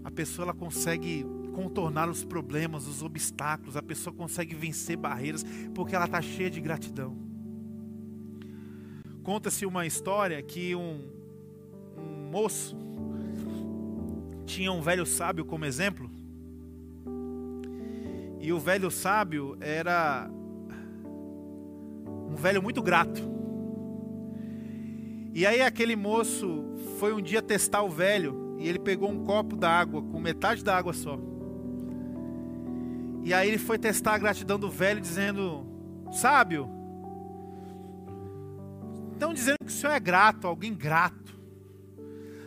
A 0.04 0.10
pessoa 0.10 0.44
ela 0.44 0.54
consegue 0.54 1.24
contornar 1.54 2.06
os 2.10 2.22
problemas, 2.22 2.86
os 2.86 3.02
obstáculos. 3.02 3.78
A 3.78 3.82
pessoa 3.82 4.14
consegue 4.14 4.54
vencer 4.54 4.98
barreiras 4.98 5.42
porque 5.74 5.96
ela 5.96 6.04
está 6.04 6.20
cheia 6.20 6.50
de 6.50 6.60
gratidão. 6.60 7.31
Conta-se 9.22 9.64
uma 9.64 9.86
história 9.86 10.42
que 10.42 10.74
um, 10.74 11.00
um 11.96 12.30
moço 12.30 12.76
tinha 14.44 14.72
um 14.72 14.82
velho 14.82 15.06
sábio 15.06 15.44
como 15.44 15.64
exemplo. 15.64 16.10
E 18.40 18.52
o 18.52 18.58
velho 18.58 18.90
sábio 18.90 19.56
era 19.60 20.28
um 22.28 22.34
velho 22.34 22.60
muito 22.60 22.82
grato. 22.82 23.22
E 25.32 25.46
aí 25.46 25.62
aquele 25.62 25.94
moço 25.94 26.64
foi 26.98 27.12
um 27.12 27.22
dia 27.22 27.40
testar 27.40 27.82
o 27.82 27.88
velho 27.88 28.56
e 28.58 28.68
ele 28.68 28.78
pegou 28.80 29.08
um 29.08 29.24
copo 29.24 29.54
d'água 29.54 30.02
com 30.02 30.18
metade 30.18 30.64
da 30.64 30.76
água 30.76 30.92
só. 30.92 31.16
E 33.22 33.32
aí 33.32 33.48
ele 33.48 33.58
foi 33.58 33.78
testar 33.78 34.14
a 34.14 34.18
gratidão 34.18 34.58
do 34.58 34.68
velho 34.68 35.00
dizendo: 35.00 35.64
"Sábio, 36.10 36.68
estão 39.22 39.32
dizendo 39.32 39.58
que 39.64 39.72
o 39.72 39.74
senhor 39.74 39.92
é 39.92 40.00
grato, 40.00 40.48
alguém 40.48 40.74
grato. 40.74 41.32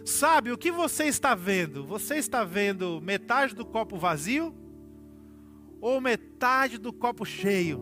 Sabe 0.04 0.52
o 0.52 0.58
que 0.58 0.72
você 0.72 1.06
está 1.06 1.34
vendo? 1.34 1.86
Você 1.86 2.16
está 2.16 2.44
vendo 2.44 3.02
metade 3.02 3.56
do 3.56 3.66
copo 3.66 3.98
vazio 3.98 4.54
ou 5.80 6.02
metade 6.02 6.78
do 6.78 6.92
copo 6.92 7.26
cheio?" 7.26 7.82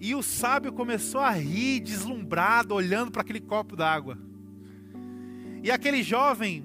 E 0.00 0.16
o 0.16 0.22
sábio 0.22 0.72
começou 0.72 1.20
a 1.20 1.30
rir, 1.30 1.78
deslumbrado, 1.78 2.74
olhando 2.74 3.12
para 3.12 3.22
aquele 3.22 3.40
copo 3.40 3.76
d'água. 3.76 4.18
E 5.62 5.70
aquele 5.70 6.02
jovem, 6.02 6.64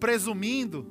presumindo 0.00 0.86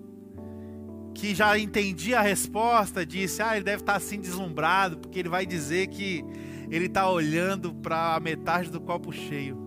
que 1.16 1.34
já 1.34 1.58
entendia 1.58 2.20
a 2.20 2.22
resposta, 2.22 3.04
disse: 3.04 3.42
Ah, 3.42 3.56
ele 3.56 3.66
deve 3.66 3.82
estar 3.82 3.96
assim 3.96 4.20
deslumbrado, 4.20 5.00
porque 5.00 5.18
ele 5.18 5.28
vai 5.30 5.44
dizer 5.44 5.88
que 5.88 6.24
ele 6.70 6.86
está 6.86 7.10
olhando 7.10 7.74
para 7.74 8.16
a 8.16 8.20
metade 8.20 8.70
do 8.70 8.82
copo 8.82 9.12
cheio. 9.12 9.58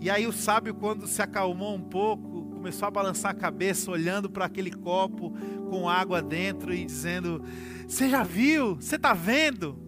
E 0.00 0.08
aí 0.08 0.26
o 0.26 0.32
sábio, 0.32 0.74
quando 0.74 1.06
se 1.06 1.20
acalmou 1.20 1.74
um 1.74 1.82
pouco, 1.82 2.46
começou 2.46 2.88
a 2.88 2.90
balançar 2.90 3.32
a 3.32 3.34
cabeça, 3.34 3.90
olhando 3.90 4.30
para 4.30 4.46
aquele 4.46 4.70
copo 4.70 5.34
com 5.68 5.88
água 5.88 6.22
dentro 6.22 6.72
e 6.72 6.84
dizendo: 6.84 7.44
Você 7.86 8.08
já 8.08 8.22
viu? 8.22 8.76
Você 8.76 8.96
está 8.96 9.12
vendo? 9.12 9.78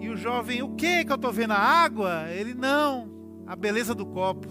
E 0.00 0.08
o 0.08 0.16
jovem, 0.16 0.62
o 0.62 0.74
que 0.74 1.04
que 1.04 1.12
eu 1.12 1.16
estou 1.16 1.30
vendo? 1.30 1.52
A 1.52 1.58
água? 1.58 2.24
Ele, 2.30 2.54
não, 2.54 3.08
a 3.46 3.54
beleza 3.54 3.94
do 3.94 4.06
copo. 4.06 4.48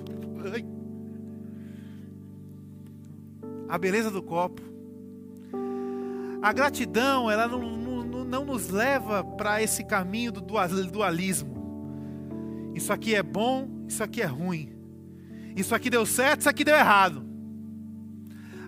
A 3.68 3.78
beleza 3.78 4.12
do 4.12 4.22
copo. 4.22 4.62
A 6.42 6.54
gratidão, 6.54 7.30
ela 7.30 7.48
não, 7.48 7.62
não, 8.32 8.46
nos 8.46 8.70
leva 8.70 9.24
para 9.24 9.62
esse 9.62 9.84
caminho 9.84 10.32
do 10.32 10.42
dualismo. 10.42 12.72
Isso 12.74 12.92
aqui 12.92 13.14
é 13.14 13.22
bom, 13.22 13.86
isso 13.88 14.04
aqui 14.04 14.22
é 14.22 14.26
ruim. 14.26 14.74
Isso 15.56 15.76
aqui 15.76 15.90
deu 15.90 16.06
certo, 16.06 16.40
isso 16.40 16.50
aqui 16.50 16.64
deu 16.64 16.76
errado. 16.76 17.24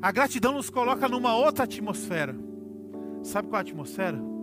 A 0.02 0.12
gratidão 0.12 0.54
nos 0.54 0.70
coloca 0.70 1.08
numa 1.08 1.36
outra 1.36 1.64
atmosfera. 1.64 2.36
Sabe 3.24 3.48
qual 3.48 3.62
é 3.62 3.64
a 3.64 3.68
atmosfera? 3.68 4.34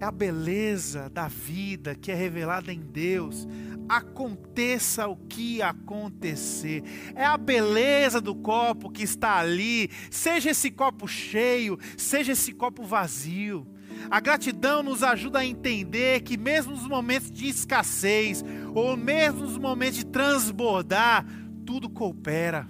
é 0.00 0.04
a 0.04 0.10
beleza 0.10 1.08
da 1.10 1.28
vida 1.28 1.94
que 1.94 2.12
é 2.12 2.14
revelada 2.14 2.72
em 2.72 2.80
Deus, 2.80 3.46
aconteça 3.88 5.06
o 5.06 5.16
que 5.16 5.62
acontecer. 5.62 6.82
É 7.14 7.24
a 7.24 7.36
beleza 7.36 8.20
do 8.20 8.34
copo 8.34 8.90
que 8.90 9.02
está 9.02 9.36
ali, 9.36 9.90
seja 10.10 10.50
esse 10.50 10.70
copo 10.70 11.06
cheio, 11.06 11.78
seja 11.96 12.32
esse 12.32 12.52
copo 12.52 12.84
vazio. 12.84 13.66
A 14.10 14.20
gratidão 14.20 14.82
nos 14.82 15.02
ajuda 15.02 15.40
a 15.40 15.46
entender 15.46 16.20
que, 16.22 16.36
mesmo 16.36 16.72
nos 16.72 16.86
momentos 16.86 17.30
de 17.30 17.48
escassez, 17.48 18.44
ou 18.74 18.96
mesmo 18.96 19.40
nos 19.40 19.58
momentos 19.58 19.98
de 19.98 20.06
transbordar, 20.06 21.26
tudo 21.64 21.90
coopera. 21.90 22.68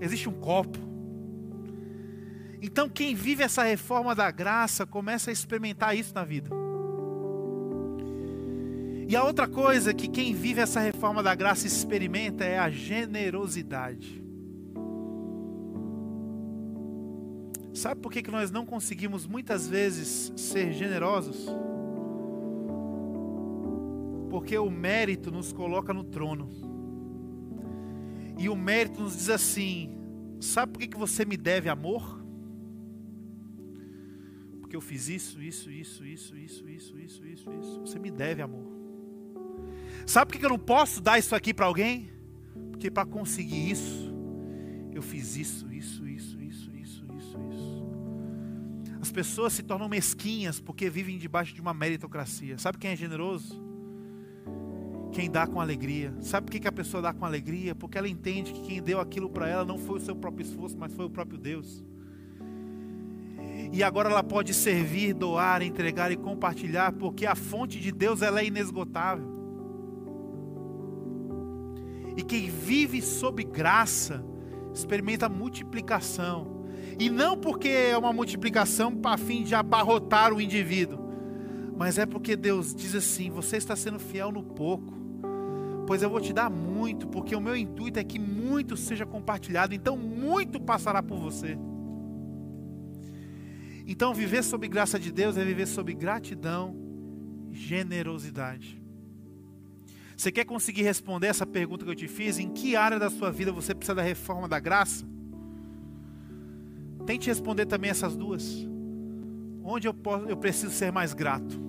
Existe 0.00 0.28
um 0.28 0.32
copo. 0.32 0.78
Então, 2.62 2.88
quem 2.88 3.14
vive 3.14 3.42
essa 3.42 3.62
reforma 3.62 4.14
da 4.14 4.30
graça 4.30 4.86
começa 4.86 5.30
a 5.30 5.32
experimentar 5.32 5.96
isso 5.96 6.14
na 6.14 6.24
vida. 6.24 6.65
E 9.08 9.14
a 9.14 9.22
outra 9.22 9.46
coisa 9.46 9.94
que 9.94 10.08
quem 10.08 10.34
vive 10.34 10.60
essa 10.60 10.80
reforma 10.80 11.22
da 11.22 11.34
graça 11.34 11.66
experimenta 11.66 12.44
é 12.44 12.58
a 12.58 12.68
generosidade. 12.68 14.20
Sabe 17.72 18.00
por 18.00 18.10
que, 18.10 18.22
que 18.22 18.30
nós 18.30 18.50
não 18.50 18.66
conseguimos 18.66 19.26
muitas 19.26 19.68
vezes 19.68 20.32
ser 20.34 20.72
generosos? 20.72 21.46
Porque 24.28 24.58
o 24.58 24.70
mérito 24.70 25.30
nos 25.30 25.52
coloca 25.52 25.92
no 25.92 26.02
trono. 26.02 26.50
E 28.36 28.48
o 28.48 28.56
mérito 28.56 29.02
nos 29.02 29.16
diz 29.16 29.30
assim: 29.30 29.96
sabe 30.40 30.72
por 30.72 30.78
que, 30.80 30.88
que 30.88 30.98
você 30.98 31.24
me 31.24 31.36
deve 31.36 31.68
amor? 31.68 32.24
Porque 34.60 34.74
eu 34.74 34.80
fiz 34.80 35.08
isso, 35.08 35.40
isso, 35.40 35.70
isso, 35.70 36.04
isso, 36.04 36.36
isso, 36.36 36.68
isso, 36.68 36.98
isso, 36.98 37.24
isso, 37.24 37.52
isso. 37.52 37.80
Você 37.82 38.00
me 38.00 38.10
deve 38.10 38.42
amor. 38.42 38.75
Sabe 40.06 40.32
por 40.32 40.38
que 40.38 40.46
eu 40.46 40.50
não 40.50 40.58
posso 40.58 41.00
dar 41.00 41.18
isso 41.18 41.34
aqui 41.34 41.52
para 41.52 41.66
alguém? 41.66 42.08
Porque 42.70 42.88
para 42.90 43.04
conseguir 43.04 43.70
isso, 43.70 44.14
eu 44.92 45.02
fiz 45.02 45.36
isso, 45.36 45.70
isso, 45.72 46.06
isso, 46.06 46.38
isso, 46.38 46.70
isso, 46.70 47.04
isso, 47.16 47.38
isso. 47.50 47.86
As 49.02 49.10
pessoas 49.10 49.52
se 49.52 49.64
tornam 49.64 49.88
mesquinhas 49.88 50.60
porque 50.60 50.88
vivem 50.88 51.18
debaixo 51.18 51.52
de 51.52 51.60
uma 51.60 51.74
meritocracia. 51.74 52.56
Sabe 52.56 52.78
quem 52.78 52.92
é 52.92 52.96
generoso? 52.96 53.60
Quem 55.12 55.28
dá 55.28 55.44
com 55.44 55.60
alegria. 55.60 56.14
Sabe 56.20 56.46
por 56.46 56.60
que 56.60 56.68
a 56.68 56.72
pessoa 56.72 57.02
dá 57.02 57.12
com 57.12 57.24
alegria? 57.24 57.74
Porque 57.74 57.98
ela 57.98 58.08
entende 58.08 58.52
que 58.52 58.60
quem 58.62 58.80
deu 58.80 59.00
aquilo 59.00 59.28
para 59.28 59.48
ela 59.48 59.64
não 59.64 59.76
foi 59.76 59.98
o 59.98 60.00
seu 60.00 60.14
próprio 60.14 60.46
esforço, 60.46 60.76
mas 60.78 60.92
foi 60.92 61.06
o 61.06 61.10
próprio 61.10 61.38
Deus. 61.38 61.82
E 63.72 63.82
agora 63.82 64.08
ela 64.08 64.22
pode 64.22 64.54
servir, 64.54 65.14
doar, 65.14 65.62
entregar 65.62 66.12
e 66.12 66.16
compartilhar, 66.16 66.92
porque 66.92 67.26
a 67.26 67.34
fonte 67.34 67.80
de 67.80 67.90
Deus 67.90 68.22
ela 68.22 68.40
é 68.40 68.46
inesgotável. 68.46 69.35
E 72.16 72.22
quem 72.22 72.48
vive 72.48 73.02
sob 73.02 73.44
graça 73.44 74.24
experimenta 74.72 75.28
multiplicação. 75.28 76.64
E 76.98 77.10
não 77.10 77.36
porque 77.36 77.68
é 77.68 77.96
uma 77.96 78.12
multiplicação 78.12 78.94
para 78.94 79.18
fim 79.18 79.42
de 79.42 79.54
abarrotar 79.54 80.32
o 80.32 80.40
indivíduo, 80.40 80.98
mas 81.76 81.98
é 81.98 82.06
porque 82.06 82.34
Deus 82.34 82.74
diz 82.74 82.94
assim: 82.94 83.30
você 83.30 83.58
está 83.58 83.76
sendo 83.76 83.98
fiel 83.98 84.32
no 84.32 84.42
pouco, 84.42 84.94
pois 85.86 86.02
eu 86.02 86.08
vou 86.08 86.20
te 86.20 86.32
dar 86.32 86.48
muito, 86.48 87.06
porque 87.06 87.36
o 87.36 87.40
meu 87.40 87.54
intuito 87.54 87.98
é 87.98 88.04
que 88.04 88.18
muito 88.18 88.76
seja 88.76 89.04
compartilhado, 89.04 89.74
então 89.74 89.96
muito 89.96 90.58
passará 90.58 91.02
por 91.02 91.18
você. 91.18 91.58
Então, 93.86 94.12
viver 94.12 94.42
sob 94.42 94.66
graça 94.66 94.98
de 94.98 95.12
Deus 95.12 95.36
é 95.36 95.44
viver 95.44 95.66
sob 95.66 95.94
gratidão 95.94 96.74
generosidade. 97.52 98.82
Você 100.16 100.32
quer 100.32 100.46
conseguir 100.46 100.82
responder 100.82 101.26
essa 101.26 101.46
pergunta 101.46 101.84
que 101.84 101.90
eu 101.90 101.94
te 101.94 102.08
fiz? 102.08 102.38
Em 102.38 102.48
que 102.48 102.74
área 102.74 102.98
da 102.98 103.10
sua 103.10 103.30
vida 103.30 103.52
você 103.52 103.74
precisa 103.74 103.94
da 103.94 104.02
reforma 104.02 104.48
da 104.48 104.58
graça? 104.58 105.04
Tente 107.04 107.28
responder 107.28 107.66
também 107.66 107.90
essas 107.90 108.16
duas. 108.16 108.66
Onde 109.62 109.86
eu, 109.86 109.92
posso, 109.92 110.24
eu 110.26 110.36
preciso 110.36 110.72
ser 110.72 110.90
mais 110.90 111.12
grato? 111.12 111.60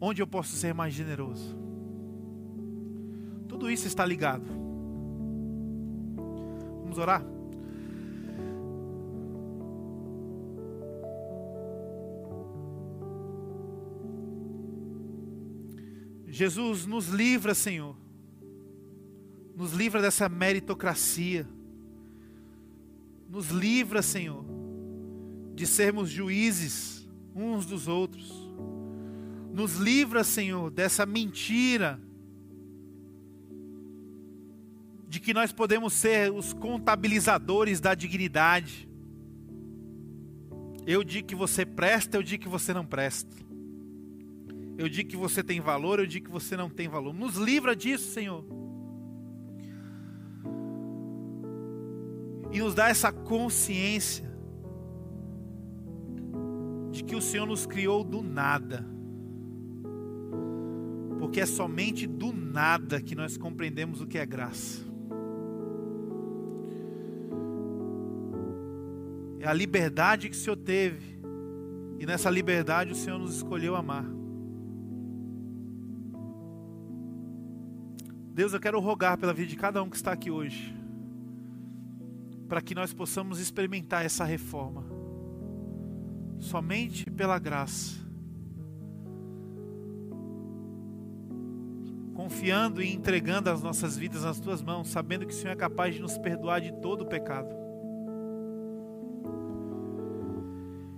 Onde 0.00 0.22
eu 0.22 0.26
posso 0.26 0.56
ser 0.56 0.72
mais 0.72 0.94
generoso? 0.94 1.56
Tudo 3.46 3.70
isso 3.70 3.86
está 3.86 4.04
ligado. 4.04 4.46
Vamos 6.82 6.96
orar? 6.96 7.33
Jesus 16.34 16.84
nos 16.84 17.06
livra, 17.06 17.54
Senhor. 17.54 17.94
Nos 19.54 19.72
livra 19.72 20.02
dessa 20.02 20.28
meritocracia. 20.28 21.48
Nos 23.30 23.50
livra, 23.50 24.02
Senhor, 24.02 24.44
de 25.54 25.64
sermos 25.64 26.10
juízes 26.10 27.08
uns 27.36 27.64
dos 27.64 27.86
outros. 27.86 28.32
Nos 29.52 29.76
livra, 29.76 30.24
Senhor, 30.24 30.72
dessa 30.72 31.06
mentira 31.06 32.00
de 35.08 35.20
que 35.20 35.32
nós 35.32 35.52
podemos 35.52 35.92
ser 35.92 36.32
os 36.32 36.52
contabilizadores 36.52 37.80
da 37.80 37.94
dignidade. 37.94 38.88
Eu 40.84 41.04
digo 41.04 41.28
que 41.28 41.36
você 41.36 41.64
presta, 41.64 42.16
eu 42.16 42.24
digo 42.24 42.42
que 42.42 42.48
você 42.48 42.74
não 42.74 42.84
presta. 42.84 43.43
Eu 44.76 44.88
digo 44.88 45.10
que 45.10 45.16
você 45.16 45.42
tem 45.42 45.60
valor, 45.60 46.00
eu 46.00 46.06
digo 46.06 46.26
que 46.26 46.32
você 46.32 46.56
não 46.56 46.68
tem 46.68 46.88
valor. 46.88 47.12
Nos 47.12 47.36
livra 47.36 47.76
disso, 47.76 48.10
Senhor. 48.10 48.44
E 52.52 52.58
nos 52.58 52.74
dá 52.74 52.88
essa 52.88 53.12
consciência 53.12 54.24
de 56.90 57.02
que 57.02 57.16
o 57.16 57.20
Senhor 57.20 57.46
nos 57.46 57.66
criou 57.66 58.04
do 58.04 58.22
nada. 58.22 58.86
Porque 61.18 61.40
é 61.40 61.46
somente 61.46 62.06
do 62.06 62.32
nada 62.32 63.00
que 63.00 63.14
nós 63.14 63.36
compreendemos 63.36 64.00
o 64.00 64.06
que 64.06 64.18
é 64.18 64.26
graça. 64.26 64.84
É 69.40 69.48
a 69.48 69.52
liberdade 69.52 70.28
que 70.28 70.36
o 70.36 70.38
Senhor 70.38 70.56
teve. 70.56 71.18
E 71.98 72.06
nessa 72.06 72.30
liberdade 72.30 72.92
o 72.92 72.94
Senhor 72.94 73.18
nos 73.18 73.36
escolheu 73.36 73.74
amar. 73.74 74.13
Deus, 78.34 78.52
eu 78.52 78.58
quero 78.58 78.80
rogar 78.80 79.16
pela 79.16 79.32
vida 79.32 79.46
de 79.46 79.54
cada 79.54 79.80
um 79.80 79.88
que 79.88 79.94
está 79.94 80.10
aqui 80.10 80.28
hoje, 80.28 80.76
para 82.48 82.60
que 82.60 82.74
nós 82.74 82.92
possamos 82.92 83.38
experimentar 83.38 84.04
essa 84.04 84.24
reforma, 84.24 84.84
somente 86.40 87.08
pela 87.08 87.38
graça, 87.38 87.94
confiando 92.12 92.82
e 92.82 92.92
entregando 92.92 93.50
as 93.50 93.62
nossas 93.62 93.96
vidas 93.96 94.24
nas 94.24 94.40
tuas 94.40 94.60
mãos, 94.60 94.88
sabendo 94.88 95.24
que 95.24 95.32
o 95.32 95.36
Senhor 95.36 95.52
é 95.52 95.56
capaz 95.56 95.94
de 95.94 96.02
nos 96.02 96.18
perdoar 96.18 96.60
de 96.60 96.72
todo 96.80 97.02
o 97.02 97.06
pecado. 97.06 97.54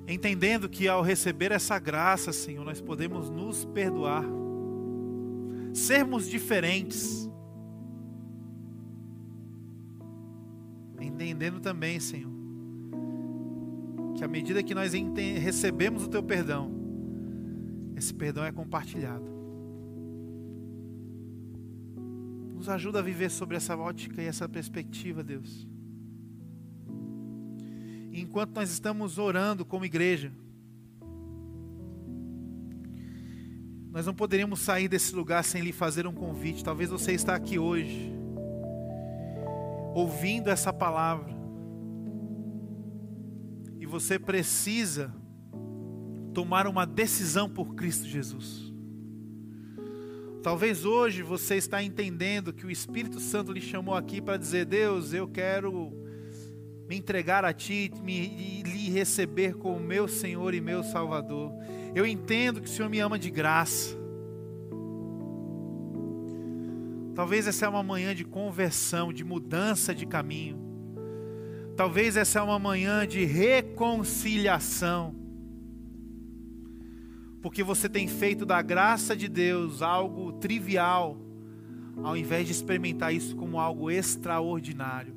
Entendendo 0.09 0.71
que 0.71 0.89
ao 0.89 1.03
receber 1.03 1.53
essa 1.53 1.79
graça, 1.79 2.33
Senhor, 2.33 2.65
nós 2.65 2.81
podemos 2.81 3.29
nos 3.29 3.67
perdoar, 3.67 4.25
sermos 5.77 6.29
diferentes 6.29 7.27
entendendo 11.17 11.61
também, 11.61 11.99
Senhor, 11.99 12.33
que 14.17 14.23
à 14.23 14.29
medida 14.29 14.63
que 14.63 14.75
nós 14.75 14.93
recebemos 14.93 16.05
o 16.05 16.09
Teu 16.09 16.23
perdão, 16.23 16.71
esse 17.97 18.13
perdão 18.13 18.45
é 18.45 18.53
compartilhado. 18.53 19.25
Nos 22.55 22.69
ajuda 22.69 22.99
a 22.99 23.03
viver 23.03 23.31
sobre 23.31 23.57
essa 23.57 23.77
ótica 23.77 24.23
e 24.23 24.27
essa 24.27 24.49
perspectiva, 24.49 25.23
Deus. 25.23 25.67
Enquanto 28.13 28.55
nós 28.55 28.71
estamos 28.71 29.19
orando 29.19 29.65
como 29.65 29.85
igreja, 29.85 30.33
nós 33.97 34.05
não 34.05 34.13
poderíamos 34.13 34.61
sair 34.61 34.89
desse 34.89 35.15
lugar 35.15 35.43
sem 35.43 35.63
lhe 35.63 35.73
fazer 35.73 36.07
um 36.07 36.13
convite. 36.13 36.63
Talvez 36.63 36.91
você 36.91 37.13
está 37.13 37.35
aqui 37.35 37.59
hoje 37.59 38.13
ouvindo 39.95 40.51
essa 40.51 40.71
palavra. 40.71 41.35
E 43.81 43.87
você 43.87 44.19
precisa 44.19 45.15
tomar 46.35 46.67
uma 46.67 46.85
decisão 46.85 47.49
por 47.49 47.75
Cristo 47.75 48.07
Jesus. 48.07 48.71
Talvez 50.43 50.85
hoje 50.85 51.23
você 51.23 51.55
está 51.55 51.83
entendendo 51.83 52.53
que 52.53 52.67
o 52.67 52.71
Espírito 52.71 53.19
Santo 53.19 53.51
lhe 53.51 53.63
chamou 53.63 53.95
aqui 53.95 54.21
para 54.21 54.37
dizer: 54.37 54.67
Deus, 54.67 55.15
eu 55.15 55.27
quero 55.27 55.91
me 56.87 56.99
entregar 56.99 57.47
a 57.47 57.53
Ti 57.55 57.91
me, 58.03 58.13
e 58.13 58.63
lhe 58.63 58.91
receber 58.91 59.55
como 59.55 59.81
meu 59.81 60.07
Senhor 60.07 60.53
e 60.53 60.61
meu 60.61 60.85
Salvador. 60.85 61.51
Eu 61.97 62.05
entendo 62.05 62.61
que 62.61 62.69
o 62.69 62.71
Senhor 62.71 62.91
me 62.91 63.01
ama 63.01 63.19
de 63.19 63.31
graça. 63.31 63.97
Talvez 67.15 67.47
essa 67.47 67.65
é 67.65 67.69
uma 67.71 67.83
manhã 67.83 68.15
de 68.15 68.23
conversão, 68.23 69.11
de 69.11 69.25
mudança 69.25 69.95
de 69.95 70.05
caminho. 70.05 70.59
Talvez 71.75 72.15
essa 72.19 72.39
é 72.39 72.43
uma 72.43 72.59
manhã 72.59 73.07
de 73.07 73.25
reconciliação. 73.25 75.15
Porque 77.41 77.63
você 77.63 77.89
tem 77.89 78.07
feito 78.07 78.45
da 78.45 78.61
graça 78.61 79.17
de 79.17 79.27
Deus 79.27 79.81
algo 79.81 80.33
trivial, 80.33 81.17
ao 82.05 82.15
invés 82.15 82.45
de 82.45 82.53
experimentar 82.53 83.15
isso 83.15 83.35
como 83.35 83.59
algo 83.59 83.91
extraordinário. 83.91 85.15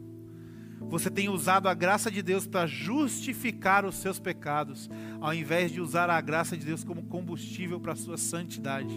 Você 0.88 1.10
tem 1.10 1.30
usado 1.30 1.68
a 1.68 1.74
graça 1.74 2.10
de 2.10 2.22
Deus 2.22 2.48
para 2.48 2.66
justificar 2.66 3.86
os 3.86 3.96
seus 3.96 4.20
pecados, 4.20 4.90
ao 5.20 5.34
invés 5.34 5.72
de 5.72 5.82
usar 5.82 6.10
a 6.10 6.20
graça 6.22 6.56
de 6.56 6.66
Deus 6.66 6.84
como 6.84 7.04
combustível 7.04 7.80
para 7.80 7.94
a 7.94 7.98
sua 7.98 8.18
santidade. 8.18 8.96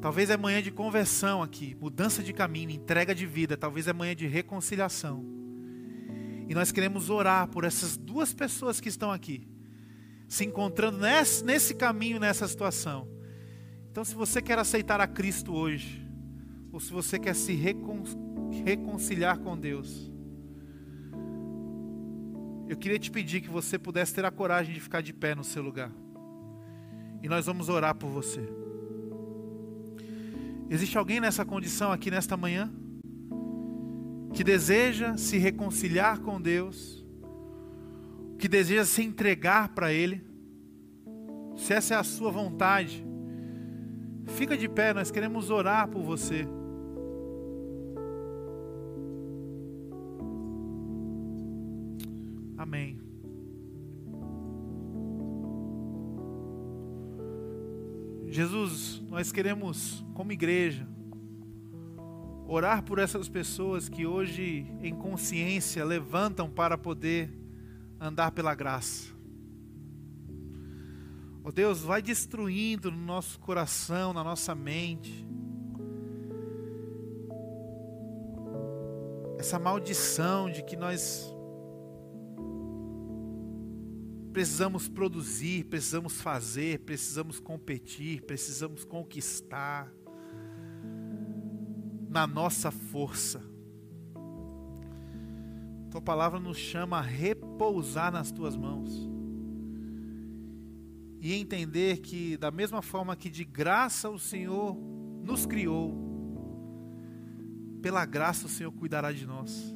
Talvez 0.00 0.30
é 0.30 0.36
manhã 0.36 0.60
de 0.60 0.72
conversão 0.72 1.42
aqui, 1.42 1.76
mudança 1.80 2.22
de 2.22 2.32
caminho, 2.32 2.70
entrega 2.70 3.14
de 3.14 3.24
vida, 3.24 3.56
talvez 3.56 3.86
é 3.86 3.92
manhã 3.92 4.16
de 4.16 4.26
reconciliação. 4.26 5.24
E 6.48 6.54
nós 6.54 6.72
queremos 6.72 7.08
orar 7.08 7.46
por 7.48 7.64
essas 7.64 7.96
duas 7.96 8.34
pessoas 8.34 8.80
que 8.80 8.88
estão 8.88 9.12
aqui, 9.12 9.46
se 10.28 10.44
encontrando 10.44 10.98
nesse, 10.98 11.44
nesse 11.44 11.74
caminho, 11.74 12.18
nessa 12.18 12.48
situação. 12.48 13.08
Então, 13.90 14.04
se 14.04 14.14
você 14.14 14.42
quer 14.42 14.58
aceitar 14.58 15.00
a 15.00 15.06
Cristo 15.06 15.54
hoje, 15.54 16.04
ou 16.72 16.80
se 16.80 16.92
você 16.92 17.18
quer 17.18 17.34
se 17.34 17.52
recon, 17.52 18.02
reconciliar 18.64 19.38
com 19.38 19.56
Deus, 19.56 20.10
eu 22.68 22.76
queria 22.76 22.98
te 22.98 23.10
pedir 23.10 23.40
que 23.40 23.50
você 23.50 23.78
pudesse 23.78 24.14
ter 24.14 24.24
a 24.24 24.30
coragem 24.30 24.72
de 24.72 24.80
ficar 24.80 25.02
de 25.02 25.12
pé 25.12 25.34
no 25.34 25.44
seu 25.44 25.62
lugar. 25.62 25.90
E 27.22 27.28
nós 27.28 27.46
vamos 27.46 27.68
orar 27.68 27.94
por 27.94 28.08
você. 28.08 28.40
Existe 30.70 30.96
alguém 30.96 31.20
nessa 31.20 31.44
condição 31.44 31.92
aqui 31.92 32.10
nesta 32.10 32.36
manhã? 32.36 32.72
Que 34.32 34.42
deseja 34.42 35.16
se 35.18 35.36
reconciliar 35.36 36.20
com 36.20 36.40
Deus? 36.40 37.04
Que 38.38 38.48
deseja 38.48 38.84
se 38.86 39.02
entregar 39.02 39.68
para 39.74 39.92
Ele? 39.92 40.24
Se 41.56 41.74
essa 41.74 41.94
é 41.94 41.96
a 41.98 42.02
sua 42.02 42.30
vontade, 42.30 43.04
fica 44.28 44.56
de 44.56 44.68
pé, 44.68 44.94
nós 44.94 45.10
queremos 45.10 45.50
orar 45.50 45.88
por 45.88 46.02
você. 46.02 46.48
Amém. 52.72 52.98
Jesus, 58.28 59.02
nós 59.10 59.30
queremos, 59.30 60.02
como 60.14 60.32
igreja, 60.32 60.88
orar 62.48 62.82
por 62.82 62.98
essas 62.98 63.28
pessoas 63.28 63.90
que 63.90 64.06
hoje, 64.06 64.66
em 64.80 64.94
consciência, 64.94 65.84
levantam 65.84 66.48
para 66.48 66.78
poder 66.78 67.30
andar 68.00 68.32
pela 68.32 68.54
graça. 68.54 69.12
Ó 71.44 71.50
oh 71.50 71.52
Deus, 71.52 71.82
vai 71.82 72.00
destruindo 72.00 72.90
no 72.90 73.04
nosso 73.04 73.38
coração, 73.38 74.14
na 74.14 74.24
nossa 74.24 74.54
mente, 74.54 75.28
essa 79.38 79.58
maldição 79.58 80.50
de 80.50 80.62
que 80.62 80.74
nós 80.74 81.36
Precisamos 84.32 84.88
produzir, 84.88 85.64
precisamos 85.66 86.20
fazer, 86.20 86.80
precisamos 86.80 87.38
competir, 87.38 88.22
precisamos 88.22 88.84
conquistar. 88.84 89.92
Na 92.08 92.26
nossa 92.26 92.70
força. 92.70 93.42
Tua 95.90 96.00
palavra 96.00 96.40
nos 96.40 96.56
chama 96.56 96.98
a 96.98 97.02
repousar 97.02 98.10
nas 98.10 98.30
tuas 98.30 98.56
mãos. 98.56 99.10
E 101.20 101.34
entender 101.34 101.98
que, 102.00 102.36
da 102.36 102.50
mesma 102.50 102.82
forma 102.82 103.14
que 103.14 103.30
de 103.30 103.44
graça 103.44 104.10
o 104.10 104.18
Senhor 104.18 104.76
nos 105.22 105.46
criou, 105.46 105.94
pela 107.80 108.04
graça 108.04 108.46
o 108.46 108.48
Senhor 108.48 108.72
cuidará 108.72 109.12
de 109.12 109.26
nós 109.26 109.74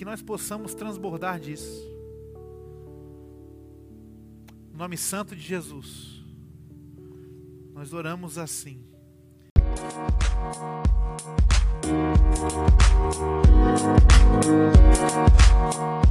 que 0.00 0.04
nós 0.06 0.22
possamos 0.22 0.72
transbordar 0.72 1.38
disso. 1.38 1.86
No 4.72 4.78
nome 4.78 4.96
santo 4.96 5.36
de 5.36 5.42
Jesus, 5.42 6.24
nós 7.74 7.92
oramos 7.92 8.38
assim. 8.38 8.82
Música 15.22 16.09